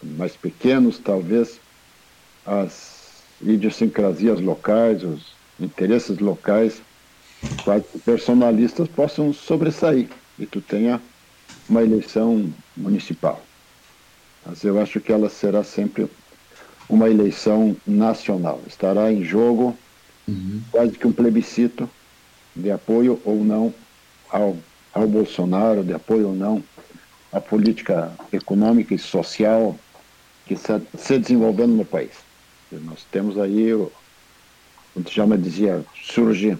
mais 0.02 0.36
pequenos, 0.36 1.00
talvez, 1.00 1.60
as 2.46 2.99
idiosincrasias 3.42 4.40
locais, 4.40 5.04
os 5.04 5.34
interesses 5.60 6.20
locais, 6.20 6.82
quase 7.64 7.86
personalistas, 8.06 8.88
possam 8.88 9.34
sobressair 9.34 10.08
e 10.38 10.46
tu 10.46 10.62
tenha 10.62 11.02
uma 11.68 11.84
eleição 11.84 12.52
municipal. 12.76 13.42
Mas 14.46 14.64
eu 14.64 14.80
acho 14.82 15.00
que 15.00 15.12
ela 15.12 15.30
será 15.30 15.64
sempre 15.64 16.10
uma 16.88 17.10
eleição 17.10 17.76
nacional. 17.86 18.62
Estará 18.66 19.12
em 19.12 19.24
jogo 19.24 19.78
uhum. 20.28 20.62
quase 20.72 20.98
que 20.98 21.06
um 21.06 21.12
plebiscito 21.12 21.90
de 22.56 22.72
apoio 22.72 23.22
ou 23.24 23.44
não 23.44 23.74
ao, 24.30 24.58
ao 24.94 25.08
Bolsonaro, 25.08 25.84
de 25.84 25.94
apoio 25.94 26.30
ou 26.30 26.36
não 26.36 26.64
à 27.32 27.40
política 27.40 28.12
econômica 28.34 28.96
e 28.96 28.98
social 28.98 29.78
que 30.46 30.56
está 30.56 30.82
se 30.98 31.20
desenvolvendo 31.20 31.74
no 31.74 31.86
país. 31.86 32.29
Nós 32.72 33.06
temos 33.12 33.38
aí, 33.38 33.74
o, 33.74 33.92
o 34.96 35.02
Djalma 35.02 35.38
dizia, 35.38 35.84
surge 35.96 36.58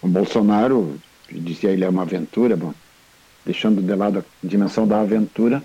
o 0.00 0.08
Bolsonaro, 0.08 0.98
dizia 1.30 1.70
ele 1.70 1.84
é 1.84 1.88
uma 1.88 2.02
aventura, 2.02 2.56
bom, 2.56 2.72
deixando 3.44 3.82
de 3.82 3.94
lado 3.94 4.20
a 4.20 4.46
dimensão 4.46 4.86
da 4.86 5.00
aventura, 5.00 5.62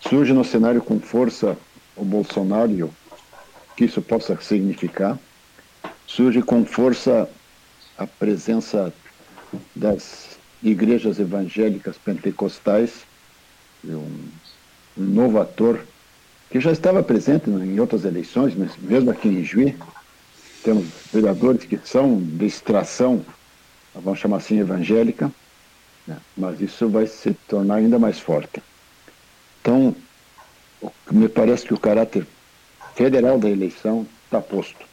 surge 0.00 0.32
no 0.32 0.44
cenário 0.44 0.82
com 0.82 1.00
força 1.00 1.56
o 1.96 2.04
Bolsonaro 2.04 2.86
o 2.86 2.94
que 3.76 3.84
isso 3.84 4.02
possa 4.02 4.38
significar. 4.40 5.18
Surge 6.06 6.42
com 6.42 6.64
força 6.64 7.28
a 7.96 8.06
presença 8.06 8.92
das 9.74 10.38
igrejas 10.62 11.18
evangélicas 11.18 11.96
pentecostais, 11.96 13.06
um, 13.84 14.28
um 14.98 15.04
novo 15.04 15.40
ator 15.40 15.80
que 16.50 16.60
já 16.60 16.72
estava 16.72 17.02
presente 17.02 17.48
em 17.48 17.78
outras 17.78 18.04
eleições, 18.04 18.54
mas 18.56 18.76
mesmo 18.76 19.10
aqui 19.10 19.28
em 19.28 19.44
Juiz, 19.44 19.74
temos 20.64 20.86
vereadores 21.12 21.64
que 21.64 21.78
são 21.84 22.20
de 22.20 22.44
extração, 22.44 23.24
vamos 23.94 24.18
chamar 24.18 24.38
assim, 24.38 24.58
evangélica, 24.58 25.30
né? 26.06 26.18
mas 26.36 26.60
isso 26.60 26.88
vai 26.88 27.06
se 27.06 27.32
tornar 27.48 27.76
ainda 27.76 27.98
mais 27.98 28.18
forte. 28.18 28.60
Então, 29.60 29.94
me 31.10 31.28
parece 31.28 31.66
que 31.66 31.74
o 31.74 31.78
caráter 31.78 32.26
federal 32.94 33.38
da 33.38 33.48
eleição 33.48 34.06
está 34.24 34.40
posto. 34.40 34.84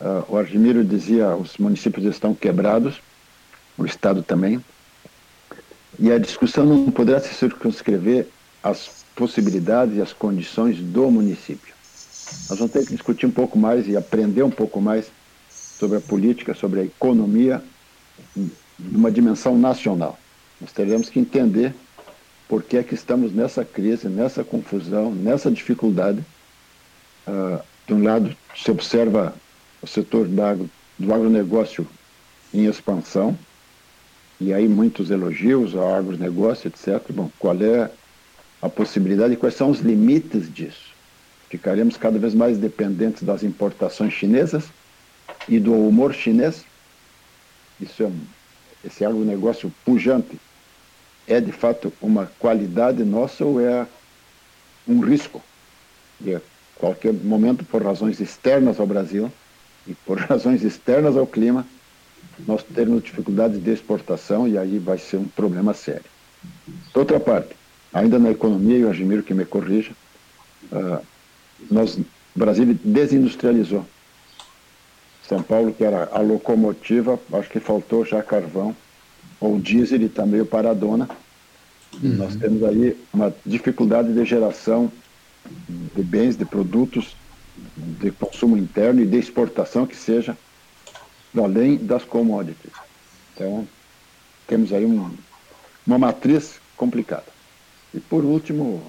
Uh, 0.00 0.24
o 0.28 0.36
Argimiro 0.36 0.84
dizia 0.84 1.34
os 1.36 1.58
municípios 1.58 2.06
estão 2.06 2.34
quebrados, 2.34 3.00
o 3.76 3.84
Estado 3.84 4.22
também, 4.22 4.64
e 5.98 6.10
a 6.10 6.18
discussão 6.18 6.64
não 6.64 6.90
poderá 6.90 7.20
se 7.20 7.34
circunscrever 7.34 8.26
às 8.62 9.01
possibilidades 9.14 9.96
e 9.96 10.00
às 10.00 10.12
condições 10.12 10.78
do 10.78 11.10
município. 11.10 11.74
Nós 12.48 12.58
vamos 12.58 12.72
ter 12.72 12.84
que 12.84 12.92
discutir 12.92 13.26
um 13.26 13.30
pouco 13.30 13.58
mais 13.58 13.86
e 13.86 13.96
aprender 13.96 14.42
um 14.42 14.50
pouco 14.50 14.80
mais 14.80 15.10
sobre 15.50 15.98
a 15.98 16.00
política, 16.00 16.54
sobre 16.54 16.80
a 16.80 16.84
economia, 16.84 17.62
numa 18.78 19.10
dimensão 19.10 19.58
nacional. 19.58 20.18
Nós 20.60 20.72
teremos 20.72 21.08
que 21.10 21.18
entender 21.18 21.74
por 22.48 22.62
que 22.62 22.76
é 22.76 22.82
que 22.82 22.94
estamos 22.94 23.32
nessa 23.32 23.64
crise, 23.64 24.08
nessa 24.08 24.44
confusão, 24.44 25.12
nessa 25.12 25.50
dificuldade, 25.50 26.24
Uh, 27.26 27.62
de 27.86 27.94
um 27.94 28.02
lado, 28.02 28.34
se 28.56 28.70
observa 28.70 29.34
o 29.80 29.86
setor 29.86 30.26
do 30.26 31.14
agronegócio 31.14 31.86
em 32.52 32.66
expansão, 32.66 33.38
e 34.40 34.52
aí 34.52 34.68
muitos 34.68 35.10
elogios 35.10 35.74
ao 35.74 35.94
agronegócio, 35.94 36.68
etc. 36.68 37.00
Bom, 37.10 37.30
qual 37.38 37.56
é 37.60 37.90
a 38.62 38.68
possibilidade 38.68 39.34
e 39.34 39.36
quais 39.36 39.54
são 39.54 39.68
os 39.68 39.80
limites 39.80 40.52
disso? 40.52 40.92
Ficaremos 41.50 41.96
cada 41.96 42.18
vez 42.18 42.32
mais 42.32 42.56
dependentes 42.56 43.24
das 43.24 43.42
importações 43.42 44.14
chinesas 44.14 44.64
e 45.48 45.58
do 45.58 45.74
humor 45.74 46.14
chinês? 46.14 46.64
Isso 47.80 48.04
é 48.04 48.06
um, 48.06 48.20
esse 48.84 49.04
agronegócio 49.04 49.72
pujante 49.84 50.38
é 51.26 51.40
de 51.40 51.52
fato 51.52 51.92
uma 52.00 52.30
qualidade 52.38 53.04
nossa 53.04 53.44
ou 53.44 53.60
é 53.60 53.86
um 54.86 55.00
risco? 55.00 55.42
E 56.20 56.32
é 56.34 56.40
qualquer 56.74 57.12
momento, 57.12 57.64
por 57.64 57.82
razões 57.82 58.20
externas 58.20 58.80
ao 58.80 58.86
Brasil 58.86 59.30
e 59.86 59.94
por 59.94 60.18
razões 60.22 60.62
externas 60.62 61.16
ao 61.16 61.26
clima, 61.26 61.66
nós 62.46 62.62
teremos 62.62 63.02
dificuldades 63.02 63.62
de 63.62 63.70
exportação 63.70 64.48
e 64.48 64.56
aí 64.56 64.78
vai 64.78 64.98
ser 64.98 65.16
um 65.16 65.28
problema 65.28 65.74
sério. 65.74 66.04
Outra 66.94 67.20
parte, 67.20 67.54
ainda 67.92 68.18
na 68.18 68.30
economia, 68.30 68.78
e 68.78 68.84
o 68.84 68.90
Agimiro 68.90 69.22
que 69.22 69.34
me 69.34 69.44
corrija, 69.44 69.92
uh, 70.72 71.04
nós, 71.70 71.96
o 71.96 72.04
Brasil 72.34 72.78
desindustrializou. 72.84 73.86
São 75.28 75.42
Paulo, 75.42 75.72
que 75.72 75.84
era 75.84 76.08
a 76.12 76.20
locomotiva, 76.20 77.18
acho 77.32 77.48
que 77.48 77.60
faltou 77.60 78.04
já 78.04 78.22
carvão, 78.22 78.74
ou 79.40 79.58
diesel, 79.58 80.00
e 80.00 80.06
está 80.06 80.26
meio 80.26 80.44
paradona. 80.44 81.08
Uhum. 82.02 82.14
Nós 82.16 82.36
temos 82.36 82.62
aí 82.64 82.96
uma 83.12 83.34
dificuldade 83.44 84.12
de 84.12 84.24
geração 84.24 84.90
de 85.94 86.02
bens, 86.02 86.36
de 86.36 86.44
produtos 86.44 87.16
de 87.76 88.10
consumo 88.10 88.56
interno 88.56 89.00
e 89.00 89.06
de 89.06 89.18
exportação 89.18 89.86
que 89.86 89.96
seja 89.96 90.36
além 91.36 91.76
das 91.76 92.04
commodities. 92.04 92.72
Então, 93.34 93.66
temos 94.46 94.72
aí 94.72 94.84
um, 94.84 95.10
uma 95.86 95.98
matriz 95.98 96.60
complicada. 96.76 97.24
E 97.94 98.00
por 98.00 98.24
último, 98.24 98.82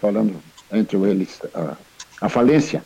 falando 0.00 0.36
entre 0.72 0.96
eles, 0.98 1.40
a, 1.54 1.76
a 2.20 2.28
falência 2.28 2.84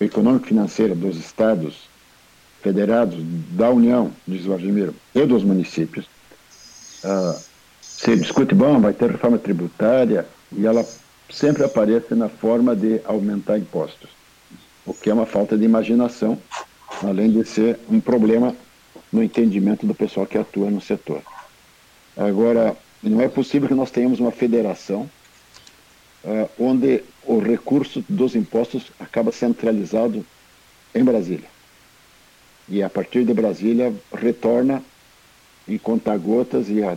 econômico-financeira 0.00 0.94
dos 0.94 1.16
estados 1.16 1.88
federados 2.62 3.16
da 3.50 3.70
União, 3.70 4.12
diz 4.26 4.44
Vladimir, 4.44 4.92
e 5.14 5.24
dos 5.26 5.44
municípios, 5.44 6.06
uh, 7.04 7.38
se 7.80 8.16
discute, 8.16 8.54
bom, 8.54 8.80
vai 8.80 8.92
ter 8.92 9.10
reforma 9.10 9.38
tributária, 9.38 10.26
e 10.52 10.66
ela 10.66 10.84
sempre 11.30 11.64
aparece 11.64 12.14
na 12.14 12.28
forma 12.28 12.74
de 12.74 13.00
aumentar 13.04 13.58
impostos, 13.58 14.10
o 14.86 14.94
que 14.94 15.10
é 15.10 15.14
uma 15.14 15.26
falta 15.26 15.56
de 15.56 15.64
imaginação, 15.64 16.38
além 17.02 17.30
de 17.30 17.44
ser 17.44 17.78
um 17.88 18.00
problema 18.00 18.54
no 19.12 19.22
entendimento 19.22 19.86
do 19.86 19.94
pessoal 19.94 20.26
que 20.26 20.38
atua 20.38 20.70
no 20.70 20.80
setor. 20.80 21.22
Agora, 22.16 22.76
não 23.02 23.20
é 23.20 23.28
possível 23.28 23.68
que 23.68 23.74
nós 23.74 23.90
tenhamos 23.90 24.20
uma 24.20 24.30
federação 24.30 25.08
uh, 26.24 26.48
onde 26.58 27.02
o 27.24 27.38
recurso 27.38 28.04
dos 28.08 28.34
impostos 28.34 28.90
acaba 28.98 29.30
centralizado 29.30 30.24
em 30.94 31.04
Brasília. 31.04 31.48
E 32.68 32.82
a 32.82 32.90
partir 32.90 33.24
de 33.24 33.32
Brasília 33.32 33.94
retorna 34.12 34.82
em 35.66 35.78
conta-gotas 35.78 36.68
e 36.68 36.82
a 36.82 36.96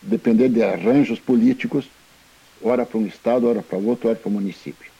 depender 0.00 0.48
de 0.48 0.62
arranjos 0.62 1.18
políticos, 1.18 1.86
ora 2.62 2.86
para 2.86 2.98
um 2.98 3.06
estado, 3.06 3.46
ora 3.48 3.62
para 3.62 3.78
outro, 3.78 4.08
ora 4.08 4.16
para 4.16 4.28
o 4.28 4.32
município. 4.32 4.90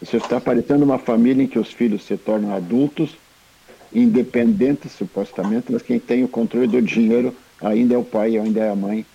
Isso 0.00 0.16
está 0.16 0.40
parecendo 0.40 0.84
uma 0.84 0.98
família 0.98 1.42
em 1.42 1.46
que 1.46 1.58
os 1.58 1.72
filhos 1.72 2.04
se 2.04 2.16
tornam 2.16 2.54
adultos, 2.54 3.16
independentes 3.92 4.92
supostamente, 4.92 5.70
mas 5.70 5.82
quem 5.82 5.98
tem 5.98 6.24
o 6.24 6.28
controle 6.28 6.66
do 6.66 6.82
dinheiro 6.82 7.34
ainda 7.60 7.94
é 7.94 7.98
o 7.98 8.04
pai, 8.04 8.36
ainda 8.36 8.60
é 8.60 8.70
a 8.70 8.74
mãe, 8.74 9.06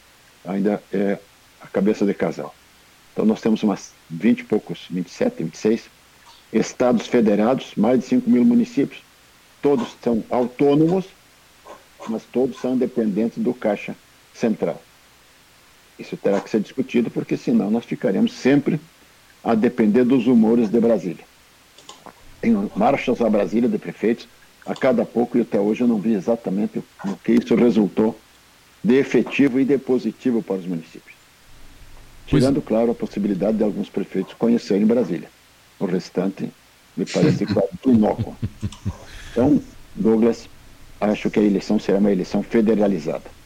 ainda 0.47 0.81
é 0.91 1.19
a 1.61 1.67
cabeça 1.67 2.05
de 2.05 2.13
casal. 2.13 2.53
Então 3.13 3.25
nós 3.25 3.41
temos 3.41 3.61
umas 3.63 3.91
20 4.09 4.39
e 4.39 4.43
poucos, 4.43 4.85
27, 4.89 5.43
26 5.43 5.89
estados 6.53 7.07
federados, 7.07 7.73
mais 7.75 7.99
de 7.99 8.05
5 8.05 8.29
mil 8.29 8.45
municípios, 8.45 9.01
todos 9.61 9.95
são 10.01 10.23
autônomos, 10.29 11.05
mas 12.07 12.23
todos 12.31 12.59
são 12.59 12.77
dependentes 12.77 13.43
do 13.43 13.53
Caixa 13.53 13.95
Central. 14.33 14.81
Isso 15.99 16.15
terá 16.15 16.39
que 16.39 16.49
ser 16.49 16.61
discutido, 16.61 17.09
porque 17.09 17.35
senão 17.35 17.71
nós 17.71 17.85
ficaremos 17.85 18.33
sempre 18.33 18.79
a 19.43 19.55
depender 19.55 20.03
dos 20.03 20.27
humores 20.27 20.69
de 20.69 20.79
Brasília. 20.79 21.25
Tem 22.39 22.53
marchas 22.75 23.19
a 23.19 23.29
Brasília 23.29 23.67
de 23.67 23.77
prefeitos 23.77 24.27
a 24.65 24.75
cada 24.75 25.03
pouco 25.05 25.37
e 25.37 25.41
até 25.41 25.59
hoje 25.59 25.81
eu 25.81 25.87
não 25.87 25.99
vi 25.99 26.13
exatamente 26.13 26.83
o 27.03 27.15
que 27.23 27.33
isso 27.33 27.55
resultou 27.55 28.17
de 28.83 28.95
efetivo 28.95 29.59
e 29.59 29.65
de 29.65 29.77
positivo 29.77 30.41
para 30.41 30.57
os 30.57 30.65
municípios. 30.65 31.15
Tirando, 32.27 32.61
claro, 32.61 32.91
a 32.91 32.95
possibilidade 32.95 33.57
de 33.57 33.63
alguns 33.63 33.89
prefeitos 33.89 34.33
conhecerem 34.33 34.85
Brasília. 34.85 35.29
O 35.79 35.85
restante 35.85 36.49
me 36.95 37.05
parece 37.05 37.45
quase 37.45 37.69
inócuo. 37.85 38.35
Então, 39.31 39.61
Douglas, 39.95 40.49
acho 40.99 41.29
que 41.29 41.39
a 41.39 41.43
eleição 41.43 41.79
será 41.79 41.99
uma 41.99 42.11
eleição 42.11 42.41
federalizada. 42.41 43.37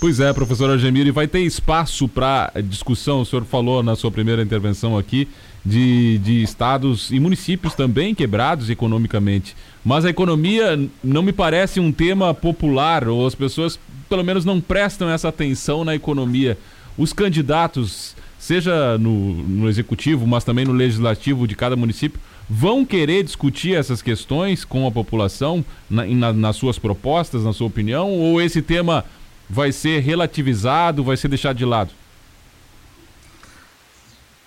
Pois 0.00 0.18
é, 0.18 0.32
professor 0.32 0.70
Argemiro, 0.70 1.08
e 1.08 1.12
vai 1.12 1.28
ter 1.28 1.40
espaço 1.40 2.08
para 2.08 2.50
discussão, 2.64 3.20
o 3.20 3.26
senhor 3.26 3.44
falou 3.44 3.82
na 3.82 3.94
sua 3.94 4.10
primeira 4.10 4.40
intervenção 4.40 4.96
aqui, 4.96 5.28
de, 5.62 6.16
de 6.18 6.42
estados 6.42 7.10
e 7.10 7.20
municípios 7.20 7.74
também 7.74 8.14
quebrados 8.14 8.70
economicamente. 8.70 9.54
Mas 9.84 10.04
a 10.04 10.10
economia 10.10 10.78
não 11.02 11.22
me 11.22 11.32
parece 11.32 11.80
um 11.80 11.90
tema 11.90 12.34
popular, 12.34 13.08
ou 13.08 13.26
as 13.26 13.34
pessoas 13.34 13.78
pelo 14.08 14.24
menos 14.24 14.44
não 14.44 14.60
prestam 14.60 15.08
essa 15.08 15.28
atenção 15.28 15.84
na 15.84 15.94
economia. 15.94 16.58
Os 16.98 17.12
candidatos, 17.12 18.14
seja 18.38 18.98
no, 18.98 19.34
no 19.34 19.68
executivo, 19.68 20.26
mas 20.26 20.44
também 20.44 20.64
no 20.64 20.72
legislativo 20.72 21.46
de 21.46 21.54
cada 21.54 21.76
município, 21.76 22.20
vão 22.48 22.84
querer 22.84 23.22
discutir 23.22 23.74
essas 23.74 24.02
questões 24.02 24.64
com 24.64 24.86
a 24.86 24.90
população 24.90 25.64
na, 25.88 26.04
na, 26.04 26.32
nas 26.32 26.56
suas 26.56 26.78
propostas, 26.78 27.44
na 27.44 27.52
sua 27.52 27.68
opinião, 27.68 28.10
ou 28.10 28.42
esse 28.42 28.60
tema 28.60 29.04
vai 29.48 29.72
ser 29.72 30.00
relativizado, 30.00 31.04
vai 31.04 31.16
ser 31.16 31.28
deixado 31.28 31.56
de 31.56 31.64
lado? 31.64 31.90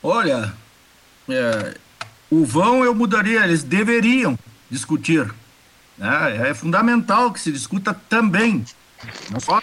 Olha, 0.01 0.53
é, 1.29 1.75
o 2.29 2.43
vão 2.43 2.83
eu 2.83 2.93
mudaria, 2.93 3.45
eles 3.45 3.63
deveriam 3.63 4.37
discutir. 4.73 5.33
Né? 5.97 6.49
É 6.49 6.53
fundamental 6.53 7.31
que 7.31 7.39
se 7.39 7.51
discuta 7.51 7.93
também, 7.93 8.65
não 9.29 9.39
só, 9.39 9.61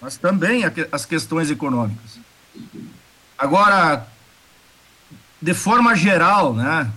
mas 0.00 0.16
também 0.16 0.62
as 0.90 1.06
questões 1.06 1.50
econômicas. 1.50 2.18
Agora, 3.38 4.06
de 5.40 5.54
forma 5.54 5.94
geral, 5.94 6.52
né, 6.52 6.90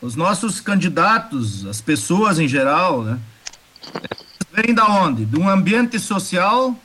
os 0.00 0.16
nossos 0.16 0.60
candidatos, 0.60 1.66
as 1.66 1.80
pessoas 1.80 2.38
em 2.38 2.48
geral, 2.48 3.02
né, 3.02 3.20
vêm 4.52 4.74
da 4.74 4.86
onde? 4.88 5.26
De 5.26 5.38
um 5.38 5.48
ambiente 5.48 5.98
social 5.98 6.76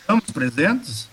estamos 0.00 0.24
presentes, 0.32 1.08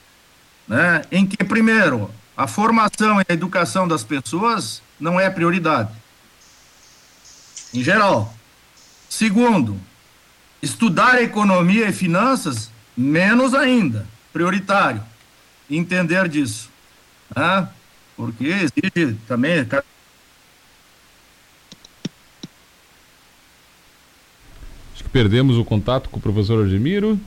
né, 0.68 1.04
em 1.12 1.26
que, 1.28 1.44
primeiro, 1.44 2.10
a 2.36 2.48
formação 2.48 3.22
e 3.22 3.26
a 3.30 3.34
educação 3.34 3.88
das 3.88 4.04
pessoas 4.04 4.82
não 5.00 5.20
é 5.20 5.30
prioridade, 5.30 5.92
em 7.74 7.84
geral. 7.84 8.34
Segundo, 9.10 9.80
estudar 10.62 11.22
economia 11.22 11.90
e 11.90 11.94
finanças, 11.94 12.72
menos 12.96 13.54
ainda, 13.54 14.06
prioritário. 14.34 15.02
Entender 15.70 16.28
disso. 16.28 16.70
Né? 17.36 17.68
Porque 18.16 18.46
exige 18.46 19.18
também. 19.28 19.68
Perdemos 25.12 25.58
o 25.58 25.66
contato 25.66 26.10
com 26.10 26.18
o 26.18 26.22
professor 26.22 26.66
Admiro. 26.66 27.20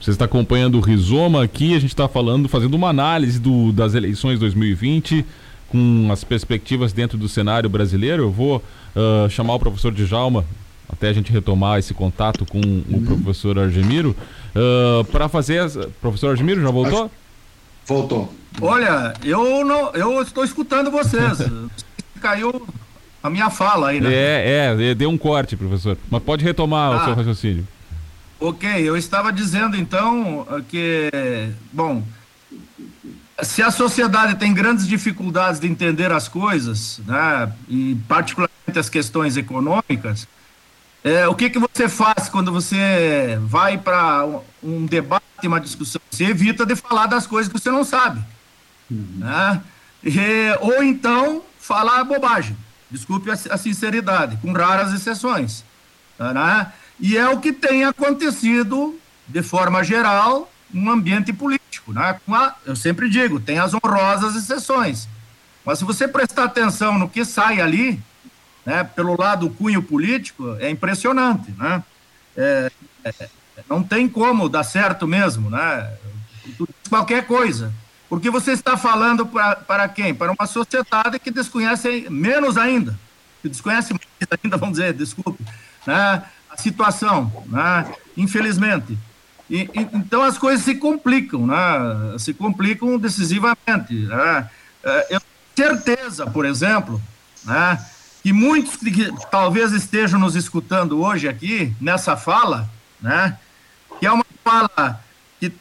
Você 0.00 0.10
está 0.10 0.24
acompanhando 0.24 0.78
o 0.78 0.80
Rizoma 0.80 1.44
aqui, 1.44 1.74
a 1.74 1.78
gente 1.78 1.90
está 1.90 2.08
falando, 2.08 2.48
fazendo 2.48 2.74
uma 2.74 2.88
análise 2.88 3.38
do, 3.38 3.72
das 3.72 3.94
eleições 3.94 4.38
2020 4.38 5.24
com 5.72 6.10
as 6.12 6.22
perspectivas 6.22 6.92
dentro 6.92 7.16
do 7.16 7.28
cenário 7.28 7.68
brasileiro. 7.68 8.24
Eu 8.24 8.30
vou 8.30 8.62
uh, 8.94 9.28
chamar 9.30 9.54
o 9.54 9.58
professor 9.58 9.90
Djalma 9.90 10.44
até 10.88 11.08
a 11.08 11.12
gente 11.12 11.32
retomar 11.32 11.78
esse 11.78 11.94
contato 11.94 12.44
com 12.44 12.58
uhum. 12.58 12.84
o 12.90 13.02
professor 13.22 13.58
Argemiro 13.58 14.14
uh, 14.54 15.02
para 15.06 15.28
fazer. 15.28 15.60
As... 15.60 15.74
Professor 16.00 16.30
Argemiro, 16.30 16.60
já 16.60 16.70
voltou? 16.70 17.10
Voltou. 17.86 18.32
Olha, 18.60 19.14
eu 19.24 19.64
não, 19.64 19.90
eu 19.94 20.20
estou 20.20 20.44
escutando 20.44 20.90
vocês. 20.90 21.38
Caiu 22.20 22.68
a 23.22 23.30
minha 23.30 23.48
fala 23.48 23.88
aí, 23.88 24.00
né? 24.00 24.12
É, 24.12 24.76
é, 24.78 24.94
deu 24.94 25.08
um 25.08 25.16
corte, 25.16 25.56
professor. 25.56 25.96
Mas 26.10 26.22
pode 26.22 26.44
retomar 26.44 26.92
ah. 26.92 27.00
o 27.00 27.04
seu 27.06 27.14
raciocínio. 27.14 27.66
Ok, 28.38 28.68
eu 28.68 28.96
estava 28.96 29.32
dizendo 29.32 29.76
então 29.76 30.46
que, 30.68 31.08
bom, 31.72 32.02
se 33.42 33.62
a 33.62 33.70
sociedade 33.70 34.36
tem 34.36 34.54
grandes 34.54 34.86
dificuldades 34.86 35.60
de 35.60 35.66
entender 35.66 36.12
as 36.12 36.28
coisas, 36.28 37.00
né, 37.06 37.52
e 37.68 37.96
particularmente 38.08 38.78
as 38.78 38.88
questões 38.88 39.36
econômicas, 39.36 40.26
é, 41.04 41.26
o 41.26 41.34
que, 41.34 41.50
que 41.50 41.58
você 41.58 41.88
faz 41.88 42.28
quando 42.28 42.52
você 42.52 43.36
vai 43.42 43.76
para 43.76 44.24
um, 44.24 44.40
um, 44.62 44.86
debate, 44.86 45.24
uma 45.44 45.60
discussão? 45.60 46.00
Você 46.08 46.24
evita 46.24 46.64
de 46.64 46.76
falar 46.76 47.06
das 47.06 47.26
coisas 47.26 47.52
que 47.52 47.58
você 47.58 47.72
não 47.72 47.82
sabe. 47.82 48.22
Uhum. 48.88 49.16
Né? 49.16 49.60
E, 50.04 50.16
ou 50.60 50.82
então 50.82 51.42
falar 51.58 52.04
bobagem. 52.04 52.56
Desculpe 52.88 53.30
a, 53.30 53.34
a 53.34 53.58
sinceridade, 53.58 54.36
com 54.36 54.52
raras 54.52 54.92
exceções. 54.92 55.64
Né? 56.18 56.72
E 57.00 57.16
é 57.16 57.28
o 57.28 57.40
que 57.40 57.52
tem 57.52 57.84
acontecido, 57.84 58.96
de 59.26 59.42
forma 59.42 59.82
geral, 59.82 60.51
no 60.72 60.90
ambiente 60.90 61.32
político. 61.32 61.92
Né? 61.92 62.18
A, 62.28 62.54
eu 62.64 62.74
sempre 62.74 63.08
digo, 63.08 63.38
tem 63.40 63.58
as 63.58 63.72
honrosas 63.74 64.34
exceções. 64.34 65.08
Mas 65.64 65.78
se 65.78 65.84
você 65.84 66.08
prestar 66.08 66.44
atenção 66.44 66.98
no 66.98 67.08
que 67.08 67.24
sai 67.24 67.60
ali, 67.60 68.00
né, 68.64 68.82
pelo 68.84 69.18
lado 69.18 69.48
do 69.48 69.54
cunho 69.54 69.82
político, 69.82 70.56
é 70.58 70.70
impressionante. 70.70 71.52
Né? 71.52 71.82
É, 72.36 72.70
é, 73.04 73.28
não 73.68 73.82
tem 73.82 74.08
como 74.08 74.48
dar 74.48 74.64
certo 74.64 75.06
mesmo, 75.06 75.50
né? 75.50 75.92
qualquer 76.88 77.26
coisa. 77.26 77.72
Porque 78.08 78.28
você 78.28 78.52
está 78.52 78.76
falando 78.76 79.26
para 79.26 79.88
quem? 79.88 80.14
Para 80.14 80.32
uma 80.32 80.46
sociedade 80.46 81.18
que 81.18 81.30
desconhece 81.30 82.06
menos 82.10 82.58
ainda, 82.58 82.98
que 83.40 83.48
desconhece 83.48 83.94
mais 83.94 84.40
ainda, 84.42 84.56
vamos 84.56 84.78
dizer, 84.78 84.92
desculpe, 84.92 85.42
né? 85.86 86.22
a 86.50 86.56
situação, 86.56 87.32
né? 87.46 87.90
infelizmente. 88.16 88.98
E, 89.52 89.68
e, 89.74 89.88
então 89.92 90.22
as 90.22 90.38
coisas 90.38 90.64
se 90.64 90.76
complicam, 90.76 91.46
né? 91.46 92.16
Se 92.18 92.32
complicam 92.32 92.98
decisivamente. 92.98 93.92
Né? 93.92 94.50
É, 94.82 95.16
eu 95.16 95.20
tenho 95.54 95.68
certeza, 95.68 96.26
por 96.26 96.46
exemplo, 96.46 96.98
né, 97.44 97.78
que 98.22 98.32
muitos 98.32 98.76
que 98.76 99.12
talvez 99.30 99.72
estejam 99.72 100.18
nos 100.18 100.34
escutando 100.34 101.02
hoje 101.02 101.28
aqui, 101.28 101.70
nessa 101.78 102.16
fala, 102.16 102.66
né, 102.98 103.36
que 104.00 104.06
é 104.06 104.10
uma 104.10 104.24
fala 104.42 104.98
que, 105.38 105.52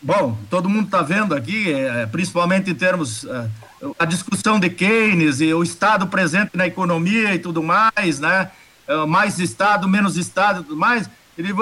bom, 0.00 0.38
todo 0.48 0.70
mundo 0.70 0.86
está 0.86 1.02
vendo 1.02 1.34
aqui, 1.34 1.70
é, 1.70 2.06
principalmente 2.06 2.70
em 2.70 2.74
termos, 2.74 3.24
é, 3.24 3.48
a 3.98 4.06
discussão 4.06 4.58
de 4.58 4.70
Keynes 4.70 5.42
e 5.42 5.52
o 5.52 5.62
Estado 5.62 6.06
presente 6.06 6.56
na 6.56 6.66
economia 6.66 7.34
e 7.34 7.38
tudo 7.38 7.62
mais, 7.62 8.18
né, 8.18 8.50
mais 9.06 9.38
Estado, 9.38 9.86
menos 9.86 10.16
Estado 10.16 10.60
e 10.60 10.64
tudo 10.64 10.76
mais, 10.76 11.10
ele, 11.36 11.52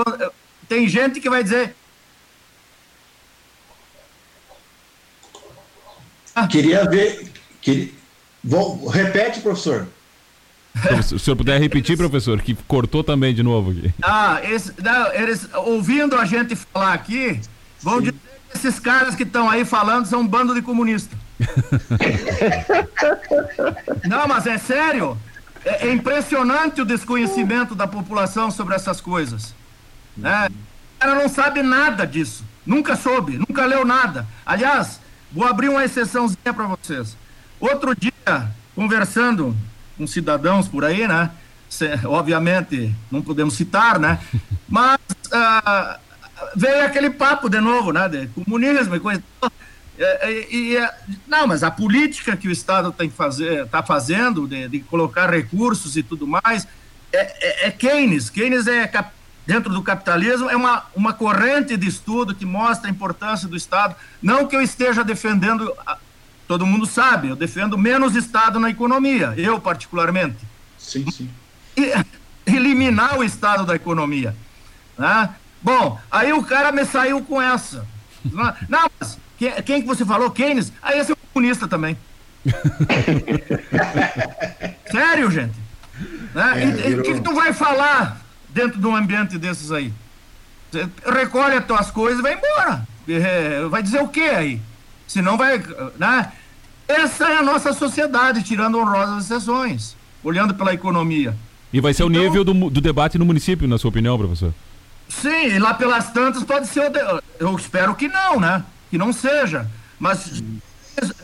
tem 0.74 0.88
gente 0.88 1.20
que 1.20 1.30
vai 1.30 1.44
dizer... 1.44 1.76
Queria 6.50 6.84
ver... 6.90 7.30
Queria, 7.62 7.92
vou, 8.42 8.88
repete, 8.88 9.40
professor. 9.40 9.86
Se 11.04 11.14
o 11.14 11.18
senhor 11.20 11.36
puder 11.36 11.60
repetir, 11.60 11.96
professor, 11.96 12.42
que 12.42 12.56
cortou 12.66 13.04
também 13.04 13.32
de 13.32 13.44
novo 13.44 13.70
aqui. 13.70 13.94
Ah, 14.02 14.40
esse, 14.42 14.72
não, 14.82 15.12
eles, 15.12 15.48
ouvindo 15.54 16.16
a 16.16 16.24
gente 16.24 16.56
falar 16.56 16.92
aqui, 16.92 17.40
vão 17.80 17.98
Sim. 17.98 18.00
dizer 18.00 18.16
que 18.50 18.58
esses 18.58 18.80
caras 18.80 19.14
que 19.14 19.22
estão 19.22 19.48
aí 19.48 19.64
falando 19.64 20.06
são 20.06 20.22
um 20.22 20.26
bando 20.26 20.52
de 20.52 20.60
comunistas. 20.60 21.16
não, 24.04 24.26
mas 24.26 24.44
é 24.48 24.58
sério. 24.58 25.16
É, 25.64 25.86
é, 25.86 25.92
impressionante 25.92 26.82
o 26.82 26.84
desconhecimento 26.84 27.76
da 27.76 27.86
população 27.86 28.50
sobre 28.50 28.74
essas 28.74 29.00
coisas. 29.00 29.54
Né? 30.16 30.48
O 30.48 30.98
cara 30.98 31.14
não 31.14 31.28
sabe 31.28 31.62
nada 31.62 32.06
disso. 32.06 32.44
Nunca 32.64 32.96
soube, 32.96 33.38
nunca 33.38 33.66
leu 33.66 33.84
nada. 33.84 34.26
Aliás, 34.44 35.00
vou 35.30 35.46
abrir 35.46 35.68
uma 35.68 35.84
exceçãozinha 35.84 36.54
para 36.54 36.66
vocês. 36.66 37.16
Outro 37.60 37.94
dia, 37.94 38.12
conversando 38.74 39.56
com 39.96 40.06
cidadãos 40.06 40.68
por 40.68 40.84
aí, 40.84 41.06
né? 41.06 41.30
obviamente, 42.04 42.94
não 43.10 43.20
podemos 43.20 43.54
citar, 43.54 43.98
né? 43.98 44.18
Mas 44.68 44.98
uh, 45.26 45.98
veio 46.54 46.84
aquele 46.84 47.10
papo 47.10 47.48
de 47.48 47.60
novo, 47.60 47.92
né? 47.92 48.08
De 48.08 48.26
comunismo 48.28 48.94
e 48.94 49.00
coisa. 49.00 49.22
E, 49.96 50.76
e, 50.76 50.88
não, 51.26 51.46
mas 51.46 51.62
a 51.62 51.70
política 51.70 52.36
que 52.36 52.48
o 52.48 52.50
Estado 52.50 52.90
tem 52.90 53.08
que 53.08 53.14
fazer, 53.14 53.64
está 53.64 53.80
fazendo, 53.80 54.48
de, 54.48 54.66
de, 54.66 54.80
colocar 54.80 55.30
recursos 55.30 55.96
e 55.96 56.02
tudo 56.02 56.26
mais, 56.26 56.66
é, 57.12 57.66
é, 57.66 57.68
é 57.68 57.70
Keynes. 57.70 58.28
Keynes 58.28 58.66
é 58.66 58.90
dentro 59.46 59.72
do 59.72 59.82
capitalismo 59.82 60.48
é 60.48 60.56
uma, 60.56 60.84
uma 60.94 61.12
corrente 61.12 61.76
de 61.76 61.88
estudo 61.88 62.34
que 62.34 62.46
mostra 62.46 62.88
a 62.88 62.90
importância 62.90 63.48
do 63.48 63.56
Estado. 63.56 63.94
Não 64.22 64.46
que 64.46 64.56
eu 64.56 64.62
esteja 64.62 65.04
defendendo 65.04 65.74
todo 66.46 66.66
mundo 66.66 66.86
sabe, 66.86 67.28
eu 67.28 67.36
defendo 67.36 67.78
menos 67.78 68.14
Estado 68.14 68.60
na 68.60 68.70
economia, 68.70 69.34
eu 69.36 69.60
particularmente. 69.60 70.38
Sim, 70.78 71.10
sim. 71.10 71.30
E, 71.76 71.92
eliminar 72.46 73.18
o 73.18 73.24
Estado 73.24 73.64
da 73.64 73.74
economia. 73.74 74.36
Né? 74.98 75.30
Bom, 75.62 75.98
aí 76.10 76.32
o 76.32 76.42
cara 76.42 76.70
me 76.70 76.84
saiu 76.84 77.22
com 77.22 77.40
essa. 77.40 77.86
Não, 78.68 78.90
mas 79.00 79.18
quem, 79.38 79.52
quem 79.62 79.80
que 79.80 79.86
você 79.86 80.04
falou? 80.04 80.30
Keynes? 80.30 80.72
Aí 80.82 80.98
esse 80.98 81.12
é 81.12 81.14
um 81.14 81.32
comunista 81.32 81.66
também. 81.66 81.96
Sério, 84.90 85.30
gente? 85.30 85.54
Né? 86.34 86.80
É, 86.84 86.90
e 86.90 86.94
o 86.94 87.02
que, 87.02 87.14
que 87.14 87.20
tu 87.20 87.34
vai 87.34 87.52
falar 87.52 88.23
dentro 88.54 88.80
de 88.80 88.86
um 88.86 88.96
ambiente 88.96 89.36
desses 89.36 89.70
aí? 89.72 89.92
Você 90.70 90.88
recolhe 91.04 91.56
as 91.56 91.66
tuas 91.66 91.90
coisas 91.90 92.20
e 92.20 92.22
vai 92.22 92.34
embora. 92.34 92.86
É, 93.08 93.64
vai 93.68 93.82
dizer 93.82 94.00
o 94.00 94.08
que 94.08 94.22
aí? 94.22 94.60
Senão 95.06 95.36
vai. 95.36 95.62
Né? 95.98 96.32
Essa 96.88 97.28
é 97.28 97.36
a 97.38 97.42
nossa 97.42 97.72
sociedade, 97.72 98.42
tirando 98.42 98.78
honrosas 98.78 99.24
exceções, 99.24 99.96
olhando 100.22 100.54
pela 100.54 100.72
economia. 100.72 101.36
E 101.72 101.80
vai 101.80 101.92
ser 101.92 102.04
então, 102.04 102.20
o 102.20 102.24
nível 102.24 102.44
do, 102.44 102.70
do 102.70 102.80
debate 102.80 103.18
no 103.18 103.24
município, 103.24 103.66
na 103.66 103.76
sua 103.78 103.88
opinião, 103.88 104.16
professor? 104.16 104.54
Sim, 105.08 105.58
lá 105.58 105.74
pelas 105.74 106.10
tantas 106.12 106.44
pode 106.44 106.66
ser. 106.66 106.90
Eu 107.38 107.54
espero 107.56 107.94
que 107.94 108.08
não, 108.08 108.40
né? 108.40 108.64
Que 108.90 108.96
não 108.96 109.12
seja. 109.12 109.68
Mas 109.98 110.42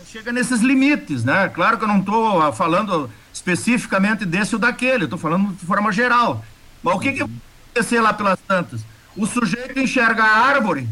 chega 0.07 0.33
nesses 0.33 0.61
limites, 0.61 1.25
né? 1.25 1.49
Claro 1.49 1.79
que 1.79 1.85
eu 1.85 1.89
não 1.89 2.01
estou 2.01 2.53
falando 2.53 3.09
especificamente 3.33 4.25
desse 4.25 4.55
ou 4.55 4.61
daquele, 4.61 5.05
estou 5.05 5.19
falando 5.19 5.53
de 5.53 5.65
forma 5.65 5.93
geral. 5.93 6.45
Mas 6.83 6.95
o 6.95 6.99
que, 6.99 7.13
que 7.13 7.25
vai 7.25 7.31
acontecer 7.71 8.01
lá 8.01 8.13
pelas 8.13 8.39
tantas? 8.41 8.81
O 9.17 9.27
sujeito 9.27 9.79
enxerga 9.79 10.23
a 10.23 10.47
árvore 10.47 10.89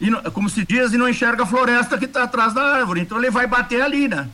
e, 0.00 0.10
como 0.30 0.48
se 0.48 0.64
diz, 0.64 0.92
e 0.92 0.96
não 0.96 1.08
enxerga 1.08 1.42
a 1.42 1.46
floresta 1.46 1.98
que 1.98 2.06
está 2.06 2.22
atrás 2.22 2.54
da 2.54 2.62
árvore. 2.62 3.00
Então 3.02 3.18
ele 3.18 3.30
vai 3.30 3.46
bater 3.46 3.82
ali, 3.82 4.08
né? 4.08 4.28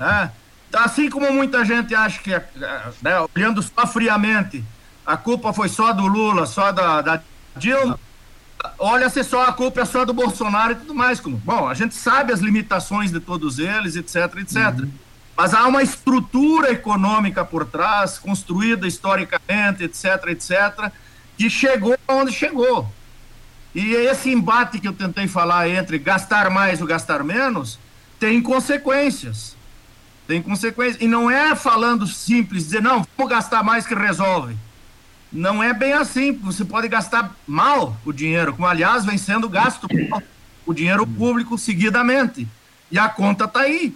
É. 0.00 0.30
Então, 0.68 0.82
assim 0.82 1.08
como 1.08 1.32
muita 1.32 1.64
gente 1.64 1.94
acha 1.94 2.20
que, 2.20 2.30
né, 3.00 3.24
olhando 3.34 3.62
só 3.62 3.86
friamente, 3.86 4.64
a 5.06 5.16
culpa 5.16 5.52
foi 5.52 5.68
só 5.68 5.92
do 5.92 6.08
Lula, 6.08 6.44
só 6.44 6.72
da, 6.72 7.00
da 7.00 7.20
Dilma, 7.56 7.98
olha-se 8.78 9.22
só, 9.22 9.44
a 9.44 9.52
culpa 9.52 9.82
é 9.82 9.84
só 9.84 10.04
do 10.04 10.12
Bolsonaro 10.12 10.72
e 10.72 10.74
tudo 10.74 10.94
mais. 10.94 11.20
Como, 11.20 11.36
bom, 11.36 11.68
a 11.68 11.74
gente 11.74 11.94
sabe 11.94 12.32
as 12.32 12.40
limitações 12.40 13.12
de 13.12 13.20
todos 13.20 13.58
eles, 13.58 13.94
etc, 13.94 14.16
etc. 14.38 14.56
Uhum. 14.80 14.90
Mas 15.36 15.52
há 15.52 15.66
uma 15.66 15.82
estrutura 15.82 16.72
econômica 16.72 17.44
por 17.44 17.66
trás, 17.66 18.18
construída 18.18 18.86
historicamente, 18.86 19.84
etc, 19.84 20.28
etc, 20.28 20.90
que 21.36 21.50
chegou 21.50 21.96
onde 22.08 22.32
chegou. 22.32 22.90
E 23.74 23.92
esse 23.92 24.30
embate 24.30 24.80
que 24.80 24.88
eu 24.88 24.94
tentei 24.94 25.28
falar 25.28 25.68
entre 25.68 25.98
gastar 25.98 26.48
mais 26.48 26.80
ou 26.80 26.86
gastar 26.86 27.22
menos 27.22 27.78
tem 28.18 28.40
consequências. 28.40 29.54
Tem 30.26 30.40
consequências. 30.40 31.02
E 31.02 31.06
não 31.06 31.30
é 31.30 31.54
falando 31.54 32.06
simples, 32.06 32.64
dizer, 32.64 32.80
não, 32.80 33.06
vamos 33.16 33.30
gastar 33.30 33.62
mais 33.62 33.86
que 33.86 33.94
resolve. 33.94 34.56
Não 35.30 35.62
é 35.62 35.74
bem 35.74 35.92
assim. 35.92 36.32
Você 36.32 36.64
pode 36.64 36.88
gastar 36.88 37.36
mal 37.46 37.94
o 38.06 38.12
dinheiro, 38.12 38.54
como 38.54 38.66
aliás 38.66 39.04
vem 39.04 39.18
sendo 39.18 39.46
gasto 39.46 39.86
o 40.64 40.72
dinheiro 40.72 41.06
público 41.06 41.58
seguidamente. 41.58 42.48
E 42.90 42.98
a 42.98 43.10
conta 43.10 43.44
está 43.44 43.60
aí. 43.60 43.94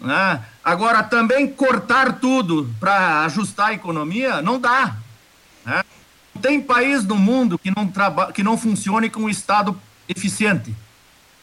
Né? 0.00 0.42
Agora, 0.64 1.02
também 1.02 1.48
cortar 1.48 2.20
tudo 2.20 2.72
para 2.78 3.24
ajustar 3.24 3.68
a 3.68 3.74
economia 3.74 4.42
não 4.42 4.60
dá. 4.60 4.96
Né? 5.64 5.82
tem 6.40 6.60
país 6.60 7.04
no 7.04 7.16
mundo 7.16 7.58
que 7.58 7.70
não, 7.74 7.86
traba, 7.86 8.32
que 8.32 8.42
não 8.42 8.56
funcione 8.56 9.10
com 9.10 9.22
um 9.22 9.28
Estado 9.28 9.78
eficiente, 10.08 10.74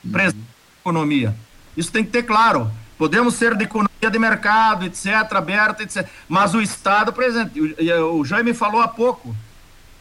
uhum. 0.04 0.44
economia. 0.82 1.36
Isso 1.76 1.92
tem 1.92 2.04
que 2.04 2.12
ter 2.12 2.24
claro. 2.24 2.72
Podemos 2.98 3.36
ser 3.36 3.56
de 3.56 3.64
economia 3.64 4.10
de 4.12 4.20
mercado, 4.20 4.86
etc., 4.86 5.08
aberta, 5.36 5.84
etc., 5.84 6.08
mas 6.28 6.56
o 6.56 6.62
Estado 6.62 7.14
presente. 7.14 7.60
O, 7.60 8.20
o 8.20 8.26
Jaime 8.26 8.54
falou 8.54 8.82
há 8.82 8.88
pouco. 8.88 9.36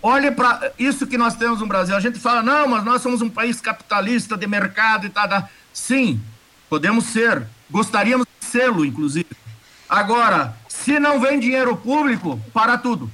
Olhe 0.02 0.30
para 0.30 0.72
isso 0.78 1.06
que 1.06 1.18
nós 1.18 1.34
temos 1.36 1.60
no 1.60 1.66
Brasil. 1.66 1.94
A 1.94 2.00
gente 2.00 2.18
fala, 2.18 2.42
não, 2.42 2.68
mas 2.68 2.84
nós 2.84 3.02
somos 3.02 3.20
um 3.20 3.28
país 3.28 3.60
capitalista 3.60 4.36
de 4.36 4.46
mercado 4.46 5.06
e 5.06 5.10
tal. 5.10 5.28
Tá, 5.28 5.42
tá. 5.42 5.48
Sim, 5.72 6.20
podemos 6.70 7.06
ser. 7.06 7.46
Gostaríamos 7.70 8.26
de 8.56 8.62
sê-lo, 8.62 8.84
inclusive. 8.84 9.28
Agora, 9.88 10.56
se 10.68 10.98
não 10.98 11.20
vem 11.20 11.38
dinheiro 11.38 11.76
público, 11.76 12.40
para 12.52 12.78
tudo. 12.78 13.10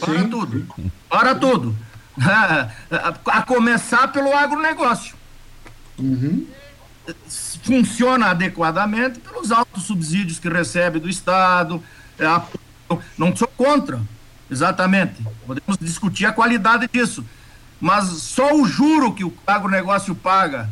Para 0.00 0.20
Sim. 0.20 0.28
tudo. 0.28 0.66
Para 1.08 1.34
tudo. 1.34 1.76
A 3.26 3.42
começar 3.42 4.08
pelo 4.08 4.34
agronegócio. 4.34 5.14
Uhum. 5.98 6.46
Funciona 7.62 8.30
adequadamente 8.30 9.20
pelos 9.20 9.52
altos 9.52 9.84
subsídios 9.84 10.38
que 10.38 10.48
recebe 10.48 10.98
do 10.98 11.08
Estado. 11.08 11.82
É 12.18 12.26
não 13.16 13.36
sou 13.36 13.48
contra, 13.48 14.00
exatamente. 14.50 15.22
Podemos 15.46 15.78
discutir 15.78 16.26
a 16.26 16.32
qualidade 16.32 16.88
disso. 16.92 17.24
Mas 17.80 18.06
só 18.06 18.54
o 18.54 18.66
juro 18.66 19.14
que 19.14 19.24
o 19.24 19.32
agronegócio 19.46 20.14
paga 20.14 20.68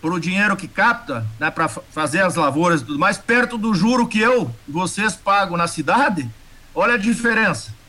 por 0.00 0.12
o 0.12 0.20
dinheiro 0.20 0.56
que 0.56 0.66
capta 0.66 1.26
né, 1.38 1.50
para 1.50 1.68
fazer 1.68 2.22
as 2.22 2.34
lavouras 2.34 2.80
e 2.80 2.84
tudo 2.84 2.98
mais, 2.98 3.18
perto 3.18 3.58
do 3.58 3.74
juro 3.74 4.08
que 4.08 4.20
eu, 4.20 4.54
vocês 4.66 5.14
pagam 5.14 5.56
na 5.56 5.66
cidade, 5.66 6.28
olha 6.74 6.94
a 6.94 6.98
diferença 6.98 7.80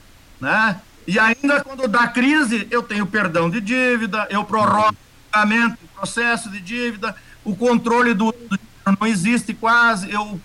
né? 0.41 0.82
E 1.07 1.20
ainda 1.20 1.64
quando 1.64 1.88
dá 1.88 2.07
crise, 2.07 2.68
eu 2.72 2.82
tenho 2.82 3.05
perdão 3.05 3.49
de 3.49 3.62
dívida, 3.62 4.28
eu 4.30 4.43
prorrogo 4.43 4.89
o 4.89 5.32
pagamento, 5.32 5.78
o 5.84 5.88
processo 5.99 6.49
de 6.49 6.59
dívida, 6.59 7.16
o 7.43 7.55
controle 7.55 8.14
do, 8.14 8.32
do 8.32 8.59
não 8.99 9.07
existe 9.07 9.53
quase, 9.53 10.12
eu 10.12 10.41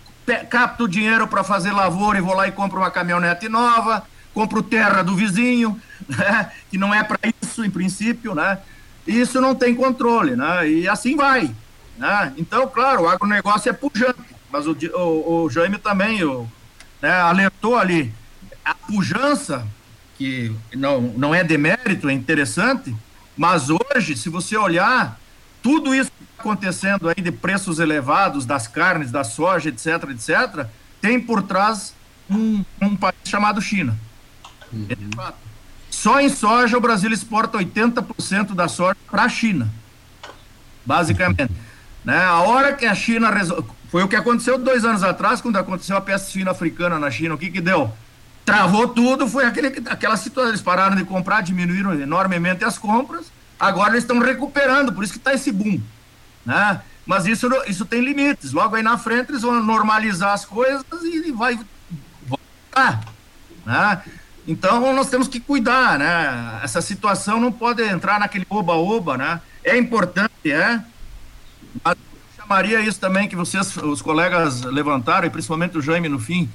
capto 0.51 0.87
dinheiro 0.87 1.27
para 1.27 1.43
fazer 1.43 1.73
lavoura 1.73 2.19
e 2.19 2.21
vou 2.21 2.35
lá 2.35 2.47
e 2.47 2.53
compro 2.53 2.79
uma 2.79 2.91
caminhonete 2.91 3.49
nova, 3.49 4.07
compro 4.35 4.63
terra 4.63 5.03
do 5.03 5.15
vizinho, 5.15 5.81
né? 6.07 6.53
que 6.71 6.77
não 6.77 6.95
é 6.95 7.03
para 7.03 7.19
isso 7.43 7.65
em 7.65 7.71
princípio, 7.71 8.35
né? 8.35 8.59
E 9.07 9.21
isso 9.21 9.41
não 9.41 9.55
tem 9.55 9.75
controle, 9.75 10.35
né? 10.35 10.69
E 10.69 10.89
assim 10.89 11.17
vai, 11.17 11.51
né? 11.97 12.33
Então, 12.37 12.67
claro, 12.67 13.03
o 13.03 13.09
agronegócio 13.09 13.71
é 13.71 13.73
pujante, 13.73 14.19
mas 14.51 14.67
o, 14.67 14.77
o, 14.95 15.45
o 15.45 15.51
Jaime 15.51 15.79
também 15.79 16.23
o, 16.25 16.49
né, 17.01 17.11
alertou 17.11 17.77
ali, 17.77 18.13
a 18.65 18.75
pujança 18.75 19.67
que 20.17 20.55
não, 20.75 21.01
não 21.01 21.35
é 21.35 21.45
demérito, 21.45 22.09
é 22.09 22.13
interessante, 22.13 22.95
Mas 23.37 23.69
hoje, 23.69 24.17
se 24.17 24.31
você 24.31 24.57
olhar, 24.57 25.21
tudo 25.63 25.95
isso 25.95 26.11
que 26.11 26.25
está 26.25 26.43
acontecendo 26.43 27.09
aí 27.09 27.23
de 27.23 27.31
preços 27.31 27.79
elevados 27.79 28.47
das 28.47 28.67
carnes, 28.67 29.11
da 29.11 29.23
soja, 29.23 29.69
etc., 29.69 29.87
etc., 30.11 30.67
tem 31.03 31.21
por 31.21 31.43
trás 31.43 31.95
um, 32.31 32.65
um 32.81 32.97
país 32.97 33.17
chamado 33.25 33.61
China. 33.61 33.97
Uhum. 34.73 34.87
Só 36.07 36.21
em 36.21 36.29
soja 36.29 36.79
o 36.79 36.81
Brasil 36.81 37.11
exporta 37.11 37.59
80% 37.59 38.55
da 38.55 38.69
soja 38.69 38.97
para 39.11 39.25
a 39.25 39.29
China, 39.29 39.69
basicamente. 40.85 41.51
Né? 42.05 42.17
A 42.17 42.43
hora 42.43 42.75
que 42.75 42.87
a 42.87 42.95
China. 42.95 43.29
Foi 43.91 44.05
o 44.05 44.07
que 44.07 44.15
aconteceu 44.15 44.57
dois 44.57 44.85
anos 44.85 45.03
atrás, 45.03 45.41
quando 45.41 45.57
aconteceu 45.57 45.97
a 45.97 46.01
peste 46.01 46.35
fina 46.35 46.53
africana 46.53 46.97
na 46.97 47.11
China. 47.11 47.35
O 47.35 47.39
que, 47.39 47.51
que 47.51 47.61
deu? 47.61 47.93
Travou 48.45 48.87
tudo, 48.87 49.27
foi 49.27 49.47
aquele, 49.47 49.83
aquela 49.91 50.17
situação. 50.17 50.51
Eles 50.51 50.61
pararam 50.61 50.95
de 50.95 51.03
comprar, 51.03 51.41
diminuíram 51.41 51.93
enormemente 52.01 52.65
as 52.65 52.79
compras. 52.79 53.27
Agora 53.59 53.91
eles 53.91 54.05
estão 54.05 54.21
recuperando, 54.21 54.93
por 54.93 55.03
isso 55.03 55.15
que 55.15 55.19
está 55.19 55.35
esse 55.35 55.51
boom. 55.51 55.81
Né? 56.45 56.83
Mas 57.05 57.27
isso, 57.27 57.49
isso 57.67 57.85
tem 57.85 58.01
limites. 58.01 58.53
Logo 58.53 58.77
aí 58.77 58.83
na 58.85 58.97
frente 58.97 59.33
eles 59.33 59.43
vão 59.43 59.61
normalizar 59.61 60.35
as 60.35 60.45
coisas 60.45 60.85
e 61.03 61.33
vai 61.33 61.59
voltar. 62.29 63.03
Né? 63.67 64.03
Então 64.47 64.95
nós 64.95 65.09
temos 65.09 65.27
que 65.27 65.41
cuidar, 65.41 65.99
né? 65.99 66.61
Essa 66.63 66.81
situação 66.81 67.41
não 67.41 67.51
pode 67.51 67.83
entrar 67.83 68.21
naquele 68.21 68.47
oba-oba, 68.49 69.17
né? 69.17 69.41
É 69.65 69.77
importante, 69.77 70.31
é. 70.51 70.81
Mas 71.85 71.97
chamaria 72.37 72.81
isso 72.81 73.01
também 73.01 73.29
que 73.29 73.35
vocês, 73.35 73.77
os 73.77 74.01
colegas 74.01 74.63
levantaram, 74.63 75.27
e 75.27 75.31
principalmente 75.31 75.77
o 75.77 75.83
Jaime 75.83 76.09
no 76.09 76.19
fim. 76.19 76.49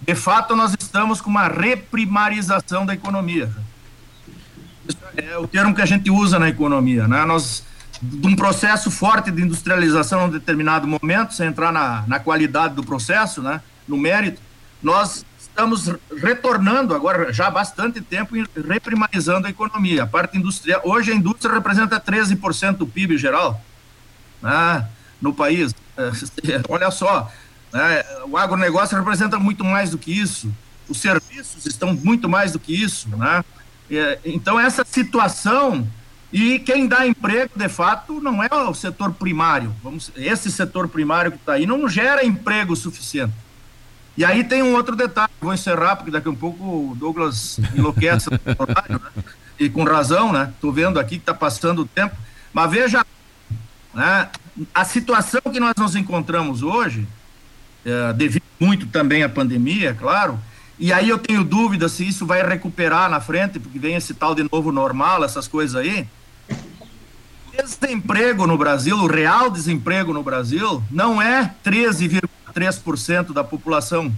De 0.00 0.14
fato, 0.14 0.56
nós 0.56 0.74
estamos 0.78 1.20
com 1.20 1.30
uma 1.30 1.46
reprimarização 1.46 2.84
da 2.84 2.94
economia. 2.94 3.50
É 5.16 5.38
o 5.38 5.46
termo 5.46 5.74
que 5.74 5.80
a 5.80 5.86
gente 5.86 6.10
usa 6.10 6.38
na 6.38 6.48
economia, 6.48 7.06
né? 7.06 7.24
Nós 7.24 7.64
de 8.02 8.26
um 8.26 8.36
processo 8.36 8.90
forte 8.90 9.30
de 9.30 9.42
industrialização 9.42 10.22
em 10.22 10.24
um 10.26 10.30
determinado 10.30 10.86
momento, 10.86 11.34
sem 11.34 11.46
entrar 11.46 11.72
na, 11.72 12.04
na 12.06 12.20
qualidade 12.20 12.74
do 12.74 12.84
processo, 12.84 13.42
né, 13.42 13.60
no 13.88 13.96
mérito, 13.96 14.40
nós 14.82 15.24
estamos 15.56 15.90
retornando 16.22 16.94
agora 16.94 17.32
já 17.32 17.46
há 17.46 17.50
bastante 17.50 18.02
tempo 18.02 18.36
e 18.36 18.44
reprimarizando 18.68 19.46
a 19.46 19.50
economia. 19.50 20.02
A 20.02 20.06
parte 20.06 20.36
industrial, 20.36 20.82
hoje 20.84 21.10
a 21.10 21.14
indústria 21.14 21.54
representa 21.54 21.98
13% 21.98 22.76
do 22.76 22.86
PIB 22.86 23.16
geral 23.16 23.58
né, 24.42 24.86
no 25.20 25.32
país. 25.32 25.74
É, 25.96 26.10
olha 26.68 26.90
só, 26.90 27.32
né, 27.72 28.04
o 28.28 28.36
agronegócio 28.36 28.98
representa 28.98 29.38
muito 29.38 29.64
mais 29.64 29.90
do 29.90 29.96
que 29.96 30.12
isso, 30.12 30.52
os 30.88 31.00
serviços 31.00 31.64
estão 31.64 31.94
muito 31.94 32.28
mais 32.28 32.52
do 32.52 32.58
que 32.58 32.74
isso. 32.74 33.08
Né? 33.16 33.42
É, 33.90 34.18
então, 34.26 34.60
essa 34.60 34.84
situação 34.84 35.88
e 36.30 36.58
quem 36.58 36.86
dá 36.86 37.06
emprego, 37.06 37.52
de 37.56 37.68
fato, 37.70 38.20
não 38.20 38.42
é 38.42 38.48
o 38.52 38.74
setor 38.74 39.10
primário. 39.14 39.74
Vamos, 39.82 40.12
esse 40.16 40.52
setor 40.52 40.86
primário 40.86 41.32
que 41.32 41.38
está 41.38 41.54
aí 41.54 41.64
não 41.64 41.88
gera 41.88 42.26
emprego 42.26 42.76
suficiente. 42.76 43.45
E 44.16 44.24
aí 44.24 44.42
tem 44.42 44.62
um 44.62 44.74
outro 44.74 44.96
detalhe, 44.96 45.30
vou 45.40 45.52
encerrar, 45.52 45.96
porque 45.96 46.10
daqui 46.10 46.26
a 46.26 46.30
um 46.30 46.36
pouco 46.36 46.64
o 46.64 46.94
Douglas 46.96 47.60
enlouquece 47.74 48.28
horário, 48.58 49.00
né? 49.02 49.24
e 49.58 49.68
com 49.68 49.84
razão, 49.84 50.32
né? 50.32 50.52
Estou 50.54 50.72
vendo 50.72 50.98
aqui 50.98 51.16
que 51.16 51.22
está 51.22 51.34
passando 51.34 51.82
o 51.82 51.86
tempo. 51.86 52.16
Mas 52.52 52.70
veja, 52.70 53.04
né? 53.94 54.28
a 54.74 54.84
situação 54.84 55.40
que 55.52 55.60
nós 55.60 55.74
nos 55.76 55.94
encontramos 55.94 56.62
hoje, 56.62 57.06
é, 57.84 58.12
devido 58.14 58.42
muito 58.58 58.86
também 58.86 59.22
à 59.22 59.28
pandemia, 59.28 59.94
claro, 59.94 60.38
e 60.78 60.92
aí 60.92 61.08
eu 61.08 61.18
tenho 61.18 61.44
dúvida 61.44 61.88
se 61.88 62.06
isso 62.06 62.26
vai 62.26 62.46
recuperar 62.46 63.10
na 63.10 63.20
frente, 63.20 63.58
porque 63.58 63.78
vem 63.78 63.96
esse 63.96 64.14
tal 64.14 64.34
de 64.34 64.46
novo 64.50 64.72
normal, 64.72 65.24
essas 65.24 65.48
coisas 65.48 65.76
aí. 65.76 66.06
Desemprego 67.52 68.46
no 68.46 68.58
Brasil, 68.58 68.96
o 68.96 69.06
real 69.06 69.50
desemprego 69.50 70.12
no 70.12 70.22
Brasil, 70.22 70.82
não 70.90 71.20
é 71.20 71.54
13,3% 72.56 73.32
da 73.32 73.44
população 73.44 74.12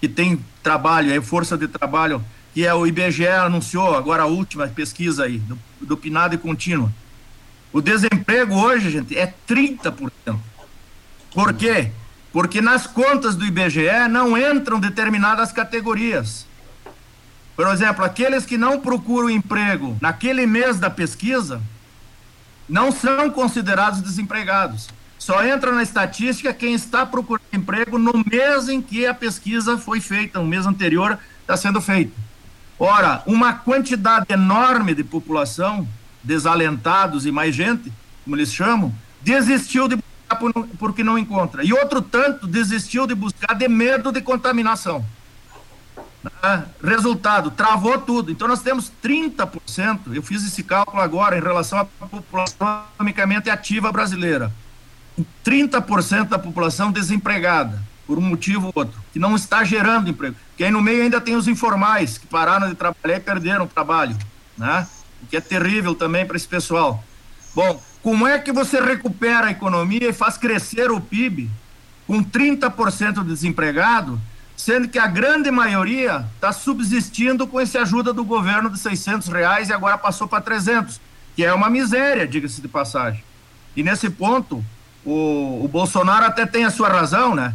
que 0.00 0.08
tem 0.08 0.44
trabalho, 0.62 1.12
é 1.12 1.20
força 1.20 1.56
de 1.56 1.68
trabalho, 1.68 2.24
que 2.52 2.66
é 2.66 2.74
o 2.74 2.86
IBGE 2.86 3.26
anunciou 3.26 3.96
agora 3.96 4.24
a 4.24 4.26
última 4.26 4.66
pesquisa 4.68 5.24
aí, 5.24 5.38
do, 5.38 5.58
do 5.80 5.96
PNAD 5.96 6.36
contínuo. 6.38 6.92
O 7.72 7.80
desemprego 7.80 8.54
hoje, 8.54 8.90
gente, 8.90 9.16
é 9.16 9.32
30%. 9.48 10.10
Por 11.32 11.54
quê? 11.54 11.90
porque 12.34 12.60
nas 12.60 12.84
contas 12.84 13.36
do 13.36 13.46
IBGE 13.46 14.08
não 14.10 14.36
entram 14.36 14.80
determinadas 14.80 15.52
categorias. 15.52 16.44
Por 17.54 17.68
exemplo, 17.68 18.04
aqueles 18.04 18.44
que 18.44 18.58
não 18.58 18.80
procuram 18.80 19.30
emprego 19.30 19.96
naquele 20.00 20.44
mês 20.44 20.80
da 20.80 20.90
pesquisa 20.90 21.62
não 22.68 22.90
são 22.90 23.30
considerados 23.30 24.00
desempregados. 24.00 24.88
Só 25.16 25.44
entra 25.44 25.70
na 25.70 25.84
estatística 25.84 26.52
quem 26.52 26.74
está 26.74 27.06
procurando 27.06 27.43
emprego 27.54 27.98
no 27.98 28.24
mês 28.30 28.68
em 28.68 28.80
que 28.80 29.06
a 29.06 29.14
pesquisa 29.14 29.78
foi 29.78 30.00
feita, 30.00 30.38
no 30.38 30.46
mês 30.46 30.66
anterior 30.66 31.18
está 31.40 31.56
sendo 31.56 31.80
feita. 31.80 32.12
Ora, 32.78 33.22
uma 33.26 33.52
quantidade 33.52 34.26
enorme 34.28 34.94
de 34.94 35.04
população, 35.04 35.86
desalentados 36.22 37.26
e 37.26 37.30
mais 37.30 37.54
gente, 37.54 37.92
como 38.24 38.36
eles 38.36 38.52
chamam, 38.52 38.92
desistiu 39.22 39.88
de 39.88 39.96
por, 40.38 40.52
porque 40.78 41.04
não 41.04 41.18
encontra. 41.18 41.64
E 41.64 41.72
outro 41.72 42.02
tanto 42.02 42.46
desistiu 42.46 43.06
de 43.06 43.14
buscar 43.14 43.54
de 43.54 43.68
medo 43.68 44.10
de 44.10 44.20
contaminação. 44.20 45.04
Né? 46.24 46.64
Resultado, 46.82 47.50
travou 47.50 47.98
tudo. 47.98 48.32
Então 48.32 48.48
nós 48.48 48.62
temos 48.62 48.90
30%, 49.02 50.14
eu 50.14 50.22
fiz 50.22 50.44
esse 50.44 50.62
cálculo 50.62 51.02
agora 51.02 51.38
em 51.38 51.42
relação 51.42 51.78
à 51.78 51.84
população 51.84 52.82
economicamente 52.94 53.50
ativa 53.50 53.92
brasileira. 53.92 54.50
30% 55.44 56.28
da 56.28 56.38
população 56.38 56.90
desempregada, 56.90 57.82
por 58.06 58.18
um 58.18 58.22
motivo 58.22 58.66
ou 58.66 58.72
outro, 58.74 59.00
que 59.12 59.18
não 59.18 59.34
está 59.34 59.64
gerando 59.64 60.10
emprego. 60.10 60.36
Porque 60.48 60.64
aí 60.64 60.70
no 60.70 60.82
meio 60.82 61.02
ainda 61.02 61.20
tem 61.20 61.36
os 61.36 61.48
informais, 61.48 62.18
que 62.18 62.26
pararam 62.26 62.68
de 62.68 62.74
trabalhar 62.74 63.16
e 63.16 63.20
perderam 63.20 63.64
o 63.64 63.68
trabalho, 63.68 64.16
né? 64.56 64.86
O 65.22 65.26
que 65.26 65.36
é 65.36 65.40
terrível 65.40 65.94
também 65.94 66.26
para 66.26 66.36
esse 66.36 66.46
pessoal. 66.46 67.02
Bom, 67.54 67.80
como 68.02 68.26
é 68.26 68.38
que 68.38 68.52
você 68.52 68.80
recupera 68.80 69.46
a 69.46 69.50
economia 69.50 70.10
e 70.10 70.12
faz 70.12 70.36
crescer 70.36 70.90
o 70.90 71.00
PIB 71.00 71.50
com 72.06 72.22
30% 72.22 73.22
de 73.22 73.28
desempregado, 73.28 74.20
sendo 74.56 74.88
que 74.88 74.98
a 74.98 75.06
grande 75.06 75.50
maioria 75.50 76.26
está 76.34 76.52
subsistindo 76.52 77.46
com 77.46 77.58
essa 77.58 77.80
ajuda 77.80 78.12
do 78.12 78.24
governo 78.24 78.68
de 78.68 78.78
600 78.78 79.28
reais 79.28 79.68
e 79.68 79.72
agora 79.72 79.96
passou 79.96 80.28
para 80.28 80.42
300, 80.42 81.00
que 81.34 81.44
é 81.44 81.52
uma 81.52 81.70
miséria, 81.70 82.26
diga-se 82.26 82.60
de 82.60 82.68
passagem. 82.68 83.24
E 83.74 83.82
nesse 83.82 84.10
ponto, 84.10 84.64
o, 85.04 85.64
o, 85.64 85.68
Bolsonaro 85.68 86.24
até 86.24 86.46
tem 86.46 86.64
a 86.64 86.70
sua 86.70 86.88
razão, 86.88 87.34
né? 87.34 87.54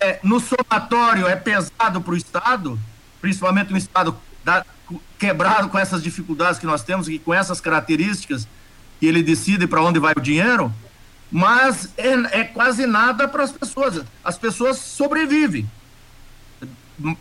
É, 0.00 0.18
no 0.22 0.40
somatório 0.40 1.26
é 1.26 1.36
pesado 1.36 2.00
para 2.00 2.12
o 2.12 2.16
Estado, 2.16 2.78
principalmente 3.20 3.72
um 3.72 3.76
Estado 3.76 4.16
da, 4.44 4.64
quebrado 5.18 5.68
com 5.68 5.78
essas 5.78 6.02
dificuldades 6.02 6.58
que 6.58 6.66
nós 6.66 6.82
temos 6.82 7.08
e 7.08 7.18
com 7.18 7.32
essas 7.32 7.60
características, 7.60 8.48
que 8.98 9.06
ele 9.06 9.22
decide 9.22 9.66
para 9.66 9.82
onde 9.82 9.98
vai 9.98 10.14
o 10.16 10.20
dinheiro, 10.20 10.72
mas 11.30 11.92
é, 11.96 12.40
é 12.40 12.44
quase 12.44 12.86
nada 12.86 13.28
para 13.28 13.42
as 13.42 13.52
pessoas. 13.52 14.02
As 14.24 14.38
pessoas 14.38 14.78
sobrevivem. 14.78 15.68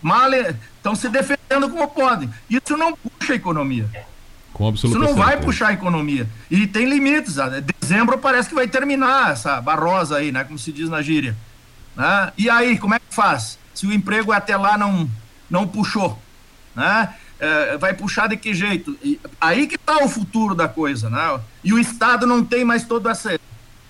Mal 0.02 0.34
estão 0.34 0.96
se 0.96 1.10
defendendo 1.10 1.70
como 1.70 1.88
podem. 1.90 2.30
Isso 2.50 2.78
não 2.78 2.96
puxa 2.96 3.34
a 3.34 3.36
economia. 3.36 3.90
Com 4.56 4.72
Isso 4.72 4.98
não 4.98 5.14
vai 5.14 5.40
puxar 5.40 5.68
a 5.68 5.74
economia. 5.74 6.28
E 6.50 6.66
tem 6.66 6.90
limites. 6.90 7.36
Dezembro 7.80 8.18
parece 8.18 8.50
que 8.50 8.56
vai 8.56 8.68
terminar 8.68 9.34
essa 9.34 9.62
barrosa 9.62 10.18
aí, 10.18 10.32
né? 10.32 10.44
Como 10.44 10.58
se 10.58 10.72
diz 10.72 10.90
na 10.90 11.02
gíria. 11.02 11.36
Né? 11.96 12.32
E 12.38 12.50
aí, 12.50 12.78
como 12.80 12.94
é 12.94 13.00
que 13.00 13.14
faz? 13.14 13.60
Se 13.74 13.86
o 13.86 13.94
emprego 13.94 14.32
até 14.32 14.56
lá 14.56 14.78
não, 14.78 15.10
não 15.50 15.68
puxou. 15.68 16.18
Né? 16.74 17.14
é, 17.40 17.78
vai 17.78 17.94
puxar 17.94 18.28
de 18.28 18.38
que 18.38 18.54
jeito? 18.54 18.98
E 19.04 19.20
aí 19.40 19.68
que 19.68 19.76
está 19.76 19.98
o 20.04 20.10
futuro 20.10 20.56
da 20.56 20.68
coisa, 20.68 21.10
né? 21.10 21.40
E 21.64 21.74
o 21.74 21.80
Estado 21.80 22.26
não 22.26 22.44
tem 22.44 22.64
mais 22.64 22.86
toda 22.86 23.12
essa, 23.12 23.38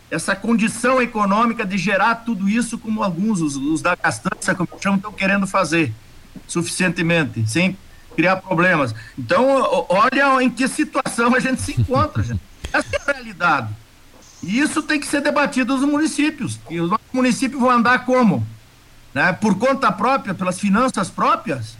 essa 0.10 0.36
condição 0.36 1.02
econômica 1.02 1.66
de 1.66 1.78
gerar 1.78 2.16
tudo 2.16 2.50
isso 2.50 2.78
como 2.78 3.04
alguns, 3.04 3.42
os, 3.42 3.56
os 3.56 3.82
da 3.82 3.96
gastança, 3.96 4.56
como 4.56 4.70
chamam, 4.82 4.98
estão 4.98 5.12
querendo 5.12 5.46
fazer 5.46 5.94
suficientemente, 6.48 7.48
sem 7.50 7.78
criar 8.16 8.38
problemas. 8.38 8.96
Então, 9.18 9.46
olha 9.90 10.42
em 10.42 10.50
que 10.50 10.68
situação 10.68 11.36
a 11.36 11.40
gente 11.40 11.62
se 11.62 11.80
encontra, 11.80 12.24
gente. 12.24 12.42
Essa 12.72 12.96
é 12.96 13.12
a 13.12 13.14
realidade. 13.14 13.70
E 14.42 14.60
isso 14.60 14.82
tem 14.84 15.00
que 15.00 15.08
ser 15.08 15.22
debatido 15.22 15.76
nos 15.76 15.88
municípios. 15.88 16.60
E 16.70 16.80
os 16.80 16.92
municípios 17.12 17.60
vão 17.60 17.72
andar 17.72 18.06
como? 18.06 18.46
Né? 19.14 19.34
Por 19.34 19.58
conta 19.58 19.92
própria, 19.92 20.34
pelas 20.34 20.60
finanças 20.60 21.10
próprias? 21.10 21.78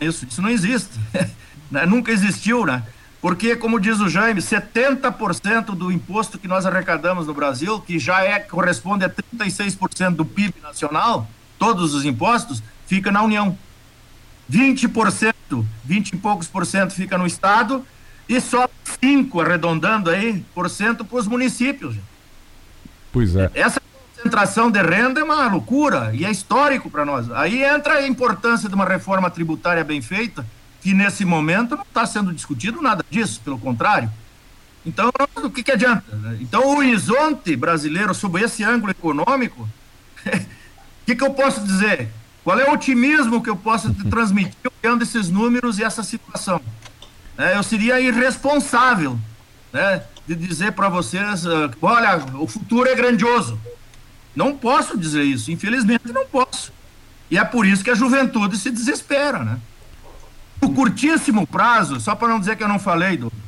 isso, 0.00 0.26
isso 0.26 0.42
não 0.42 0.48
existe. 0.48 0.98
né? 1.70 1.86
Nunca 1.86 2.12
existiu, 2.12 2.64
né? 2.64 2.82
Porque, 3.20 3.54
como 3.54 3.78
diz 3.78 4.00
o 4.00 4.08
Jaime, 4.08 4.40
70% 4.40 5.76
do 5.76 5.92
imposto 5.92 6.38
que 6.38 6.48
nós 6.48 6.66
arrecadamos 6.66 7.28
no 7.28 7.34
Brasil, 7.34 7.80
que 7.80 7.96
já 7.98 8.24
é 8.24 8.40
corresponde 8.40 9.04
a 9.04 9.10
36% 9.10 10.16
do 10.16 10.24
PIB 10.24 10.54
nacional, 10.60 11.28
todos 11.56 11.94
os 11.94 12.04
impostos, 12.04 12.60
fica 12.86 13.12
na 13.12 13.22
União. 13.22 13.56
20%, 14.52 15.64
20 15.82 16.10
e 16.10 16.16
poucos 16.18 16.46
por 16.46 16.66
cento 16.66 16.92
fica 16.92 17.16
no 17.16 17.26
Estado 17.26 17.84
e 18.28 18.38
só 18.38 18.68
5, 19.00 19.40
arredondando 19.40 20.10
aí, 20.10 20.44
por 20.54 20.68
cento 20.68 21.04
para 21.04 21.18
os 21.18 21.26
municípios. 21.26 21.96
Pois 23.10 23.34
é. 23.34 23.50
Essa 23.54 23.80
concentração 24.14 24.70
de 24.70 24.80
renda 24.82 25.20
é 25.20 25.24
uma 25.24 25.48
loucura 25.48 26.14
e 26.14 26.26
é 26.26 26.30
histórico 26.30 26.90
para 26.90 27.04
nós. 27.04 27.30
Aí 27.32 27.64
entra 27.64 27.94
a 27.94 28.06
importância 28.06 28.68
de 28.68 28.74
uma 28.74 28.84
reforma 28.84 29.30
tributária 29.30 29.82
bem 29.82 30.02
feita, 30.02 30.46
que 30.82 30.92
nesse 30.92 31.24
momento 31.24 31.74
não 31.74 31.82
está 31.82 32.04
sendo 32.04 32.32
discutido 32.32 32.82
nada 32.82 33.04
disso, 33.08 33.40
pelo 33.42 33.58
contrário. 33.58 34.10
Então, 34.84 35.10
o 35.36 35.50
que, 35.50 35.62
que 35.62 35.72
adianta? 35.72 36.04
Então, 36.40 36.66
o 36.66 36.76
horizonte 36.76 37.56
brasileiro, 37.56 38.12
sob 38.14 38.40
esse 38.42 38.64
ângulo 38.64 38.90
econômico, 38.90 39.62
o 40.26 41.06
que, 41.06 41.14
que 41.14 41.24
eu 41.24 41.32
posso 41.32 41.64
dizer? 41.64 42.10
Qual 42.44 42.58
é 42.58 42.68
o 42.68 42.72
otimismo 42.72 43.42
que 43.42 43.48
eu 43.48 43.56
posso 43.56 43.92
transmitir 44.10 44.70
olhando 44.82 45.02
esses 45.02 45.28
números 45.28 45.78
e 45.78 45.84
essa 45.84 46.02
situação? 46.02 46.60
É, 47.38 47.56
eu 47.56 47.62
seria 47.62 48.00
irresponsável 48.00 49.18
né, 49.72 50.02
de 50.26 50.34
dizer 50.34 50.72
para 50.72 50.88
vocês: 50.88 51.46
uh, 51.46 51.70
olha, 51.80 52.16
o 52.34 52.46
futuro 52.46 52.88
é 52.88 52.94
grandioso. 52.94 53.58
Não 54.34 54.56
posso 54.56 54.98
dizer 54.98 55.22
isso, 55.22 55.52
infelizmente 55.52 56.12
não 56.12 56.26
posso. 56.26 56.72
E 57.30 57.38
é 57.38 57.44
por 57.44 57.66
isso 57.66 57.84
que 57.84 57.90
a 57.90 57.94
juventude 57.94 58.56
se 58.56 58.70
desespera, 58.70 59.38
né? 59.38 59.58
O 60.60 60.70
curtíssimo 60.70 61.46
prazo, 61.46 62.00
só 62.00 62.14
para 62.14 62.28
não 62.28 62.38
dizer 62.38 62.56
que 62.56 62.62
eu 62.62 62.68
não 62.68 62.78
falei, 62.78 63.16
Douglas. 63.16 63.42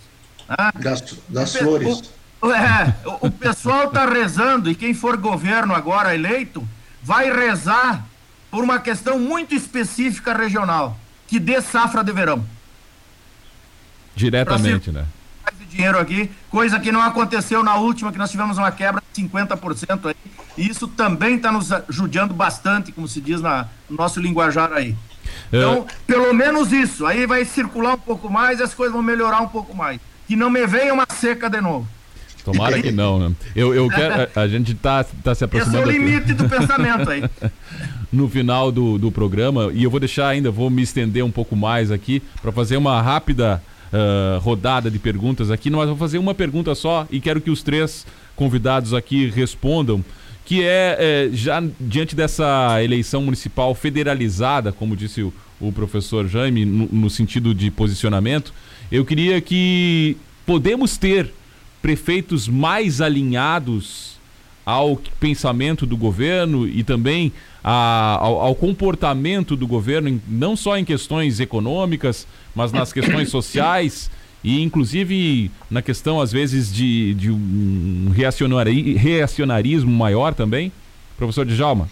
Né? 0.49 0.73
Das, 0.77 1.03
das 1.29 1.57
flores. 1.57 2.03
O, 2.41 2.51
é, 2.51 2.95
o, 3.05 3.27
o 3.27 3.31
pessoal 3.31 3.89
está 3.89 4.05
rezando, 4.05 4.71
e 4.71 4.75
quem 4.75 4.95
for 4.95 5.17
governo 5.17 5.75
agora 5.75 6.15
eleito, 6.15 6.67
vai 7.03 7.33
rezar 7.33 8.05
por 8.55 8.63
uma 8.63 8.79
questão 8.79 9.19
muito 9.19 9.53
específica 9.53 10.33
regional, 10.33 10.97
que 11.27 11.41
dê 11.41 11.61
safra 11.61 12.05
de 12.05 12.13
verão. 12.13 12.47
Diretamente, 14.15 14.93
né? 14.93 15.05
dinheiro 15.69 15.99
aqui, 15.99 16.31
coisa 16.49 16.79
que 16.79 16.93
não 16.93 17.03
aconteceu 17.03 17.65
na 17.65 17.75
última, 17.75 18.13
que 18.13 18.19
nós 18.19 18.31
tivemos 18.31 18.57
uma 18.57 18.71
quebra 18.71 19.03
de 19.13 19.23
50% 19.25 20.07
aí, 20.07 20.15
e 20.57 20.69
isso 20.69 20.87
também 20.87 21.35
está 21.35 21.51
nos 21.51 21.73
ajudando 21.73 22.33
bastante, 22.33 22.93
como 22.93 23.09
se 23.09 23.21
diz 23.21 23.41
na, 23.41 23.67
no 23.91 23.97
nosso 23.97 24.21
linguajar 24.21 24.73
aí. 24.73 24.95
Então, 25.49 25.85
é... 25.89 25.95
pelo 26.07 26.33
menos 26.33 26.71
isso, 26.71 27.05
aí 27.07 27.27
vai 27.27 27.45
circular 27.45 27.95
um 27.95 27.99
pouco 27.99 28.31
mais 28.31 28.61
e 28.61 28.63
as 28.63 28.73
coisas 28.73 28.93
vão 28.93 29.03
melhorar 29.03 29.41
um 29.41 29.49
pouco 29.49 29.77
mais. 29.77 30.01
Que 30.29 30.37
não 30.37 30.49
me 30.49 30.65
venha 30.65 30.95
uma 30.95 31.09
seca 31.11 31.51
de 31.51 31.61
novo. 31.61 31.89
Tomara 32.45 32.81
que 32.81 32.93
não, 32.93 33.19
né? 33.19 33.35
Eu, 33.57 33.75
eu 33.75 33.89
quero, 33.89 34.29
a, 34.37 34.41
a 34.43 34.47
gente 34.47 34.75
tá, 34.75 35.03
tá 35.03 35.35
se 35.35 35.45
aproximando. 35.45 35.79
Esse 35.79 35.89
é 35.89 35.99
o 35.99 36.05
limite 36.05 36.33
aqui. 36.33 36.35
do 36.35 36.47
pensamento 36.49 37.11
aí. 37.11 37.25
No 38.15 38.29
final 38.29 38.71
do, 38.71 38.97
do 38.97 39.11
programa, 39.11 39.71
e 39.75 39.83
eu 39.83 39.91
vou 39.91 39.99
deixar 39.99 40.29
ainda, 40.29 40.51
vou 40.51 40.71
me 40.71 40.83
estender 40.83 41.25
um 41.25 41.31
pouco 41.31 41.57
mais 41.57 41.91
aqui 41.91 42.23
para 42.41 42.53
fazer 42.53 42.77
uma 42.77 43.03
rápida 43.03 43.62
uh, 43.93 44.39
rodada 44.39 44.91
de 44.91 44.99
perguntas 44.99 45.51
aqui. 45.51 45.69
Nós 45.69 45.87
vamos 45.87 45.99
fazer 45.99 46.19
uma 46.19 46.35
pergunta 46.35 46.75
só 46.75 47.07
e 47.11 47.21
quero 47.21 47.41
que 47.41 47.51
os 47.51 47.62
três 47.62 48.07
convidados 48.37 48.95
aqui 48.95 49.29
respondam. 49.29 50.05
Que 50.45 50.62
é, 50.62 50.97
é 50.99 51.31
já 51.33 51.62
diante 51.81 52.15
dessa 52.15 52.83
eleição 52.83 53.23
municipal 53.23 53.75
federalizada, 53.75 54.73
como 54.73 54.95
disse 54.95 55.23
o, 55.23 55.33
o 55.59 55.73
professor 55.73 56.29
Jaime, 56.29 56.65
no, 56.67 56.87
no 56.87 57.11
sentido 57.11 57.55
de 57.55 57.71
posicionamento, 57.71 58.53
eu 58.93 59.05
queria 59.05 59.41
que 59.41 60.17
podemos 60.45 60.99
ter 60.99 61.33
prefeitos 61.81 62.47
mais 62.47 63.01
alinhados 63.01 64.15
ao 64.65 64.97
pensamento 65.21 65.85
do 65.85 65.97
governo 65.97 66.67
e 66.67 66.83
também 66.83 67.33
a, 67.62 68.19
ao, 68.21 68.41
ao, 68.41 68.55
comportamento 68.55 69.57
do 69.57 69.67
governo, 69.67 70.21
não 70.27 70.57
só 70.57 70.77
em 70.79 70.85
questões 70.85 71.41
econômicas, 71.41 72.27
mas 72.55 72.73
nas 72.73 72.93
questões 72.93 73.29
sociais 73.31 74.11
e 74.43 74.62
inclusive 74.62 75.51
na 75.71 75.81
questão, 75.81 76.21
às 76.21 76.31
vezes, 76.31 76.73
de, 76.73 77.15
de 77.15 77.31
um 77.31 78.12
reacionari, 78.15 78.95
reacionarismo 78.95 79.91
maior 79.91 80.35
também? 80.35 80.71
Professor 81.17 81.47
Djalma? 81.47 81.89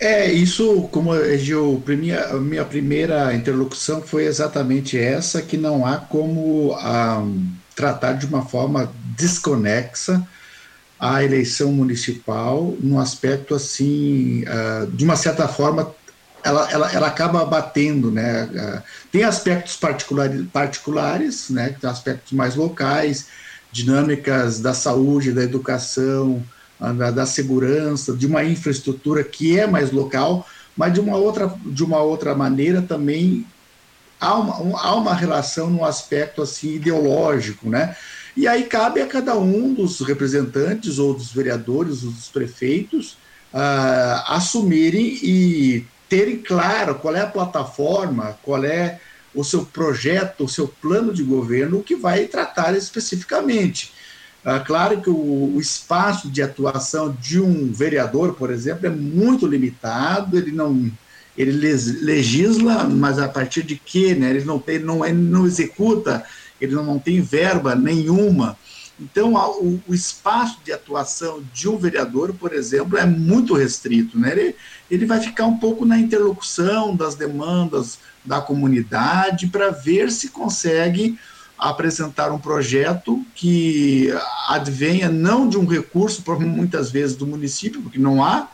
É, 0.00 0.30
isso, 0.30 0.88
como 0.90 1.14
eu, 1.14 1.82
minha, 1.86 2.34
minha 2.34 2.64
primeira 2.64 3.34
interlocução 3.34 4.02
foi 4.02 4.24
exatamente 4.24 4.98
essa, 4.98 5.40
que 5.42 5.56
não 5.56 5.86
há 5.86 5.96
como 5.96 6.74
ah, 6.78 7.24
tratar 7.74 8.14
de 8.14 8.26
uma 8.26 8.44
forma 8.44 8.92
desconexa 9.16 10.26
a 10.98 11.22
eleição 11.22 11.72
municipal 11.72 12.74
num 12.80 12.98
aspecto 12.98 13.54
assim, 13.54 14.44
uh, 14.44 14.86
de 14.88 15.04
uma 15.04 15.16
certa 15.16 15.46
forma, 15.46 15.94
ela, 16.42 16.70
ela, 16.70 16.92
ela 16.92 17.06
acaba 17.06 17.44
batendo, 17.44 18.10
né? 18.10 18.44
Uh, 18.44 18.82
tem 19.12 19.22
aspectos 19.24 19.76
particulares, 19.76 20.46
particulares, 20.52 21.50
né? 21.50 21.74
Aspectos 21.82 22.32
mais 22.32 22.54
locais, 22.54 23.26
dinâmicas 23.70 24.60
da 24.60 24.72
saúde, 24.72 25.32
da 25.32 25.42
educação, 25.42 26.42
uh, 26.80 26.94
da, 26.94 27.10
da 27.10 27.26
segurança, 27.26 28.14
de 28.14 28.26
uma 28.26 28.42
infraestrutura 28.42 29.22
que 29.22 29.58
é 29.58 29.66
mais 29.66 29.92
local, 29.92 30.46
mas 30.74 30.94
de 30.94 31.00
uma 31.00 31.16
outra, 31.16 31.52
de 31.66 31.84
uma 31.84 31.98
outra 31.98 32.34
maneira 32.34 32.80
também 32.80 33.46
há 34.20 34.34
uma, 34.34 34.62
um, 34.62 34.76
há 34.76 34.94
uma 34.94 35.14
relação 35.14 35.70
no 35.70 35.84
aspecto 35.84 36.42
assim 36.42 36.74
ideológico, 36.74 37.68
né? 37.68 37.96
E 38.36 38.46
aí 38.46 38.64
cabe 38.64 39.00
a 39.00 39.06
cada 39.06 39.34
um 39.36 39.72
dos 39.72 40.00
representantes 40.00 40.98
ou 40.98 41.14
dos 41.14 41.32
vereadores 41.32 42.04
ou 42.04 42.10
dos 42.10 42.28
prefeitos 42.28 43.12
uh, 43.52 44.22
assumirem 44.26 45.18
e 45.22 45.86
terem 46.06 46.36
claro 46.36 46.96
qual 46.96 47.16
é 47.16 47.22
a 47.22 47.26
plataforma, 47.26 48.38
qual 48.42 48.62
é 48.62 49.00
o 49.34 49.42
seu 49.42 49.64
projeto, 49.64 50.44
o 50.44 50.48
seu 50.48 50.68
plano 50.68 51.14
de 51.14 51.22
governo 51.22 51.82
que 51.82 51.96
vai 51.96 52.26
tratar 52.26 52.76
especificamente. 52.76 53.92
Uh, 54.44 54.64
claro 54.66 55.00
que 55.00 55.08
o, 55.08 55.54
o, 55.54 55.58
espaço 55.58 56.30
de 56.30 56.42
atuação 56.42 57.16
de 57.18 57.40
um 57.40 57.72
vereador, 57.72 58.34
por 58.34 58.50
exemplo, 58.50 58.86
é 58.86 58.90
muito 58.90 59.46
limitado, 59.46 60.36
ele 60.36 60.52
não 60.52 60.92
ele 61.36 61.52
legisla, 61.52 62.84
mas 62.84 63.18
a 63.18 63.28
partir 63.28 63.62
de 63.62 63.76
que, 63.76 64.14
né? 64.14 64.30
Ele 64.30 64.44
não 64.44 64.58
tem, 64.58 64.78
não, 64.78 65.04
ele 65.04 65.18
não 65.18 65.46
executa 65.46 66.24
ele 66.60 66.74
não 66.74 66.98
tem 66.98 67.20
verba 67.20 67.74
nenhuma. 67.74 68.56
Então, 68.98 69.34
o, 69.86 69.94
espaço 69.94 70.58
de 70.64 70.72
atuação 70.72 71.42
de 71.52 71.68
um 71.68 71.76
vereador, 71.76 72.32
por 72.32 72.54
exemplo, 72.54 72.96
é 72.96 73.04
muito 73.04 73.52
restrito. 73.54 74.18
Né? 74.18 74.32
Ele, 74.32 74.56
ele 74.90 75.06
vai 75.06 75.20
ficar 75.20 75.44
um 75.44 75.58
pouco 75.58 75.84
na 75.84 75.98
interlocução 75.98 76.96
das 76.96 77.14
demandas 77.14 77.98
da 78.24 78.40
comunidade 78.40 79.48
para 79.48 79.70
ver 79.70 80.10
se 80.10 80.30
consegue 80.30 81.18
apresentar 81.58 82.32
um 82.32 82.38
projeto 82.38 83.24
que 83.34 84.12
advenha 84.48 85.08
não 85.08 85.48
de 85.48 85.58
um 85.58 85.66
recurso, 85.66 86.22
muitas 86.40 86.90
vezes 86.90 87.16
do 87.16 87.26
município, 87.26 87.80
porque 87.80 87.98
não 87.98 88.22
há, 88.22 88.48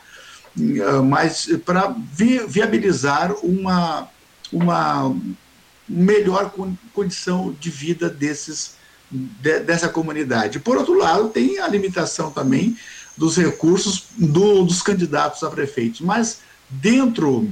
mas 1.05 1.49
para 1.65 1.93
vi, 2.13 2.39
viabilizar 2.47 3.33
uma, 3.43 4.07
uma 4.51 5.13
melhor 5.87 6.53
condição 6.93 7.55
de 7.59 7.69
vida 7.69 8.09
desses, 8.09 8.75
de, 9.11 9.59
dessa 9.59 9.89
comunidade. 9.89 10.59
Por 10.59 10.77
outro 10.77 10.97
lado, 10.97 11.29
tem 11.29 11.59
a 11.59 11.67
limitação 11.67 12.31
também 12.31 12.77
dos 13.17 13.37
recursos 13.37 14.05
do, 14.17 14.63
dos 14.63 14.81
candidatos 14.81 15.43
a 15.43 15.49
prefeitos, 15.49 16.01
mas 16.01 16.39
dentro 16.69 17.49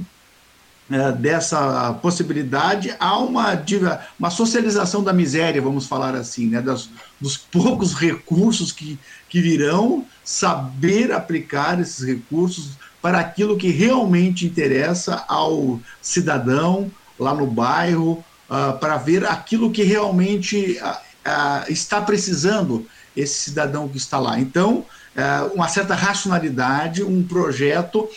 é, 0.90 1.12
dessa 1.12 1.94
possibilidade 1.94 2.94
há 2.98 3.16
uma, 3.18 3.62
uma 4.18 4.30
socialização 4.30 5.02
da 5.02 5.12
miséria, 5.12 5.62
vamos 5.62 5.86
falar 5.86 6.14
assim, 6.14 6.46
né, 6.48 6.60
das, 6.60 6.90
dos 7.20 7.36
poucos 7.36 7.94
recursos 7.94 8.72
que, 8.72 8.98
que 9.28 9.40
virão, 9.40 10.04
saber 10.24 11.12
aplicar 11.12 11.80
esses 11.80 12.04
recursos 12.04 12.72
para 13.00 13.18
aquilo 13.18 13.56
que 13.56 13.68
realmente 13.68 14.44
interessa 14.44 15.24
ao 15.28 15.80
cidadão, 16.00 16.90
lá 17.18 17.34
no 17.34 17.46
bairro, 17.46 18.24
uh, 18.48 18.78
para 18.78 18.96
ver 18.96 19.26
aquilo 19.26 19.70
que 19.70 19.82
realmente 19.82 20.78
uh, 20.82 21.72
está 21.72 22.00
precisando 22.00 22.86
esse 23.16 23.50
cidadão 23.50 23.88
que 23.88 23.96
está 23.96 24.18
lá. 24.18 24.38
Então, 24.38 24.86
uma 25.54 25.68
certa 25.68 25.94
racionalidade, 25.94 27.02
um 27.02 27.22
projeto. 27.22 28.08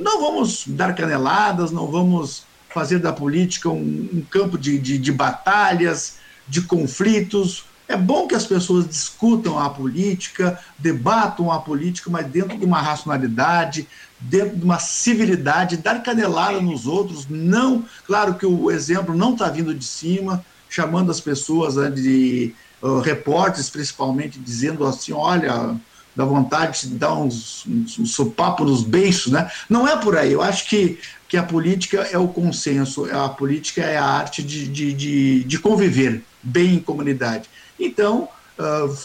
não 0.00 0.20
vamos 0.20 0.62
dar 0.68 0.94
caneladas, 0.94 1.72
não 1.72 1.88
vamos 1.88 2.44
fazer 2.72 3.00
da 3.00 3.12
política 3.12 3.68
um, 3.68 4.08
um 4.14 4.22
campo 4.30 4.56
de, 4.56 4.78
de, 4.78 4.96
de 4.96 5.10
batalhas, 5.10 6.18
de 6.46 6.62
conflitos, 6.62 7.64
é 7.88 7.96
bom 7.96 8.26
que 8.26 8.34
as 8.34 8.44
pessoas 8.44 8.88
discutam 8.88 9.58
a 9.58 9.70
política, 9.70 10.58
debatam 10.76 11.52
a 11.52 11.60
política, 11.60 12.10
mas 12.10 12.26
dentro 12.26 12.58
de 12.58 12.64
uma 12.64 12.82
racionalidade, 12.82 13.88
dentro 14.28 14.56
de 14.56 14.64
uma 14.64 14.78
civilidade, 14.78 15.76
dar 15.76 16.02
canelada 16.02 16.60
nos 16.60 16.86
outros, 16.86 17.26
não, 17.28 17.84
claro 18.06 18.34
que 18.34 18.46
o 18.46 18.70
exemplo 18.70 19.14
não 19.14 19.32
está 19.32 19.48
vindo 19.48 19.74
de 19.74 19.84
cima, 19.84 20.44
chamando 20.68 21.10
as 21.10 21.20
pessoas 21.20 21.76
né, 21.76 21.90
de 21.90 22.54
uh, 22.82 23.00
repórteres, 23.00 23.70
principalmente, 23.70 24.38
dizendo 24.38 24.84
assim, 24.84 25.12
olha, 25.12 25.76
dá 26.14 26.24
vontade 26.24 26.88
de 26.88 26.94
dar 26.94 27.14
uns, 27.14 27.64
uns, 27.66 27.98
uns 27.98 28.10
sopapo 28.12 28.64
nos 28.64 28.82
beiços, 28.82 29.32
né? 29.32 29.50
Não 29.68 29.86
é 29.86 29.96
por 29.96 30.16
aí, 30.16 30.32
eu 30.32 30.42
acho 30.42 30.68
que 30.68 30.98
que 31.28 31.36
a 31.36 31.42
política 31.42 32.02
é 32.12 32.16
o 32.16 32.28
consenso, 32.28 33.04
a 33.12 33.28
política 33.28 33.82
é 33.82 33.96
a 33.96 34.04
arte 34.04 34.42
de, 34.42 34.68
de, 34.68 34.92
de, 34.92 35.44
de 35.44 35.58
conviver 35.58 36.22
bem 36.42 36.74
em 36.74 36.78
comunidade. 36.78 37.48
Então, 37.78 38.28
uh, 38.58 38.96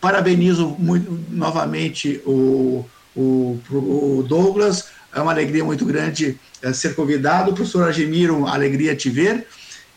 parabenizo 0.00 0.74
muito, 0.78 1.08
novamente 1.30 2.20
o, 2.26 2.84
o, 3.16 3.58
o, 3.70 4.24
Douglas, 4.26 4.88
é 5.14 5.20
uma 5.20 5.32
alegria 5.32 5.64
muito 5.64 5.84
grande 5.84 6.38
uh, 6.64 6.72
ser 6.72 6.94
convidado. 6.94 7.52
Professor 7.52 7.84
Agemiro, 7.84 8.46
alegria 8.46 8.96
te 8.96 9.10
ver. 9.10 9.46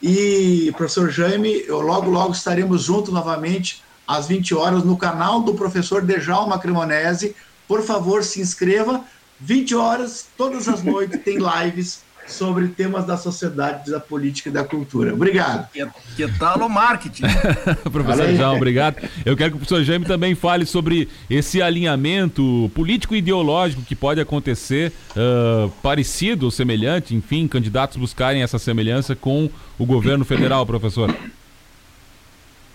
E 0.02 0.72
professor 0.78 1.10
Jaime, 1.10 1.64
eu 1.66 1.82
logo, 1.82 2.10
logo 2.10 2.34
estaremos 2.34 2.84
juntos 2.84 3.14
novamente 3.14 3.82
às 4.08 4.28
20 4.28 4.54
horas 4.54 4.84
no 4.84 4.98
canal 4.98 5.42
do 5.42 5.56
professor 5.56 6.02
Dejalma 6.02 6.60
Cremonese. 6.60 7.36
Por 7.68 7.82
favor, 7.82 8.24
se 8.24 8.40
inscreva 8.42 9.04
20 9.40 9.76
horas, 9.76 10.28
todas 10.38 10.68
as 10.68 10.84
noites, 10.84 11.20
tem 11.24 11.38
lives 11.38 12.05
sobre 12.28 12.68
temas 12.70 13.06
da 13.06 13.18
sociedade, 13.18 13.92
da 13.92 14.00
política 14.00 14.50
e 14.50 14.52
da 14.52 14.64
cultura. 14.64 15.14
Obrigado. 15.14 15.70
Que, 15.72 15.88
que 16.16 16.40
tal 16.40 16.60
o 16.60 16.70
marketing? 16.70 17.24
professor 17.92 18.34
João, 18.34 18.56
obrigado. 18.56 18.98
Eu 19.26 19.38
quero 19.38 19.52
que 19.52 19.58
o 19.58 19.60
professor 19.60 19.84
Jaime 19.84 20.06
também 20.06 20.34
fale 20.34 20.66
sobre 20.66 21.08
esse 21.30 21.62
alinhamento 21.62 22.72
político 22.74 23.16
e 23.16 23.20
ideológico 23.20 23.84
que 23.84 23.96
pode 23.96 24.20
acontecer, 24.20 24.92
uh, 25.12 25.70
parecido 25.82 26.46
ou 26.46 26.52
semelhante, 26.52 27.16
enfim, 27.16 27.48
candidatos 27.48 27.98
buscarem 27.98 28.42
essa 28.42 28.58
semelhança 28.58 29.16
com 29.16 29.50
o 29.78 29.86
governo 29.86 30.26
federal, 30.26 30.66
professor. 30.66 31.16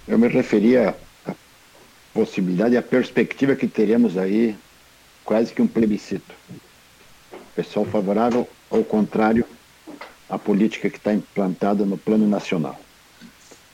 Eu 0.06 0.18
me 0.18 0.28
referia 0.28 0.94
à 1.26 1.34
possibilidade, 2.14 2.76
à 2.76 2.82
perspectiva 2.82 3.54
que 3.54 3.66
teremos 3.66 4.16
aí 4.16 4.56
quase 5.24 5.52
que 5.52 5.62
um 5.62 5.66
plebiscito. 5.66 6.34
Pessoal 7.54 7.84
favorável 7.84 8.48
ao 8.70 8.84
contrário 8.84 9.44
à 10.28 10.38
política 10.38 10.88
que 10.88 10.96
está 10.96 11.12
implantada 11.12 11.84
no 11.84 11.98
plano 11.98 12.26
nacional. 12.26 12.78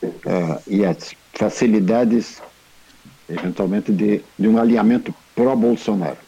Uh, 0.03 0.63
e 0.67 0.85
as 0.85 1.15
facilidades, 1.33 2.41
eventualmente, 3.29 3.93
de, 3.93 4.23
de 4.39 4.49
um 4.49 4.59
alinhamento 4.59 5.15
pró-Bolsonaro. 5.35 6.19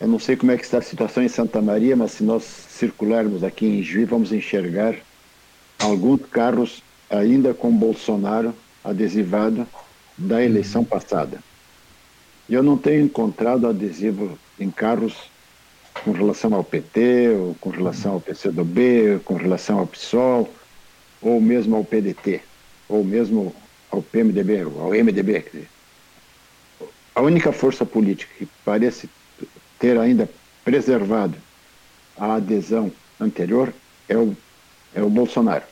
Eu 0.00 0.08
não 0.08 0.18
sei 0.18 0.36
como 0.36 0.52
é 0.52 0.56
que 0.56 0.64
está 0.64 0.78
a 0.78 0.82
situação 0.82 1.22
em 1.22 1.28
Santa 1.28 1.60
Maria, 1.60 1.96
mas 1.96 2.12
se 2.12 2.24
nós 2.24 2.42
circularmos 2.42 3.44
aqui 3.44 3.66
em 3.66 3.82
Juiz, 3.82 4.08
vamos 4.08 4.32
enxergar 4.32 4.96
alguns 5.78 6.20
carros 6.26 6.82
ainda 7.10 7.52
com 7.52 7.70
Bolsonaro 7.70 8.54
adesivado 8.84 9.66
da 10.16 10.42
eleição 10.42 10.84
passada. 10.84 11.38
Eu 12.48 12.62
não 12.62 12.76
tenho 12.76 13.04
encontrado 13.04 13.66
adesivo 13.66 14.38
em 14.58 14.70
carros 14.70 15.30
com 16.04 16.12
relação 16.12 16.54
ao 16.54 16.64
PT, 16.64 17.28
ou 17.30 17.54
com 17.60 17.70
relação 17.70 18.14
ao 18.14 18.20
PCdoB, 18.20 19.20
com 19.24 19.34
relação 19.34 19.78
ao 19.78 19.86
PSOL, 19.86 20.52
ou 21.20 21.40
mesmo 21.40 21.76
ao 21.76 21.84
PDT, 21.84 22.40
ou 22.88 23.04
mesmo 23.04 23.54
ao 23.90 24.02
PMDB, 24.02 24.62
ao 24.62 24.90
MDB. 24.90 25.44
A 27.14 27.20
única 27.20 27.52
força 27.52 27.84
política 27.84 28.32
que 28.38 28.48
parece 28.64 29.08
ter 29.78 29.98
ainda 29.98 30.28
preservado 30.64 31.36
a 32.16 32.34
adesão 32.34 32.90
anterior 33.20 33.72
é 34.08 34.16
o, 34.16 34.36
é 34.94 35.02
o 35.02 35.10
Bolsonaro. 35.10 35.64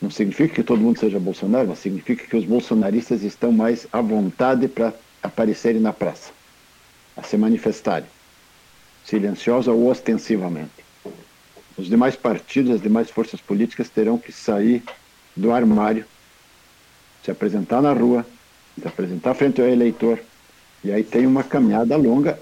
Não 0.00 0.10
significa 0.10 0.54
que 0.54 0.62
todo 0.62 0.80
mundo 0.80 0.98
seja 0.98 1.18
Bolsonaro, 1.18 1.68
mas 1.68 1.80
significa 1.80 2.24
que 2.24 2.36
os 2.36 2.44
bolsonaristas 2.44 3.22
estão 3.22 3.50
mais 3.50 3.86
à 3.92 4.00
vontade 4.00 4.68
para 4.68 4.94
aparecerem 5.22 5.80
na 5.80 5.92
praça, 5.92 6.30
a 7.16 7.22
se 7.22 7.36
manifestarem, 7.36 8.08
silenciosa 9.08 9.72
ou 9.72 9.88
ostensivamente. 9.88 10.84
Os 11.78 11.86
demais 11.88 12.14
partidos, 12.14 12.72
as 12.72 12.82
demais 12.82 13.10
forças 13.10 13.40
políticas 13.40 13.88
terão 13.88 14.18
que 14.18 14.30
sair 14.30 14.82
do 15.34 15.50
armário, 15.50 16.04
se 17.24 17.30
apresentar 17.30 17.80
na 17.80 17.92
rua, 17.92 18.26
se 18.78 18.86
apresentar 18.86 19.32
frente 19.32 19.62
ao 19.62 19.68
eleitor. 19.68 20.18
E 20.84 20.92
aí 20.92 21.02
tem 21.02 21.26
uma 21.26 21.42
caminhada 21.42 21.96
longa, 21.96 22.38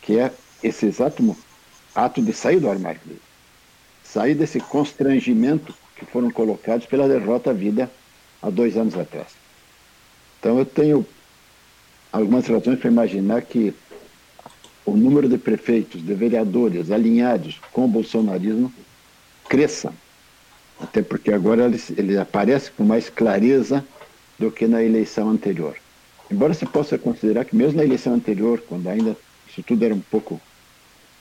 que 0.00 0.18
é 0.18 0.32
esse 0.62 0.86
exato 0.86 1.36
ato 1.94 2.20
de 2.20 2.32
sair 2.32 2.58
do 2.58 2.68
armário. 2.68 3.00
Sair 4.02 4.34
desse 4.34 4.58
constrangimento 4.58 5.72
que 5.96 6.04
foram 6.04 6.30
colocados 6.30 6.84
pela 6.86 7.06
derrota 7.06 7.54
vida 7.54 7.88
há 8.42 8.50
dois 8.50 8.76
anos 8.76 8.98
atrás. 8.98 9.28
Então 10.40 10.58
eu 10.58 10.66
tenho 10.66 11.06
algumas 12.12 12.46
razões 12.46 12.80
para 12.80 12.90
imaginar 12.90 13.42
que 13.42 13.72
o 14.84 14.96
número 14.96 15.28
de 15.28 15.38
prefeitos, 15.38 16.04
de 16.04 16.14
vereadores 16.14 16.90
alinhados 16.90 17.60
com 17.72 17.84
o 17.84 17.88
bolsonarismo 17.88 18.72
cresça. 19.48 19.92
Até 20.80 21.02
porque 21.02 21.32
agora 21.32 21.64
ele, 21.64 21.80
ele 21.96 22.18
aparece 22.18 22.70
com 22.72 22.84
mais 22.84 23.08
clareza 23.08 23.84
do 24.38 24.50
que 24.50 24.66
na 24.66 24.82
eleição 24.82 25.30
anterior. 25.30 25.76
Embora 26.30 26.54
se 26.54 26.66
possa 26.66 26.98
considerar 26.98 27.44
que 27.44 27.54
mesmo 27.54 27.76
na 27.76 27.84
eleição 27.84 28.14
anterior, 28.14 28.62
quando 28.68 28.88
ainda 28.88 29.16
isso 29.48 29.62
tudo 29.62 29.84
era 29.84 29.94
um 29.94 30.00
pouco 30.00 30.40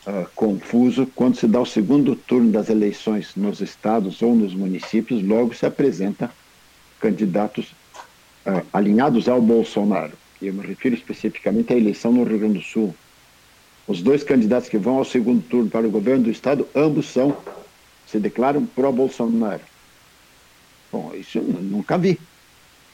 uh, 0.07 0.27
confuso, 0.33 1.05
quando 1.15 1.35
se 1.35 1.47
dá 1.47 1.59
o 1.59 1.65
segundo 1.65 2.15
turno 2.15 2.51
das 2.51 2.69
eleições 2.69 3.35
nos 3.35 3.61
estados 3.61 4.21
ou 4.21 4.35
nos 4.35 4.55
municípios, 4.55 5.21
logo 5.21 5.53
se 5.53 5.65
apresenta 5.65 6.31
candidatos 6.99 7.73
uh, 8.45 8.65
alinhados 8.73 9.27
ao 9.27 9.41
Bolsonaro 9.41 10.13
eu 10.41 10.53
me 10.53 10.65
refiro 10.65 10.95
especificamente 10.95 11.71
à 11.71 11.77
eleição 11.77 12.11
no 12.11 12.23
Rio 12.23 12.39
Grande 12.39 12.59
do 12.59 12.63
Sul. 12.63 12.95
Os 13.91 14.01
dois 14.01 14.23
candidatos 14.23 14.69
que 14.69 14.77
vão 14.77 14.99
ao 14.99 15.03
segundo 15.03 15.43
turno 15.43 15.69
para 15.69 15.85
o 15.85 15.91
governo 15.91 16.23
do 16.23 16.31
Estado, 16.31 16.65
ambos 16.73 17.07
são, 17.07 17.35
se 18.07 18.19
declaram 18.19 18.65
pró-Bolsonaro. 18.65 19.59
Bom, 20.89 21.11
isso 21.13 21.39
eu 21.39 21.43
nunca 21.43 21.97
vi. 21.97 22.17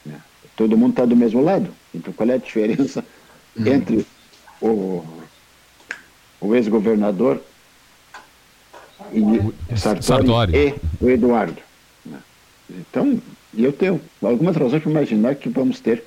Né? 0.03 0.19
Todo 0.55 0.75
mundo 0.75 0.93
está 0.93 1.05
do 1.05 1.15
mesmo 1.15 1.39
lado. 1.43 1.69
Então, 1.93 2.11
qual 2.11 2.27
é 2.31 2.33
a 2.33 2.37
diferença 2.37 3.05
uhum. 3.55 3.67
entre 3.67 4.07
o, 4.59 5.05
o 6.41 6.55
ex-governador 6.55 7.43
e 9.13 9.77
Sartori, 9.77 10.03
Sartori, 10.03 10.57
e 10.57 10.73
o 10.99 11.11
Eduardo? 11.11 11.61
Né? 12.03 12.17
Então, 12.71 13.21
eu 13.55 13.71
tenho 13.71 14.01
algumas 14.19 14.55
razões 14.55 14.81
para 14.81 14.91
imaginar 14.91 15.35
que 15.35 15.47
vamos 15.47 15.79
ter 15.79 16.03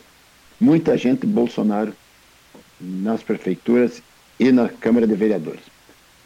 muita 0.60 0.98
gente 0.98 1.26
Bolsonaro 1.26 1.92
nas 2.80 3.22
prefeituras 3.22 4.02
e 4.40 4.50
na 4.50 4.68
Câmara 4.68 5.06
de 5.06 5.14
Vereadores. 5.14 5.62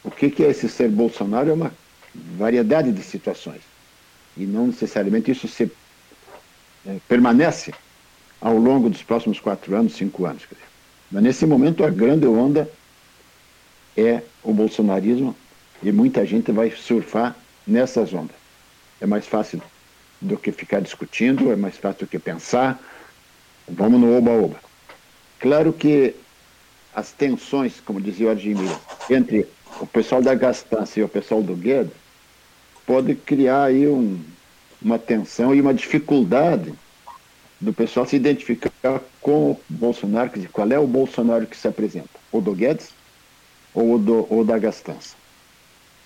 O 0.03 0.11
que, 0.11 0.43
é 0.43 0.51
esse 0.51 0.69
ser 0.69 0.89
Bolsonaro? 0.89 1.51
É 1.51 1.53
uma 1.53 1.73
variedade 2.15 2.93
de 2.93 3.03
situações. 3.03 3.61
E 4.37 4.47
não 4.47 4.69
necessariamente 4.69 5.31
isso 5.31 5.47
se 5.49 5.71
é, 6.87 6.97
permanece 7.07 7.75
ao 8.41 8.57
longo 8.57 8.89
dos 8.89 9.03
próximos 9.03 9.39
quatro 9.39 9.77
anos, 9.77 9.95
cinco 9.95 10.25
anos. 10.25 10.43
Mas 11.11 11.23
nesse 11.23 11.45
momento 11.45 11.85
a 11.85 11.91
grande 11.91 12.27
onda 12.27 12.71
é 13.97 14.23
o 14.43 14.53
bolsonarismo 14.53 15.37
e 15.83 15.93
muita 15.93 16.25
gente 16.25 16.53
vai 16.53 16.71
surfar 16.71 17.37
nessas 17.67 18.15
ondas. 18.15 18.37
É 19.01 19.07
mais 19.07 19.27
fácil 19.27 19.61
do 20.21 20.37
que 20.37 20.53
ficar 20.53 20.81
discutindo, 20.81 21.53
é 21.53 21.57
mais 21.57 21.77
fácil 21.77 22.07
do 22.07 22.11
que 22.11 22.19
pensar, 22.19 22.81
Vamos 23.67 24.01
no 24.01 24.17
oba-oba. 24.17 24.57
Claro 25.41 25.73
que 25.73 26.15
as 26.95 27.13
tensões, 27.13 27.81
como 27.81 28.01
dizia 28.01 28.29
o 28.29 28.31
Admir, 28.31 28.71
entre 29.11 29.47
o 29.81 29.87
pessoal 29.87 30.23
da 30.23 30.35
Gastança 30.35 31.01
e 31.01 31.03
o 31.03 31.09
pessoal 31.09 31.43
do 31.43 31.57
Guedes, 31.57 31.93
pode 32.87 33.15
criar 33.15 33.65
aí 33.65 33.89
um, 33.89 34.23
uma 34.81 34.99
tensão 34.99 35.55
e 35.55 35.61
uma 35.61 35.75
dificuldade 35.75 36.73
do 37.61 37.73
pessoal 37.73 38.07
se 38.07 38.15
identificar 38.15 39.01
com 39.21 39.53
o 39.53 39.61
Bolsonaro, 39.69 40.31
quer 40.31 40.37
dizer, 40.37 40.51
qual 40.53 40.71
é 40.71 40.79
o 40.79 40.87
Bolsonaro 40.87 41.47
que 41.47 41.57
se 41.57 41.67
apresenta? 41.67 42.11
O 42.31 42.41
do 42.41 42.53
Guedes 42.53 42.91
ou 43.73 43.99
do, 43.99 44.27
ou 44.31 44.45
da 44.45 44.59
Gastança? 44.59 45.17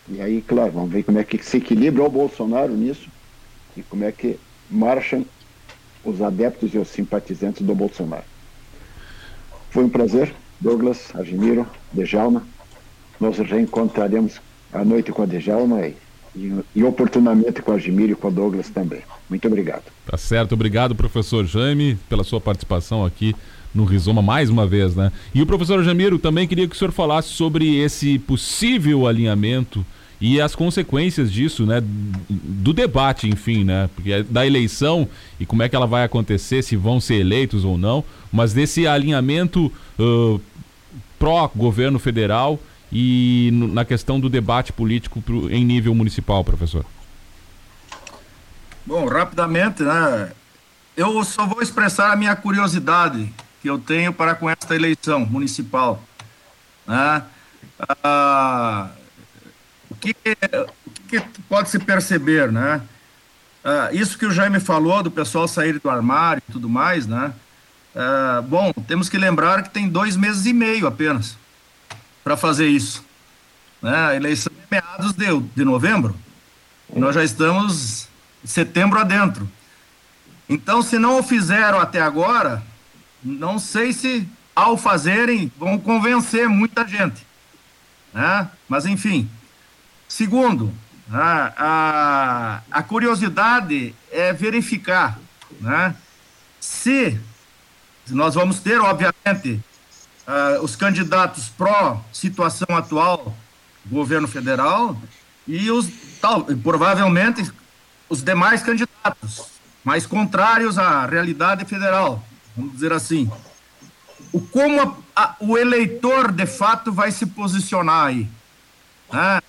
E 0.09 0.23
aí, 0.23 0.41
claro, 0.41 0.73
vamos 0.73 0.91
ver 0.91 1.03
como 1.03 1.19
é 1.19 1.25
que 1.25 1.43
se 1.45 1.59
equilibra 1.59 2.03
o 2.03 2.09
Bolsonaro 2.09 2.73
nisso 2.73 3.11
e 3.77 3.83
como 3.83 4.05
é 4.05 4.13
que 4.13 4.39
marcham 4.71 5.27
os 6.05 6.23
adeptos 6.23 6.73
e 6.73 6.79
os 6.79 6.89
simpatizantes 6.89 7.63
do 7.63 7.75
Bolsonaro. 7.75 8.25
Foi 9.71 9.85
um 9.85 9.89
prazer, 9.89 10.35
Douglas, 10.61 11.11
Admiro, 11.15 11.67
Dejalma. 11.93 12.43
Nós 13.21 13.39
reencontraremos 13.39 14.41
à 14.73 14.85
noite 14.85 15.13
com 15.13 15.23
a 15.23 15.27
Dejalma 15.27 15.87
e, 16.35 16.63
e, 16.75 16.85
oportunamente 16.85 17.63
com 17.63 17.73
a 17.73 17.75
Admiro 17.75 18.13
e 18.13 18.15
com 18.15 18.29
o 18.29 18.31
Douglas 18.31 18.69
também. 18.69 19.01
Muito 19.29 19.47
obrigado. 19.47 19.85
Tá 20.07 20.17
certo, 20.17 20.53
obrigado, 20.53 20.95
professor 20.95 21.45
Jaime, 21.45 21.99
pela 22.09 22.25
sua 22.25 22.41
participação 22.41 23.05
aqui 23.05 23.35
no 23.75 23.85
Rizoma 23.85 24.23
mais 24.23 24.51
uma 24.51 24.67
vez, 24.67 24.95
né? 24.95 25.13
E 25.35 25.43
o 25.43 25.47
professor 25.47 25.83
Jamiro 25.83 26.19
também 26.19 26.49
queria 26.49 26.67
que 26.67 26.75
o 26.75 26.79
senhor 26.79 26.91
falasse 26.91 27.29
sobre 27.29 27.79
esse 27.79 28.19
possível 28.19 29.07
alinhamento 29.07 29.85
e 30.21 30.41
as 30.41 30.55
consequências 30.55 31.31
disso, 31.33 31.65
né, 31.65 31.81
do 32.29 32.73
debate, 32.73 33.29
enfim, 33.29 33.65
né, 33.65 33.89
porque 33.95 34.13
é 34.13 34.23
da 34.23 34.47
eleição 34.47 35.09
e 35.39 35.47
como 35.47 35.63
é 35.63 35.69
que 35.69 35.77
ela 35.77 35.87
vai 35.87 36.05
acontecer, 36.05 36.63
se 36.63 36.77
vão 36.77 37.01
ser 37.01 37.17
eleitos 37.17 37.65
ou 37.65 37.79
não, 37.79 38.05
mas 38.33 38.53
desse 38.53 38.87
alinhamento 38.87 39.73
uh, 39.99 40.41
pró-governo 41.19 41.99
federal 41.99 42.59
e 42.91 43.51
na 43.53 43.85
questão 43.85 44.19
do 44.19 44.29
debate 44.29 44.73
político 44.73 45.21
pro, 45.21 45.51
em 45.53 45.65
nível 45.65 45.95
municipal, 45.95 46.43
professor? 46.43 46.85
Bom, 48.85 49.07
rapidamente, 49.07 49.83
né? 49.83 50.33
Eu 50.97 51.23
só 51.23 51.47
vou 51.47 51.63
expressar 51.63 52.13
a 52.13 52.17
minha 52.17 52.35
curiosidade 52.35 53.31
que 53.61 53.69
eu 53.69 53.79
tenho 53.79 54.13
para 54.13 54.35
com 54.35 54.49
esta 54.49 54.75
eleição 54.75 55.21
municipal. 55.21 56.03
Né? 56.87 57.23
Ah, 58.03 58.89
o, 59.91 59.95
que, 59.95 60.11
o 60.11 61.03
que 61.09 61.21
pode 61.49 61.71
se 61.71 61.79
perceber, 61.79 62.51
né? 62.53 62.81
Ah, 63.65 63.91
isso 63.93 64.19
que 64.19 64.27
o 64.27 64.31
Jaime 64.31 64.61
falou 64.61 65.03
do 65.03 65.11
pessoal 65.11 65.49
sair 65.49 65.79
do 65.79 65.91
armário 65.91 66.43
e 66.49 66.53
tudo 66.53 66.69
mais, 66.69 67.07
né? 67.07 67.33
Ah, 67.95 68.43
bom, 68.47 68.73
temos 68.87 69.09
que 69.09 69.19
lembrar 69.19 69.63
que 69.63 69.71
tem 69.71 69.89
dois 69.89 70.17
meses 70.17 70.47
e 70.47 70.53
meio 70.53 70.87
apenas 70.87 71.37
para 72.23 72.37
fazer 72.37 72.69
isso. 72.69 73.05
Né? 73.83 73.95
A 73.95 74.15
eleição 74.15 74.53
é 74.53 74.75
meados 74.75 75.13
de, 75.13 75.27
de 75.57 75.65
novembro. 75.65 76.15
E 76.95 76.99
nós 76.99 77.15
já 77.15 77.25
estamos 77.25 78.09
setembro 78.45 78.99
adentro. 78.99 79.49
Então, 80.49 80.83
se 80.83 80.99
não 80.99 81.19
o 81.19 81.23
fizeram 81.23 81.79
até 81.79 82.01
agora, 82.01 82.63
não 83.23 83.59
sei 83.59 83.93
se 83.93 84.27
ao 84.55 84.77
fazerem 84.77 85.53
vão 85.59 85.79
convencer 85.79 86.49
muita 86.49 86.87
gente. 86.87 87.27
Né? 88.13 88.49
Mas, 88.69 88.87
enfim. 88.87 89.29
Segundo, 90.09 90.73
a, 91.13 91.53
a, 91.57 92.63
a 92.71 92.83
curiosidade 92.83 93.95
é 94.11 94.33
verificar 94.33 95.19
né? 95.61 95.95
se 96.61 97.19
nós 98.11 98.35
vamos 98.35 98.61
ter, 98.61 98.81
obviamente, 98.81 99.61
uh, 100.27 100.63
os 100.63 100.75
candidatos 100.75 101.49
pró-situação 101.49 102.77
atual 102.77 103.37
governo 103.87 104.29
federal 104.29 105.01
e 105.47 105.71
os 105.71 105.89
tal, 106.21 106.45
provavelmente 106.45 107.51
os 108.09 108.23
demais 108.23 108.63
candidatos 108.63 109.47
mais 109.85 110.07
contrários 110.07 110.79
à 110.79 111.07
realidade 111.07 111.65
federal, 111.65 112.23
vamos 112.57 112.73
dizer 112.73 112.93
assim. 112.93 113.31
O 114.33 114.41
como 114.41 114.81
a, 115.15 115.23
a, 115.23 115.37
o 115.41 115.57
eleitor 115.57 116.31
de 116.33 116.45
fato 116.45 116.93
vai 116.93 117.11
se 117.11 117.25
posicionar 117.25 118.07
aí? 118.07 118.29
Né? 119.13 119.41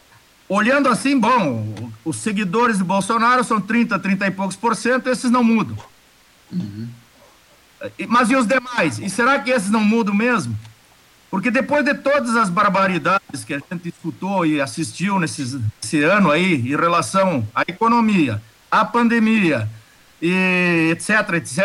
Olhando 0.50 0.90
assim, 0.90 1.18
bom, 1.20 1.92
os 2.04 2.18
seguidores 2.18 2.80
de 2.80 2.84
Bolsonaro 2.84 3.44
são 3.44 3.62
30, 3.62 4.00
30 4.00 4.28
e 4.28 4.32
poucos 4.32 4.56
por 4.56 4.76
cento, 4.76 5.08
esses 5.08 5.30
não 5.30 5.44
mudam. 5.44 5.78
Uhum. 6.52 6.90
Mas 8.08 8.32
e 8.32 8.36
os 8.36 8.48
demais? 8.48 8.98
E 8.98 9.08
será 9.12 9.40
que 9.40 9.52
esses 9.52 9.70
não 9.70 9.84
mudam 9.84 10.14
mesmo? 10.14 10.58
Porque 11.30 11.52
depois 11.52 11.86
de 11.86 11.94
todas 11.94 12.36
as 12.36 12.50
barbaridades 12.50 13.44
que 13.46 13.54
a 13.54 13.60
gente 13.60 13.90
escutou 13.90 14.44
e 14.44 14.60
assistiu 14.60 15.20
nesse 15.20 16.04
ano 16.04 16.32
aí, 16.32 16.56
em 16.56 16.76
relação 16.76 17.48
à 17.54 17.62
economia, 17.62 18.42
à 18.72 18.84
pandemia, 18.84 19.70
e 20.20 20.90
etc, 20.92 21.34
etc, 21.36 21.56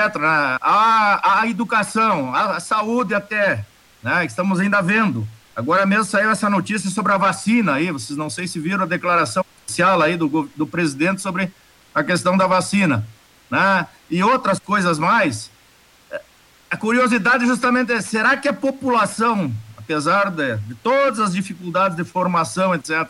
a 0.60 1.42
educação, 1.46 2.34
a, 2.34 2.56
a 2.56 2.60
saúde 2.60 3.14
até, 3.14 3.64
né? 4.02 4.26
estamos 4.26 4.60
ainda 4.60 4.82
vendo. 4.82 5.26
Agora 5.56 5.86
mesmo 5.86 6.04
saiu 6.04 6.30
essa 6.30 6.50
notícia 6.50 6.90
sobre 6.90 7.12
a 7.12 7.16
vacina 7.16 7.74
aí, 7.74 7.90
vocês 7.90 8.16
não 8.16 8.28
sei 8.28 8.48
se 8.48 8.58
viram 8.58 8.82
a 8.82 8.86
declaração 8.86 9.44
oficial 9.64 10.02
aí 10.02 10.16
do, 10.16 10.50
do 10.56 10.66
presidente 10.66 11.22
sobre 11.22 11.50
a 11.94 12.02
questão 12.02 12.36
da 12.36 12.46
vacina, 12.46 13.06
né? 13.48 13.86
E 14.10 14.22
outras 14.22 14.58
coisas 14.58 14.98
mais. 14.98 15.50
A 16.68 16.76
curiosidade 16.76 17.46
justamente 17.46 17.92
é, 17.92 18.00
será 18.00 18.36
que 18.36 18.48
a 18.48 18.52
população, 18.52 19.54
apesar 19.76 20.28
de, 20.30 20.56
de 20.56 20.74
todas 20.74 21.20
as 21.20 21.32
dificuldades 21.32 21.96
de 21.96 22.02
formação, 22.02 22.74
etc., 22.74 23.08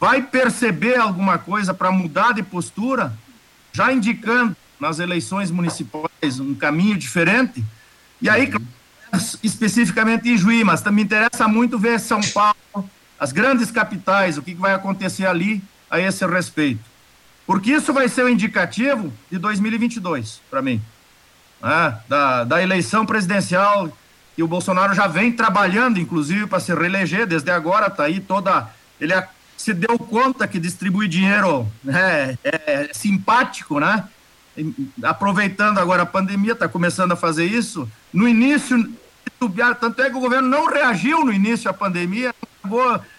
vai 0.00 0.22
perceber 0.22 0.96
alguma 0.96 1.36
coisa 1.36 1.74
para 1.74 1.90
mudar 1.90 2.32
de 2.32 2.42
postura, 2.42 3.12
já 3.74 3.92
indicando 3.92 4.56
nas 4.80 4.98
eleições 5.00 5.50
municipais 5.50 6.40
um 6.40 6.54
caminho 6.54 6.96
diferente? 6.96 7.62
E 8.22 8.28
aí, 8.28 8.50
especificamente 9.42 10.28
em 10.28 10.36
Juí, 10.36 10.64
mas 10.64 10.82
também 10.82 11.04
interessa 11.04 11.48
muito 11.48 11.78
ver 11.78 12.00
São 12.00 12.20
Paulo, 12.20 12.88
as 13.18 13.32
grandes 13.32 13.70
capitais, 13.70 14.36
o 14.38 14.42
que 14.42 14.54
vai 14.54 14.74
acontecer 14.74 15.26
ali 15.26 15.62
a 15.90 16.00
esse 16.00 16.26
respeito. 16.26 16.84
Porque 17.46 17.72
isso 17.72 17.92
vai 17.92 18.08
ser 18.08 18.24
o 18.24 18.28
indicativo 18.28 19.12
de 19.30 19.38
2022, 19.38 20.40
para 20.50 20.62
mim 20.62 20.82
né, 21.64 21.98
da, 22.06 22.44
da 22.44 22.62
eleição 22.62 23.06
presidencial, 23.06 23.90
e 24.36 24.42
o 24.42 24.48
Bolsonaro 24.48 24.94
já 24.94 25.06
vem 25.06 25.32
trabalhando, 25.32 25.98
inclusive, 25.98 26.46
para 26.46 26.60
se 26.60 26.74
reeleger, 26.74 27.26
desde 27.26 27.50
agora 27.50 27.86
está 27.86 28.04
aí 28.04 28.20
toda. 28.20 28.68
Ele 29.00 29.14
se 29.56 29.72
deu 29.72 29.96
conta 29.98 30.46
que 30.46 30.58
distribuir 30.58 31.08
dinheiro 31.08 31.66
né, 31.82 32.36
é, 32.44 32.60
é 32.66 32.90
simpático, 32.92 33.78
né? 33.78 34.04
Aproveitando 35.02 35.78
agora 35.78 36.02
a 36.02 36.06
pandemia, 36.06 36.52
está 36.52 36.68
começando 36.68 37.12
a 37.12 37.16
fazer 37.16 37.44
isso. 37.44 37.88
No 38.12 38.28
início, 38.28 38.92
tanto 39.80 40.02
é 40.02 40.10
que 40.10 40.16
o 40.16 40.20
governo 40.20 40.48
não 40.48 40.66
reagiu 40.66 41.24
no 41.24 41.32
início 41.32 41.70
à 41.70 41.74
pandemia, 41.74 42.34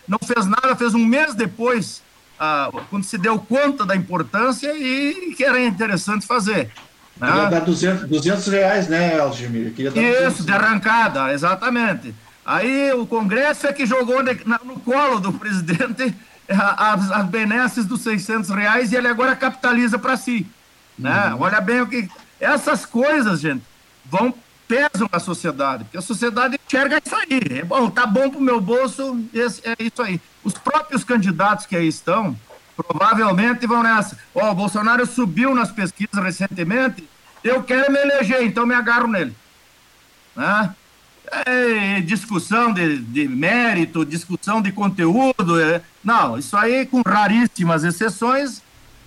não 0.07 0.19
fez 0.25 0.45
nada, 0.45 0.75
fez 0.75 0.93
um 0.93 1.05
mês 1.05 1.35
depois, 1.35 2.01
ah, 2.39 2.69
quando 2.89 3.03
se 3.03 3.17
deu 3.17 3.39
conta 3.39 3.85
da 3.85 3.95
importância 3.95 4.73
e 4.75 5.33
que 5.35 5.43
era 5.43 5.61
interessante 5.63 6.25
fazer. 6.25 6.71
Né? 7.17 7.31
Queria 7.31 7.49
dar 7.49 7.61
200, 7.61 8.09
200 8.09 8.47
reais, 8.47 8.87
né, 8.87 9.19
Algemir? 9.19 9.73
Isso, 10.27 10.43
de 10.43 10.51
arrancada, 10.51 11.31
exatamente. 11.31 12.13
Aí 12.45 12.91
o 12.93 13.07
Congresso 13.07 13.67
é 13.67 13.73
que 13.73 13.85
jogou 13.85 14.21
no 14.63 14.79
colo 14.81 15.19
do 15.19 15.33
presidente 15.33 16.13
as, 16.47 17.11
as 17.11 17.25
benesses 17.25 17.85
dos 17.85 18.01
600 18.01 18.49
reais 18.51 18.91
e 18.91 18.95
ele 18.95 19.07
agora 19.07 19.35
capitaliza 19.35 19.97
para 19.97 20.17
si. 20.17 20.45
Né? 20.97 21.33
Uhum. 21.33 21.41
Olha 21.41 21.59
bem 21.59 21.81
o 21.81 21.87
que. 21.87 22.07
Essas 22.39 22.85
coisas, 22.85 23.39
gente, 23.39 23.63
vão 24.05 24.33
pesam 24.67 25.09
na 25.11 25.19
sociedade, 25.19 25.83
porque 25.83 25.97
a 25.97 26.01
sociedade 26.01 26.59
enxerga 26.65 27.01
isso 27.03 27.15
aí. 27.15 27.59
É 27.59 27.63
bom, 27.63 27.89
tá 27.89 28.05
bom 28.05 28.29
pro 28.29 28.41
meu 28.41 28.59
bolso, 28.59 29.19
esse, 29.33 29.61
é 29.67 29.75
isso 29.79 30.01
aí. 30.01 30.19
Os 30.43 30.53
próprios 30.53 31.03
candidatos 31.03 31.65
que 31.65 31.75
aí 31.75 31.87
estão, 31.87 32.37
provavelmente 32.75 33.65
vão 33.65 33.83
nessa. 33.83 34.17
Ó, 34.33 34.47
oh, 34.47 34.51
o 34.51 34.55
Bolsonaro 34.55 35.05
subiu 35.05 35.55
nas 35.55 35.71
pesquisas 35.71 36.23
recentemente, 36.23 37.07
eu 37.43 37.63
quero 37.63 37.91
me 37.91 37.99
eleger, 37.99 38.43
então 38.43 38.65
me 38.65 38.73
agarro 38.73 39.07
nele. 39.07 39.35
Né? 40.35 40.73
É, 41.45 42.01
discussão 42.01 42.73
de, 42.73 42.97
de, 42.99 43.27
mérito, 43.27 44.05
discussão 44.05 44.61
de 44.61 44.71
conteúdo. 44.71 45.59
É, 45.59 45.81
não, 46.03 46.37
isso 46.37 46.55
aí, 46.57 46.85
com 46.85 47.01
raríssimas 47.01 47.83
exceções, 47.83 48.61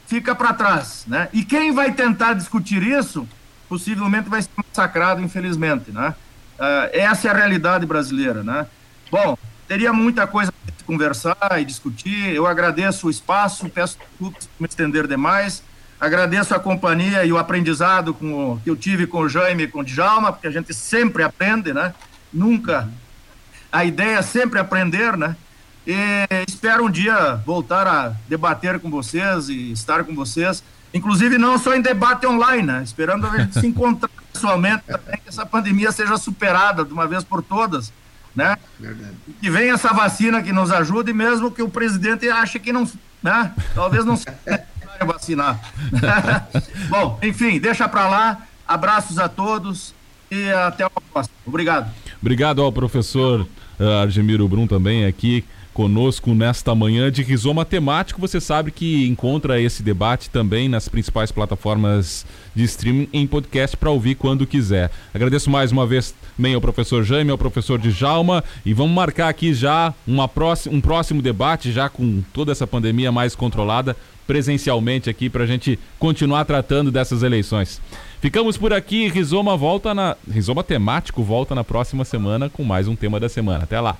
fica 0.06 0.34
para 0.34 0.52
trás. 0.52 1.04
Né? 1.06 1.28
E 1.32 1.44
quem 1.44 1.72
vai 1.72 1.92
tentar 1.92 2.34
discutir 2.34 2.82
isso, 2.82 3.28
possivelmente 3.68 4.28
vai 4.28 4.42
ser 4.42 4.50
massacrado, 4.56 5.22
infelizmente. 5.22 5.90
Né? 5.90 6.14
Uh, 6.58 6.90
essa 6.92 7.28
é 7.28 7.30
a 7.30 7.34
realidade 7.34 7.84
brasileira. 7.86 8.42
Né? 8.42 8.66
Bom, 9.10 9.36
teria 9.66 9.92
muita 9.92 10.26
coisa 10.26 10.52
conversar 10.86 11.36
e 11.60 11.64
discutir. 11.64 12.34
Eu 12.34 12.46
agradeço 12.46 13.08
o 13.08 13.10
espaço, 13.10 13.68
peço 13.68 13.98
desculpas 13.98 14.46
por 14.46 14.62
me 14.62 14.68
estender 14.68 15.06
demais. 15.06 15.62
Agradeço 16.00 16.54
a 16.54 16.60
companhia 16.60 17.24
e 17.24 17.32
o 17.32 17.36
aprendizado 17.36 18.14
com 18.14 18.52
o, 18.52 18.60
que 18.60 18.70
eu 18.70 18.76
tive 18.76 19.06
com 19.06 19.18
o 19.18 19.28
Jaime 19.28 19.64
e 19.64 19.68
com 19.68 19.80
o 19.80 19.84
Djalma, 19.84 20.32
porque 20.32 20.46
a 20.46 20.50
gente 20.50 20.72
sempre 20.72 21.22
aprende, 21.22 21.74
né? 21.74 21.92
Nunca. 22.32 22.88
A 23.70 23.84
ideia 23.84 24.18
é 24.18 24.22
sempre 24.22 24.58
aprender, 24.58 25.16
né? 25.16 25.36
E 25.86 25.94
espero 26.46 26.84
um 26.84 26.90
dia 26.90 27.34
voltar 27.44 27.86
a 27.86 28.14
debater 28.28 28.78
com 28.78 28.90
vocês 28.90 29.48
e 29.48 29.72
estar 29.72 30.04
com 30.04 30.14
vocês. 30.14 30.62
Inclusive, 30.92 31.38
não 31.38 31.58
só 31.58 31.74
em 31.74 31.82
debate 31.82 32.26
online, 32.26 32.62
né? 32.62 32.82
Esperando 32.82 33.26
a 33.26 33.38
gente 33.38 33.58
se 33.58 33.66
encontrar 33.66 34.10
pessoalmente 34.32 34.84
também, 34.86 35.18
que 35.22 35.28
essa 35.28 35.44
pandemia 35.44 35.92
seja 35.92 36.16
superada 36.16 36.84
de 36.84 36.92
uma 36.92 37.06
vez 37.06 37.24
por 37.24 37.42
todas 37.42 37.92
né? 38.38 38.56
Verdade. 38.78 39.14
Que 39.40 39.50
venha 39.50 39.74
essa 39.74 39.92
vacina 39.92 40.40
que 40.40 40.52
nos 40.52 40.70
ajude, 40.70 41.12
mesmo 41.12 41.50
que 41.50 41.60
o 41.60 41.68
presidente 41.68 42.28
ache 42.28 42.60
que 42.60 42.72
não, 42.72 42.88
né? 43.20 43.52
Talvez 43.74 44.04
não 44.04 44.16
seja 44.16 44.64
vacinar. 45.04 45.60
Bom, 46.88 47.18
enfim, 47.20 47.58
deixa 47.58 47.88
para 47.88 48.08
lá. 48.08 48.42
Abraços 48.66 49.18
a 49.18 49.28
todos 49.28 49.92
e 50.30 50.50
até 50.50 50.84
a 50.84 50.90
próxima. 50.90 51.34
Obrigado. 51.44 51.90
Obrigado 52.20 52.62
ao 52.62 52.70
professor 52.70 53.46
uh, 53.80 54.02
Argemiro 54.02 54.46
Brum 54.46 54.68
também 54.68 55.04
aqui 55.04 55.44
conosco 55.78 56.34
nesta 56.34 56.74
manhã 56.74 57.08
de 57.08 57.22
Rizoma 57.22 57.64
Temático. 57.64 58.20
Você 58.20 58.40
sabe 58.40 58.72
que 58.72 59.06
encontra 59.06 59.60
esse 59.60 59.80
debate 59.80 60.28
também 60.28 60.68
nas 60.68 60.88
principais 60.88 61.30
plataformas 61.30 62.26
de 62.52 62.64
streaming 62.64 63.08
em 63.12 63.28
podcast 63.28 63.76
para 63.76 63.88
ouvir 63.88 64.16
quando 64.16 64.44
quiser. 64.44 64.90
Agradeço 65.14 65.48
mais 65.48 65.70
uma 65.70 65.86
vez 65.86 66.12
também 66.36 66.52
ao 66.52 66.60
professor 66.60 67.04
Jaime, 67.04 67.30
ao 67.30 67.38
professor 67.38 67.78
Djalma 67.78 68.42
e 68.66 68.74
vamos 68.74 68.92
marcar 68.92 69.28
aqui 69.28 69.54
já 69.54 69.94
uma 70.04 70.26
próxima, 70.26 70.74
um 70.74 70.80
próximo 70.80 71.22
debate, 71.22 71.70
já 71.70 71.88
com 71.88 72.24
toda 72.32 72.50
essa 72.50 72.66
pandemia 72.66 73.12
mais 73.12 73.36
controlada, 73.36 73.96
presencialmente 74.26 75.08
aqui 75.08 75.30
para 75.30 75.44
a 75.44 75.46
gente 75.46 75.78
continuar 75.96 76.44
tratando 76.44 76.90
dessas 76.90 77.22
eleições. 77.22 77.80
Ficamos 78.20 78.56
por 78.56 78.72
aqui, 78.72 79.08
Rizoma 79.08 79.56
volta 79.56 79.94
na. 79.94 80.16
Rizoma 80.28 80.64
temático 80.64 81.22
volta 81.22 81.54
na 81.54 81.62
próxima 81.62 82.04
semana 82.04 82.50
com 82.50 82.64
mais 82.64 82.88
um 82.88 82.96
tema 82.96 83.20
da 83.20 83.28
semana. 83.28 83.62
Até 83.62 83.80
lá. 83.80 83.96